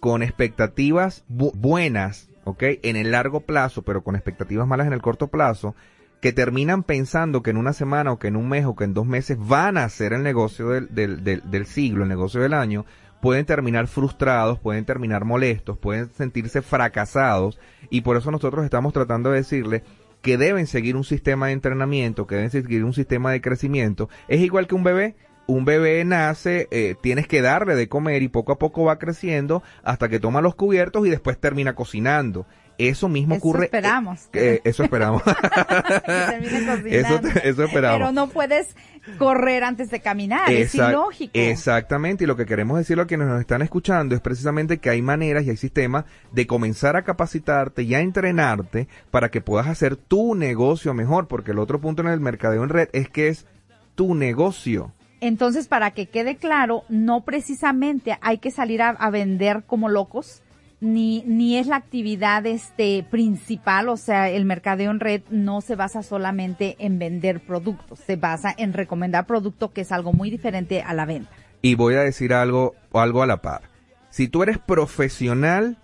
con 0.00 0.22
expectativas 0.22 1.24
bu- 1.30 1.52
buenas, 1.54 2.28
¿ok? 2.44 2.62
En 2.82 2.96
el 2.96 3.12
largo 3.12 3.40
plazo, 3.40 3.82
pero 3.82 4.02
con 4.02 4.16
expectativas 4.16 4.66
malas 4.66 4.88
en 4.88 4.92
el 4.94 5.00
corto 5.02 5.28
plazo, 5.28 5.74
que 6.22 6.32
terminan 6.32 6.84
pensando 6.84 7.42
que 7.42 7.50
en 7.50 7.56
una 7.56 7.72
semana 7.72 8.12
o 8.12 8.18
que 8.20 8.28
en 8.28 8.36
un 8.36 8.48
mes 8.48 8.64
o 8.64 8.76
que 8.76 8.84
en 8.84 8.94
dos 8.94 9.06
meses 9.06 9.36
van 9.40 9.76
a 9.76 9.82
hacer 9.82 10.12
el 10.12 10.22
negocio 10.22 10.68
del, 10.68 10.94
del, 10.94 11.24
del, 11.24 11.42
del 11.50 11.66
siglo, 11.66 12.04
el 12.04 12.08
negocio 12.08 12.40
del 12.40 12.54
año, 12.54 12.86
pueden 13.20 13.44
terminar 13.44 13.88
frustrados, 13.88 14.60
pueden 14.60 14.84
terminar 14.84 15.24
molestos, 15.24 15.78
pueden 15.78 16.12
sentirse 16.12 16.62
fracasados 16.62 17.58
y 17.90 18.02
por 18.02 18.16
eso 18.16 18.30
nosotros 18.30 18.64
estamos 18.64 18.92
tratando 18.92 19.30
de 19.32 19.38
decirles 19.38 19.82
que 20.22 20.38
deben 20.38 20.68
seguir 20.68 20.94
un 20.94 21.02
sistema 21.02 21.48
de 21.48 21.54
entrenamiento, 21.54 22.28
que 22.28 22.36
deben 22.36 22.50
seguir 22.50 22.84
un 22.84 22.94
sistema 22.94 23.32
de 23.32 23.40
crecimiento. 23.40 24.08
Es 24.28 24.40
igual 24.40 24.68
que 24.68 24.76
un 24.76 24.84
bebé. 24.84 25.16
Un 25.48 25.64
bebé 25.64 26.04
nace, 26.04 26.68
eh, 26.70 26.94
tienes 27.02 27.26
que 27.26 27.42
darle 27.42 27.74
de 27.74 27.88
comer 27.88 28.22
y 28.22 28.28
poco 28.28 28.52
a 28.52 28.60
poco 28.60 28.84
va 28.84 29.00
creciendo 29.00 29.60
hasta 29.82 30.08
que 30.08 30.20
toma 30.20 30.40
los 30.40 30.54
cubiertos 30.54 31.04
y 31.04 31.10
después 31.10 31.36
termina 31.36 31.74
cocinando. 31.74 32.46
Eso 32.78 33.08
mismo 33.08 33.34
Eso 33.34 33.40
ocurre. 33.40 33.64
esperamos. 33.66 34.20
eh, 34.32 34.54
eh, 34.56 34.60
eso 34.64 34.82
esperamos. 34.84 35.22
Que 36.82 37.00
eso, 37.00 37.20
eso 37.44 37.64
esperamos. 37.64 37.98
Pero 37.98 38.12
no 38.12 38.28
puedes 38.28 38.74
correr 39.18 39.64
antes 39.64 39.90
de 39.90 40.00
caminar, 40.00 40.50
es 40.50 40.74
ilógico. 40.74 41.30
Exactamente, 41.34 42.24
y 42.24 42.26
lo 42.26 42.36
que 42.36 42.46
queremos 42.46 42.78
decirle 42.78 43.02
a 43.02 43.06
quienes 43.06 43.28
nos 43.28 43.40
están 43.40 43.62
escuchando 43.62 44.14
es 44.14 44.20
precisamente 44.20 44.78
que 44.78 44.90
hay 44.90 45.02
maneras 45.02 45.44
y 45.44 45.50
hay 45.50 45.56
sistemas 45.56 46.04
de 46.32 46.46
comenzar 46.46 46.96
a 46.96 47.02
capacitarte 47.02 47.82
y 47.82 47.94
a 47.94 48.00
entrenarte 48.00 48.88
para 49.10 49.30
que 49.30 49.40
puedas 49.40 49.66
hacer 49.66 49.96
tu 49.96 50.34
negocio 50.34 50.94
mejor, 50.94 51.28
porque 51.28 51.50
el 51.52 51.58
otro 51.58 51.80
punto 51.80 52.02
en 52.02 52.08
el 52.08 52.20
mercadeo 52.20 52.62
en 52.62 52.68
red 52.70 52.88
es 52.92 53.08
que 53.08 53.28
es 53.28 53.46
tu 53.94 54.14
negocio. 54.14 54.92
Entonces, 55.20 55.68
para 55.68 55.92
que 55.92 56.06
quede 56.06 56.36
claro, 56.36 56.82
no 56.88 57.24
precisamente 57.24 58.18
hay 58.22 58.38
que 58.38 58.50
salir 58.50 58.82
a, 58.82 58.88
a 58.90 59.10
vender 59.10 59.62
como 59.66 59.88
locos, 59.88 60.42
ni, 60.82 61.22
ni 61.26 61.56
es 61.58 61.68
la 61.68 61.76
actividad 61.76 62.44
este 62.44 63.06
principal, 63.08 63.88
o 63.88 63.96
sea, 63.96 64.28
el 64.28 64.44
mercadeo 64.44 64.90
en 64.90 64.98
red 64.98 65.22
no 65.30 65.60
se 65.60 65.76
basa 65.76 66.02
solamente 66.02 66.74
en 66.80 66.98
vender 66.98 67.40
productos, 67.40 68.00
se 68.00 68.16
basa 68.16 68.52
en 68.56 68.72
recomendar 68.72 69.26
producto 69.26 69.72
que 69.72 69.82
es 69.82 69.92
algo 69.92 70.12
muy 70.12 70.28
diferente 70.28 70.82
a 70.82 70.92
la 70.92 71.06
venta. 71.06 71.30
Y 71.62 71.76
voy 71.76 71.94
a 71.94 72.00
decir 72.00 72.34
algo, 72.34 72.74
algo 72.92 73.22
a 73.22 73.26
la 73.26 73.40
par. 73.40 73.62
Si 74.10 74.26
tú 74.26 74.42
eres 74.42 74.58
profesional, 74.58 75.78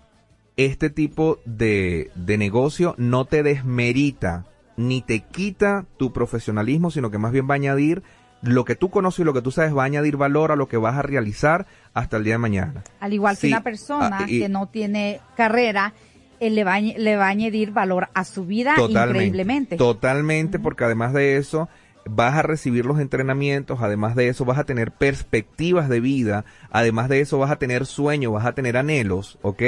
este 0.57 0.89
tipo 0.89 1.39
de, 1.45 2.11
de 2.15 2.37
negocio 2.37 2.93
no 2.97 3.23
te 3.23 3.41
desmerita 3.41 4.45
ni 4.75 5.01
te 5.01 5.21
quita 5.21 5.85
tu 5.97 6.11
profesionalismo, 6.11 6.91
sino 6.91 7.09
que 7.09 7.17
más 7.17 7.31
bien 7.31 7.47
va 7.49 7.53
a 7.53 7.55
añadir 7.55 8.03
lo 8.41 8.65
que 8.65 8.75
tú 8.75 8.89
conoces 8.89 9.19
y 9.19 9.23
lo 9.23 9.33
que 9.33 9.41
tú 9.41 9.51
sabes, 9.51 9.75
va 9.75 9.83
a 9.83 9.85
añadir 9.85 10.17
valor 10.17 10.51
a 10.51 10.55
lo 10.55 10.67
que 10.67 10.77
vas 10.77 10.95
a 10.95 11.01
realizar 11.01 11.65
hasta 11.93 12.17
el 12.17 12.23
día 12.23 12.35
de 12.35 12.39
mañana. 12.39 12.83
Al 12.99 13.13
igual 13.13 13.35
Sí, 13.35 13.47
que 13.47 13.53
una 13.53 13.63
persona 13.63 14.19
ah, 14.21 14.25
y- 14.29 14.39
que 14.39 14.49
no 14.49 14.67
tiene 14.67 15.19
carrera, 15.35 15.93
él 16.39 16.55
le 16.55 16.63
va, 16.63 16.75
a 16.75 16.79
añ- 16.79 16.95
le 16.97 17.15
va 17.17 17.25
a 17.25 17.29
añadir 17.29 17.71
valor 17.71 18.07
a 18.13 18.23
su 18.23 18.45
vida 18.45 18.75
increíblemente. 18.87 19.75
Totalmente, 19.75 20.57
porque 20.59 20.85
además 20.85 21.13
de 21.13 21.35
eso, 21.37 21.67
vas 22.05 22.35
a 22.35 22.41
recibir 22.41 22.85
los 22.85 22.99
entrenamientos, 22.99 23.79
además 23.81 24.15
de 24.15 24.29
eso 24.29 24.45
vas 24.45 24.57
a 24.57 24.63
tener 24.63 24.91
perspectivas 24.91 25.89
de 25.89 25.99
vida, 25.99 26.45
además 26.71 27.09
de 27.09 27.19
eso 27.19 27.37
vas 27.39 27.51
a 27.51 27.57
tener 27.57 27.85
sueños, 27.85 28.31
vas 28.33 28.45
a 28.45 28.53
tener 28.53 28.77
anhelos, 28.77 29.37
¿ok? 29.41 29.61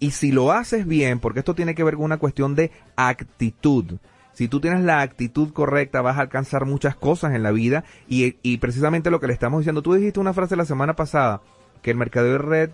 Y 0.00 0.10
si 0.10 0.30
lo 0.32 0.52
haces 0.52 0.86
bien, 0.86 1.18
porque 1.18 1.38
esto 1.40 1.54
tiene 1.54 1.74
que 1.74 1.82
ver 1.82 1.94
con 1.96 2.04
una 2.04 2.18
cuestión 2.18 2.54
de 2.54 2.70
actitud. 2.96 3.96
Si 4.38 4.46
tú 4.46 4.60
tienes 4.60 4.84
la 4.84 5.00
actitud 5.00 5.52
correcta, 5.52 6.00
vas 6.00 6.16
a 6.16 6.20
alcanzar 6.20 6.64
muchas 6.64 6.94
cosas 6.94 7.34
en 7.34 7.42
la 7.42 7.50
vida 7.50 7.82
y, 8.06 8.36
y 8.40 8.58
precisamente 8.58 9.10
lo 9.10 9.18
que 9.18 9.26
le 9.26 9.32
estamos 9.32 9.58
diciendo, 9.58 9.82
tú 9.82 9.94
dijiste 9.94 10.20
una 10.20 10.32
frase 10.32 10.54
la 10.54 10.64
semana 10.64 10.94
pasada, 10.94 11.40
que 11.82 11.90
el 11.90 11.96
mercadeo 11.96 12.34
de 12.34 12.38
red 12.38 12.70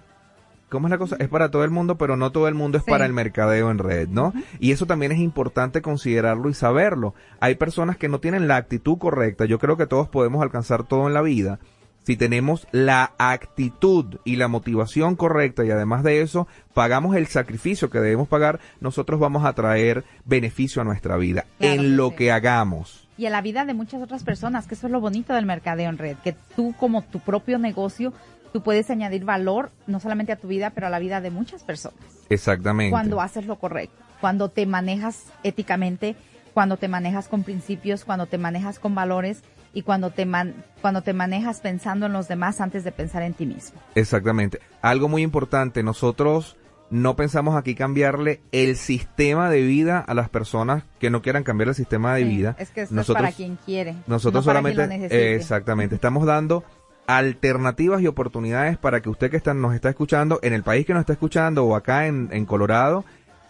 ¿Cómo 0.68 0.88
es 0.88 0.90
la 0.90 0.98
cosa? 0.98 1.16
Es 1.20 1.28
para 1.28 1.50
todo 1.50 1.62
el 1.64 1.70
mundo, 1.70 1.96
pero 1.96 2.16
no 2.16 2.32
todo 2.32 2.48
el 2.48 2.54
mundo 2.54 2.76
es 2.78 2.84
Sí. 2.84 2.90
para 2.90 3.06
el 3.06 3.12
mercadeo 3.12 3.70
en 3.70 3.78
red, 3.78 4.08
¿no? 4.08 4.32
Y 4.58 4.72
eso 4.72 4.86
también 4.86 5.12
es 5.12 5.20
importante 5.20 5.80
considerarlo 5.82 6.50
y 6.50 6.54
saberlo. 6.54 7.14
Hay 7.38 7.54
personas 7.54 7.96
que 7.96 8.08
no 8.08 8.18
tienen 8.18 8.48
la 8.48 8.56
actitud 8.56 8.98
correcta. 8.98 9.44
Yo 9.44 9.58
creo 9.58 9.76
que 9.76 9.86
todos 9.86 10.08
podemos 10.08 10.42
alcanzar 10.42 10.82
todo 10.82 11.06
en 11.06 11.14
la 11.14 11.22
vida 11.22 11.60
si 12.04 12.16
tenemos 12.16 12.66
la 12.70 13.12
actitud 13.18 14.16
y 14.24 14.36
la 14.36 14.48
motivación 14.48 15.16
correcta 15.16 15.64
y 15.64 15.70
además 15.70 16.02
de 16.02 16.20
eso 16.22 16.46
pagamos 16.72 17.16
el 17.16 17.26
sacrificio 17.26 17.90
que 17.90 17.98
debemos 18.00 18.28
pagar, 18.28 18.60
nosotros 18.80 19.18
vamos 19.20 19.44
a 19.44 19.52
traer 19.54 20.04
beneficio 20.24 20.82
a 20.82 20.84
nuestra 20.84 21.16
vida 21.16 21.46
Claro 21.58 21.74
en 21.74 21.80
que 21.80 21.88
lo 21.88 22.10
sí. 22.10 22.16
que 22.16 22.32
hagamos. 22.32 23.08
y 23.16 23.26
a 23.26 23.30
la 23.30 23.40
vida 23.42 23.64
de 23.64 23.74
muchas 23.74 24.02
otras 24.02 24.24
personas, 24.24 24.66
que 24.66 24.74
eso 24.74 24.86
es 24.86 24.92
lo 24.92 25.00
bonito 25.00 25.34
del 25.34 25.46
mercadeo 25.46 25.88
en 25.88 25.98
red, 25.98 26.16
que 26.24 26.34
tú 26.56 26.74
como 26.78 27.02
tu 27.02 27.20
propio 27.20 27.58
negocio, 27.58 28.12
tú 28.52 28.62
puedes 28.62 28.90
añadir 28.90 29.24
valor 29.24 29.70
no 29.86 29.98
solamente 30.00 30.32
a 30.32 30.36
tu 30.36 30.48
vida, 30.48 30.70
pero 30.70 30.86
a 30.88 30.90
la 30.90 30.98
vida 30.98 31.20
de 31.20 31.30
muchas 31.30 31.62
personas. 31.64 31.98
Exactamente. 32.28 32.90
Cuando 32.90 33.20
haces 33.20 33.46
lo 33.46 33.56
correcto, 33.56 33.96
cuando 34.20 34.48
te 34.48 34.66
manejas 34.66 35.24
éticamente, 35.42 36.16
cuando 36.54 36.76
te 36.76 36.88
manejas 36.88 37.28
con 37.28 37.42
principios, 37.44 38.04
cuando 38.04 38.26
te 38.26 38.38
manejas 38.38 38.78
con 38.78 38.94
valores 38.94 39.42
y 39.74 39.82
cuando 39.82 40.10
te 40.10 40.24
man- 40.24 40.54
cuando 40.80 41.02
te 41.02 41.12
manejas 41.12 41.60
pensando 41.60 42.06
en 42.06 42.12
los 42.12 42.28
demás 42.28 42.60
antes 42.60 42.84
de 42.84 42.92
pensar 42.92 43.22
en 43.22 43.34
ti 43.34 43.44
mismo. 43.46 43.78
Exactamente. 43.94 44.60
Algo 44.80 45.08
muy 45.08 45.22
importante, 45.22 45.82
nosotros 45.82 46.56
no 46.90 47.16
pensamos 47.16 47.56
aquí 47.56 47.74
cambiarle 47.74 48.40
el 48.52 48.76
sistema 48.76 49.50
de 49.50 49.62
vida 49.62 49.98
a 49.98 50.14
las 50.14 50.28
personas 50.28 50.84
que 51.00 51.10
no 51.10 51.22
quieran 51.22 51.42
cambiar 51.42 51.68
el 51.70 51.74
sistema 51.74 52.14
de 52.14 52.22
Sí, 52.22 52.28
vida. 52.28 52.54
Es 52.58 52.70
que 52.70 52.82
esto 52.82 52.94
nosotros, 52.94 53.24
es 53.24 53.30
para 53.30 53.36
quien 53.36 53.58
quiere. 53.64 53.94
nosotros 54.06 54.44
no 54.46 54.52
para 54.52 54.62
quien 54.62 54.74
solamente, 54.76 55.08
lo 55.08 55.14
exactamente, 55.34 55.94
estamos 55.96 56.24
dando 56.26 56.62
alternativas 57.06 58.00
y 58.02 58.06
oportunidades 58.06 58.78
para 58.78 59.00
que 59.00 59.08
usted 59.08 59.30
que 59.30 59.36
está, 59.36 59.54
nos 59.54 59.74
está 59.74 59.88
escuchando, 59.90 60.38
en 60.42 60.52
el 60.52 60.62
país 60.62 60.86
que 60.86 60.92
nos 60.94 61.00
está 61.00 61.12
escuchando 61.14 61.64
o 61.64 61.74
acá 61.76 62.06
en, 62.06 62.28
en 62.32 62.46
Colorado, 62.46 63.04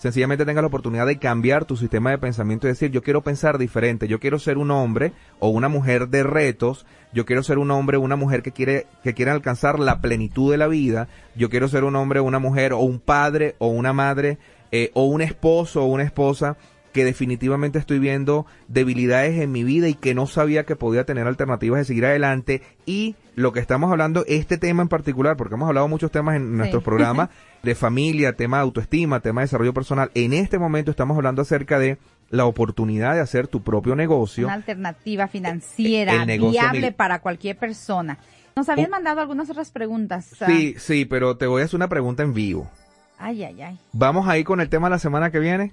sencillamente 0.05 0.45
tenga 0.45 0.61
la 0.61 0.67
oportunidad 0.67 1.07
de 1.07 1.17
cambiar 1.17 1.64
tu 1.64 1.79
sistema 1.79 2.11
de 2.11 2.19
pensamiento 2.19 2.67
y 2.67 2.73
decir, 2.73 2.90
yo 2.90 3.03
quiero 3.03 3.23
pensar 3.23 3.57
diferente, 3.57 4.07
yo 4.07 4.21
quiero 4.21 4.38
ser 4.38 4.59
un 4.59 4.71
hombre 4.71 5.14
o 5.38 5.49
una 5.49 5.71
mujer 5.71 6.09
de 6.09 6.23
retos, 6.23 6.85
yo 7.14 7.25
quiero 7.25 7.43
ser 7.43 7.57
un 7.57 7.71
hombre 7.71 7.97
o 7.97 8.03
una 8.03 8.14
mujer 8.14 8.43
que 8.43 8.53
quiere, 8.53 8.87
que 9.03 9.14
quiere 9.14 9.31
alcanzar 9.31 9.79
la 9.79 10.03
plenitud 10.03 10.51
de 10.51 10.59
la 10.59 10.67
vida, 10.67 11.09
yo 11.37 11.49
quiero 11.49 11.69
ser 11.69 11.85
un 11.85 11.97
hombre 11.97 12.21
o 12.21 12.25
una 12.25 12.38
mujer 12.38 12.75
o 12.75 12.81
un 12.81 13.01
padre 13.01 13.55
o 13.57 13.69
una 13.69 13.95
madre 13.95 14.37
eh, 14.73 14.90
o 14.93 15.05
un 15.07 15.23
esposo 15.23 15.83
o 15.83 15.87
una 15.87 16.03
esposa 16.03 16.59
que 16.93 17.07
definitivamente 17.07 17.79
estoy 17.79 17.99
viendo 17.99 18.45
debilidades 18.69 19.40
en 19.40 19.53
mi 19.53 19.64
vida 19.64 19.88
y 19.88 19.95
que 19.95 20.12
no 20.12 20.27
sabía 20.27 20.64
que 20.64 20.77
podía 20.77 21.05
tener 21.05 21.27
alternativas 21.27 21.79
de 21.79 21.85
seguir 21.87 22.05
adelante 22.05 22.61
y 22.85 23.16
lo 23.37 23.53
que 23.53 23.61
estamos 23.61 23.91
hablando, 23.91 24.24
este 24.26 24.59
tema 24.59 24.82
en 24.82 24.89
particular, 24.89 25.37
porque 25.37 25.55
hemos 25.55 25.68
hablado 25.68 25.89
muchos 25.89 26.11
temas 26.11 26.37
en 26.37 26.57
nuestros 26.57 26.82
programas 26.82 27.30
de 27.62 27.74
familia, 27.74 28.35
tema 28.35 28.59
de 28.59 28.62
autoestima, 28.62 29.20
tema 29.20 29.41
de 29.41 29.47
desarrollo 29.47 29.74
personal, 29.74 30.11
en 30.14 30.32
este 30.32 30.59
momento 30.59 30.91
estamos 30.91 31.16
hablando 31.16 31.43
acerca 31.43 31.78
de 31.78 31.99
la 32.30 32.47
oportunidad 32.47 33.14
de 33.14 33.20
hacer 33.20 33.49
tu 33.49 33.62
propio 33.62 33.95
negocio. 33.97 34.47
Una 34.47 34.55
alternativa 34.55 35.28
financiera 35.28 36.14
El 36.14 36.26
negocio 36.26 36.61
viable 36.61 36.93
para 36.93 37.20
cualquier 37.20 37.57
persona. 37.59 38.18
Nos 38.57 38.68
habían 38.68 38.87
Un- 38.87 38.93
mandado 38.93 39.20
algunas 39.20 39.51
otras 39.51 39.70
preguntas. 39.72 40.30
Sí, 40.47 40.74
sí, 40.78 41.05
pero 41.05 41.37
te 41.37 41.47
voy 41.47 41.62
a 41.62 41.64
hacer 41.64 41.76
una 41.76 41.89
pregunta 41.89 42.22
en 42.22 42.35
vivo. 42.35 42.70
Ay, 43.18 43.45
ay, 43.45 43.62
ay. 43.62 43.78
¿Vamos 43.93 44.28
a 44.28 44.39
ir 44.39 44.45
con 44.45 44.61
el 44.61 44.68
tema 44.68 44.89
la 44.89 44.99
semana 44.99 45.30
que 45.30 45.39
viene? 45.39 45.72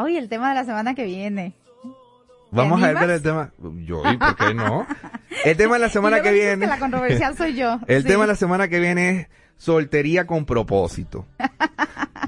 Hoy 0.00 0.16
el 0.16 0.28
tema 0.28 0.48
de 0.50 0.54
la 0.54 0.64
semana 0.64 0.94
que 0.94 1.04
viene. 1.04 1.52
Vamos 2.54 2.82
a 2.82 2.94
con 2.94 3.10
el 3.10 3.22
tema. 3.22 3.50
Yo, 3.84 4.02
¿y 4.10 4.16
por 4.16 4.36
qué 4.36 4.54
no? 4.54 4.86
El 5.44 5.56
tema 5.56 5.74
de 5.74 5.80
la 5.80 5.88
semana 5.90 6.22
que 6.22 6.32
viene. 6.32 6.60
que 6.60 6.66
la 6.66 6.78
controversial 6.78 7.36
soy 7.36 7.54
yo. 7.56 7.78
El 7.86 8.02
Sí. 8.02 8.08
tema 8.08 8.22
de 8.24 8.28
la 8.28 8.36
semana 8.36 8.68
que 8.68 8.80
viene 8.80 9.10
es 9.10 9.28
Soltería 9.56 10.26
con 10.26 10.44
propósito. 10.46 11.26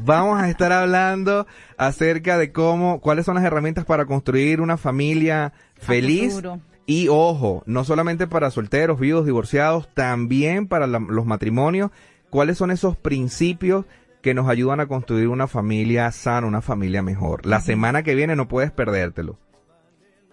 Vamos 0.03 0.41
a 0.41 0.49
estar 0.49 0.72
hablando 0.72 1.47
acerca 1.77 2.39
de 2.39 2.53
cómo, 2.53 3.01
cuáles 3.01 3.27
son 3.27 3.35
las 3.35 3.45
herramientas 3.45 3.85
para 3.85 4.05
construir 4.07 4.61
una 4.61 4.77
familia 4.77 5.53
feliz. 5.74 6.41
Y 6.87 7.09
ojo, 7.09 7.64
no 7.66 7.83
solamente 7.85 8.27
para 8.29 8.51
solteros, 8.53 9.01
vivos, 9.01 9.27
divorciados, 9.27 9.89
también 9.95 10.68
para 10.68 10.87
la- 10.87 11.01
los 11.01 11.27
matrimonios. 11.27 11.91
¿Cuáles 12.31 12.59
son 12.59 12.70
esos 12.70 12.97
principios 12.97 13.87
que 14.22 14.35
nos 14.35 14.49
ayudan 14.49 14.79
a 14.81 14.87
construir 14.87 15.27
una 15.29 15.49
familia 15.49 16.11
sana, 16.12 16.47
una 16.47 16.62
familia 16.62 17.03
mejor? 17.03 17.45
La 17.45 17.61
semana 17.61 18.05
que 18.05 18.14
viene 18.14 18.37
no 18.37 18.47
puedes 18.47 18.70
perdértelo. 18.70 19.37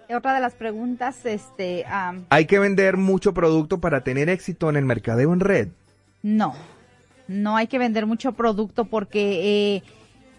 Otra 0.10 0.34
de 0.34 0.42
las 0.42 0.54
preguntas, 0.54 1.26
este, 1.26 1.86
Hay 2.30 2.46
que 2.46 2.60
vender 2.60 2.98
mucho 2.98 3.34
producto 3.34 3.80
para 3.80 4.04
tener 4.04 4.30
éxito 4.30 4.70
en 4.70 4.76
el 4.76 4.86
mercadeo 4.86 5.34
en 5.34 5.40
red. 5.40 5.70
no, 6.22 6.54
no 7.28 7.56
hay 7.56 7.68
que 7.68 7.80
vender 7.80 8.06
mucho 8.06 8.34
producto 8.34 8.86
porque 8.86 9.76
eh, 9.76 9.84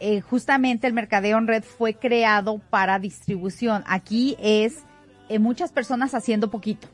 eh, 0.00 0.20
justamente 0.20 0.86
el 0.86 0.92
mercadeo 0.92 1.38
en 1.38 1.46
red 1.46 1.62
fue 1.62 1.94
creado 1.94 2.58
para 2.70 2.98
distribución. 2.98 3.82
Aquí 3.86 4.36
es 4.38 4.78
eh, 5.28 5.38
muchas 5.38 5.72
personas 5.72 6.14
haciendo 6.14 6.50
poquito. 6.50 6.88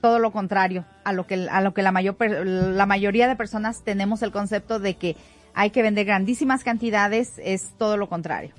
Todo 0.00 0.18
lo 0.18 0.30
contrario 0.30 0.84
a 1.04 1.12
lo 1.12 1.26
que 1.26 1.48
a 1.50 1.60
lo 1.60 1.74
que 1.74 1.82
la 1.82 1.92
mayor 1.92 2.16
la 2.20 2.86
mayoría 2.86 3.28
de 3.28 3.36
personas 3.36 3.82
tenemos 3.82 4.22
el 4.22 4.30
concepto 4.30 4.78
de 4.78 4.94
que 4.94 5.16
hay 5.54 5.70
que 5.70 5.82
vender 5.82 6.06
grandísimas 6.06 6.64
cantidades 6.64 7.34
es 7.38 7.72
todo 7.78 7.96
lo 7.96 8.08
contrario. 8.08 8.52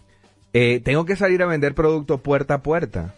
Eh, 0.54 0.82
tengo 0.84 1.06
que 1.06 1.16
salir 1.16 1.42
a 1.44 1.46
vender 1.46 1.76
producto 1.76 2.18
puerta 2.20 2.56
a 2.56 2.64
puerta. 2.64 3.14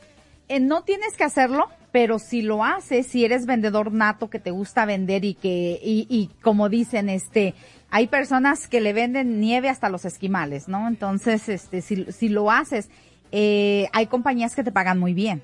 Eh, 0.48 0.60
no 0.60 0.84
tienes 0.84 1.16
que 1.16 1.24
hacerlo, 1.24 1.68
pero 1.92 2.20
si 2.20 2.42
lo 2.42 2.64
haces, 2.64 3.08
si 3.08 3.24
eres 3.24 3.46
vendedor 3.46 3.92
nato 3.92 4.30
que 4.30 4.40
te 4.40 4.52
gusta 4.52 4.86
vender 4.86 5.24
y 5.24 5.36
que, 5.36 5.80
y, 5.84 6.08
y 6.10 6.32
como 6.42 6.70
dicen, 6.70 7.08
este, 7.08 7.54
hay 7.92 8.08
personas 8.08 8.68
que 8.68 8.82
le 8.82 8.94
venden 8.94 9.40
nieve 9.40 9.70
hasta 9.70 9.90
los 9.90 10.06
esquimales, 10.06 10.68
¿no? 10.68 10.88
Entonces, 10.88 11.50
este, 11.50 11.82
si, 11.82 12.06
si 12.12 12.30
lo 12.30 12.52
haces, 12.52 12.90
eh, 13.32 13.88
hay 13.94 14.08
compañías 14.08 14.56
que 14.56 14.64
te 14.64 14.72
pagan 14.72 15.00
muy 15.00 15.14
bien 15.14 15.42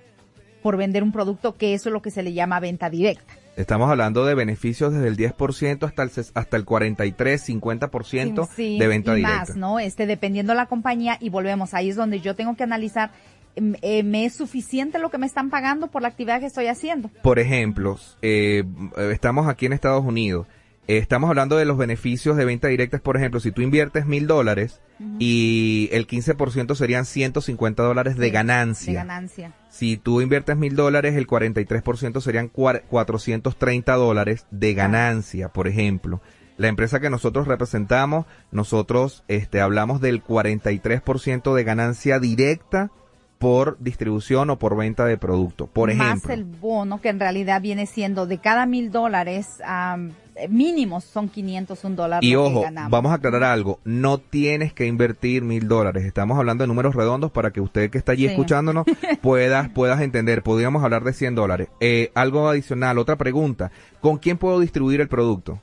por 0.62 0.78
vender 0.78 1.04
un 1.04 1.12
producto 1.12 1.56
que 1.56 1.76
eso 1.76 1.90
es 1.90 1.94
lo 1.94 2.02
que 2.02 2.12
se 2.12 2.24
le 2.24 2.34
llama 2.34 2.60
venta 2.60 2.90
directa. 2.90 3.34
Estamos 3.56 3.90
hablando 3.90 4.26
de 4.26 4.36
beneficios 4.36 4.94
desde 4.94 5.08
el 5.08 5.18
10% 5.18 5.84
hasta 5.86 6.04
el, 6.04 6.12
hasta 6.34 6.58
el 6.58 6.66
43, 6.66 7.50
50% 7.50 8.50
Sí, 8.56 8.78
de 8.78 8.88
venta 8.88 9.14
y 9.14 9.18
directa. 9.18 9.38
más, 9.40 9.56
¿no? 9.56 9.80
Este, 9.80 10.06
dependiendo 10.06 10.52
de 10.54 10.58
la 10.58 10.66
compañía 10.66 11.18
y 11.22 11.30
volvemos, 11.30 11.74
ahí 11.74 11.90
es 11.90 11.96
donde 11.96 12.20
yo 12.20 12.36
tengo 12.36 12.56
que 12.56 12.64
analizar, 12.64 13.12
em, 13.56 13.76
eh, 13.82 14.04
¿me 14.04 14.26
es 14.26 14.36
suficiente 14.36 15.00
lo 15.00 15.10
que 15.10 15.18
me 15.18 15.26
están 15.26 15.50
pagando 15.50 15.88
por 15.88 16.02
la 16.02 16.10
actividad 16.10 16.40
que 16.42 16.48
estoy 16.48 16.68
haciendo? 16.68 17.10
Por 17.24 17.40
ejemplo, 17.40 17.98
eh, 18.22 18.64
estamos 19.12 19.48
aquí 19.48 19.66
en 19.68 19.74
Estados 19.74 20.04
Unidos. 20.04 20.48
Estamos 20.88 21.30
hablando 21.30 21.58
de 21.58 21.66
los 21.66 21.78
beneficios 21.78 22.38
de 22.38 22.46
venta 22.46 22.68
directa. 22.68 22.98
Por 23.00 23.18
ejemplo, 23.18 23.40
si 23.40 23.52
tú 23.52 23.62
inviertes 23.62 24.06
mil 24.06 24.28
dólares 24.28 24.82
y 25.20 25.90
el 25.92 26.08
15% 26.08 26.76
serían 26.76 27.06
150 27.06 27.84
dólares 27.84 28.18
de 28.18 28.30
ganancia. 28.30 28.92
De 28.94 28.98
ganancia. 28.98 29.54
Si 29.70 29.98
tú 29.98 30.22
inviertes 30.22 30.56
mil 30.58 30.76
dólares, 30.76 31.16
el 31.16 31.28
43% 31.28 32.22
serían 32.22 32.52
cua- 32.52 32.84
430 32.90 33.94
dólares 33.96 34.46
de 34.52 34.74
ganancia, 34.74 35.50
por 35.50 35.68
ejemplo. 35.68 36.22
La 36.58 36.70
empresa 36.70 37.02
que 37.02 37.10
nosotros 37.10 37.48
representamos, 37.48 38.26
nosotros 38.52 39.24
este, 39.28 39.60
hablamos 39.60 40.00
del 40.00 40.24
43% 40.24 41.54
de 41.54 41.64
ganancia 41.66 42.20
directa 42.20 42.92
por 43.40 43.78
distribución 43.80 44.50
o 44.50 44.58
por 44.58 44.78
venta 44.78 45.06
de 45.06 45.18
producto. 45.18 45.68
Por 45.68 45.94
Más 45.94 46.08
ejemplo. 46.08 46.34
el 46.34 46.46
bono, 46.46 47.02
que 47.02 47.10
en 47.10 47.20
realidad 47.20 47.62
viene 47.62 47.86
siendo 47.86 48.26
de 48.28 48.38
cada 48.38 48.66
mil 48.66 48.92
dólares, 48.92 49.48
eh, 49.68 50.12
mínimos 50.50 51.04
son 51.04 51.30
500 51.30 51.84
un 51.84 51.96
dólar. 51.96 52.24
Y 52.24 52.32
que 52.32 52.38
ojo, 52.38 52.62
ganamos. 52.62 52.92
vamos 52.92 53.12
a 53.12 53.16
aclarar 53.16 53.44
algo, 53.44 53.80
no 53.84 54.18
tienes 54.18 54.74
que 54.74 54.86
invertir 54.86 55.44
mil 55.44 55.68
dólares, 55.68 56.04
estamos 56.06 56.38
hablando 56.38 56.64
de 56.64 56.68
números 56.68 56.96
redondos 56.96 57.32
para 57.32 57.52
que 57.52 57.62
usted 57.62 57.90
que 57.90 57.98
está 57.98 58.12
allí 58.14 58.26
Sí. 58.26 58.32
escuchándonos 58.34 58.86
puedas, 59.22 59.70
puedas 59.70 60.02
entender, 60.02 60.44
podríamos 60.44 60.84
hablar 60.84 61.04
de 61.04 61.14
100 61.14 61.36
dólares. 61.36 61.70
Eh, 61.80 62.12
algo 62.16 62.48
adicional, 62.50 62.98
otra 62.98 63.16
pregunta, 63.16 63.72
¿con 64.02 64.18
quién 64.18 64.38
puedo 64.38 64.60
distribuir 64.60 65.02
el 65.02 65.08
producto? 65.08 65.60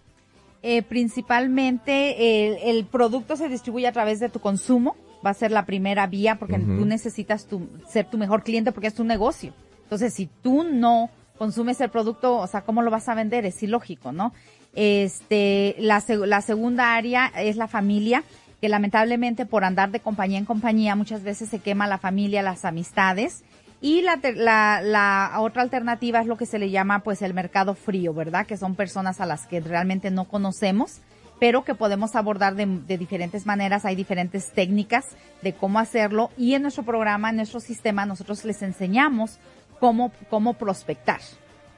Eh, 0.63 0.83
principalmente 0.83 2.47
el, 2.49 2.77
el 2.77 2.85
producto 2.85 3.37
se 3.37 3.49
distribuye 3.49 3.87
a 3.87 3.93
través 3.93 4.21
de 4.21 4.29
tu 4.29 4.39
consumo, 4.41 4.97
va 5.25 5.31
a 5.31 5.35
ser 5.35 5.51
la 5.51 5.67
primera 5.67 6.07
vía 6.07 6.37
porque 6.39 6.57
Ujú. 6.57 6.79
tú 6.79 6.85
necesitas 6.87 7.47
tu- 7.47 7.69
ser 7.89 8.07
tu 8.09 8.19
mejor 8.19 8.43
cliente 8.43 8.73
porque 8.73 8.89
es 8.89 8.95
tu 8.95 9.05
negocio. 9.05 9.53
Entonces, 9.85 10.15
si 10.15 10.29
tú 10.43 10.65
no 10.65 11.11
consumes 11.39 11.81
el 11.81 11.91
producto, 11.91 12.37
o 12.39 12.47
sea, 12.47 12.63
¿cómo 12.63 12.83
lo 12.83 12.91
vas 12.91 13.09
a 13.09 13.15
vender? 13.15 13.45
Es 13.45 13.63
ilógico, 13.63 14.13
¿no? 14.13 14.33
Este, 14.75 15.77
la, 15.79 16.03
la 16.27 16.41
segunda 16.41 16.95
área 16.95 17.27
es 17.37 17.57
la 17.57 17.69
familia, 17.69 18.25
que 18.61 18.69
lamentablemente 18.69 19.45
por 19.45 19.65
andar 19.65 19.91
de 19.91 20.01
compañía 20.01 20.39
en 20.39 20.45
compañía 20.45 20.95
muchas 20.95 21.23
veces 21.23 21.49
se 21.49 21.59
quema 21.59 21.87
la 21.87 21.99
familia, 21.99 22.43
las 22.43 22.65
amistades. 22.65 23.45
Y 23.81 24.03
la, 24.03 24.21
la, 24.37 24.81
la 24.81 25.33
otra 25.41 25.63
alternativa 25.63 26.21
es 26.21 26.27
lo 26.27 26.37
que 26.37 26.47
se 26.47 26.61
le 26.61 26.71
llama 26.71 27.01
pues 27.01 27.21
el 27.21 27.35
mercado 27.35 27.75
frío, 27.75 28.15
¿verdad? 28.15 28.47
Que 28.47 28.57
son 28.57 28.77
personas 28.77 29.21
a 29.21 29.27
las 29.27 29.47
que 29.47 29.61
realmente 29.61 30.13
no 30.13 30.29
conocemos, 30.29 31.01
pero 31.41 31.65
que 31.65 31.75
podemos 31.75 32.15
abordar 32.15 32.55
de, 32.55 32.67
de 32.67 32.97
diferentes 32.97 33.45
maneras. 33.45 33.85
Hay 33.85 33.97
diferentes 33.97 34.53
técnicas 34.53 35.07
de 35.43 35.53
cómo 35.53 35.81
hacerlo 35.81 36.31
y 36.39 36.55
en 36.55 36.63
nuestro 36.63 36.85
programa, 36.85 37.31
en 37.31 37.37
nuestro 37.37 37.59
sistema, 37.59 38.07
nosotros 38.07 38.45
les 38.45 38.63
enseñamos 38.63 39.41
cómo, 39.81 40.13
cómo 40.31 40.55
prospectar. 40.55 41.21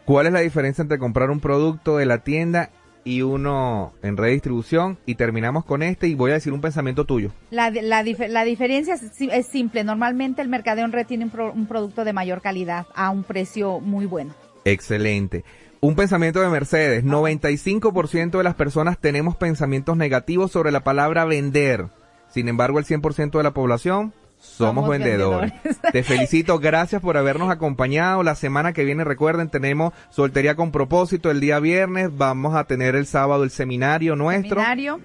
¿Cuál 0.04 0.26
es 0.26 0.32
la 0.34 0.40
diferencia 0.40 0.82
entre 0.82 0.98
comprar 0.98 1.30
un 1.30 1.40
producto 1.40 1.96
de 1.96 2.04
la 2.04 2.18
tienda 2.18 2.68
y 3.04 3.22
uno 3.22 3.92
en 4.02 4.16
redistribución? 4.16 4.98
Y 5.06 5.14
terminamos 5.16 5.64
con 5.64 5.82
este 5.82 6.08
y 6.08 6.14
voy 6.14 6.30
a 6.30 6.34
decir 6.34 6.52
un 6.52 6.60
pensamiento 6.60 7.04
tuyo. 7.04 7.30
La, 7.50 7.70
la, 7.70 8.02
dif- 8.02 8.28
la 8.28 8.44
diferencia 8.44 8.94
es, 8.94 9.02
si- 9.12 9.28
es 9.30 9.46
simple. 9.46 9.84
Normalmente 9.84 10.40
el 10.42 10.48
mercadeo 10.48 10.84
en 10.84 10.92
red 10.92 11.06
tiene 11.06 11.24
un, 11.24 11.30
pro- 11.30 11.52
un 11.52 11.66
producto 11.66 12.04
de 12.04 12.12
mayor 12.12 12.40
calidad 12.40 12.86
a 12.94 13.10
un 13.10 13.22
precio 13.24 13.80
muy 13.80 14.06
bueno. 14.06 14.34
Excelente. 14.64 15.44
Un 15.80 15.96
pensamiento 15.96 16.40
de 16.40 16.48
Mercedes. 16.48 17.04
95% 17.04 18.38
de 18.38 18.42
las 18.44 18.54
personas 18.54 18.98
tenemos 18.98 19.36
pensamientos 19.36 19.96
negativos 19.96 20.50
sobre 20.50 20.72
la 20.72 20.80
palabra 20.82 21.24
vender. 21.26 21.86
Sin 22.30 22.48
embargo, 22.48 22.78
el 22.78 22.84
100% 22.86 23.36
de 23.36 23.42
la 23.42 23.52
población 23.52 24.12
somos, 24.44 24.84
Somos 24.84 24.90
vendedores. 24.90 25.52
vendedores. 25.52 25.92
Te 25.92 26.02
felicito. 26.02 26.58
Gracias 26.58 27.02
por 27.02 27.16
habernos 27.16 27.50
acompañado. 27.50 28.22
La 28.22 28.34
semana 28.34 28.72
que 28.72 28.84
viene, 28.84 29.02
recuerden, 29.04 29.48
tenemos 29.48 29.92
Soltería 30.10 30.54
con 30.54 30.70
propósito 30.70 31.30
el 31.30 31.40
día 31.40 31.58
viernes. 31.58 32.10
Vamos 32.16 32.54
a 32.54 32.64
tener 32.64 32.94
el 32.94 33.06
sábado 33.06 33.44
el 33.44 33.50
seminario 33.50 34.14
nuestro. 34.16 34.60
Seminario. 34.60 35.00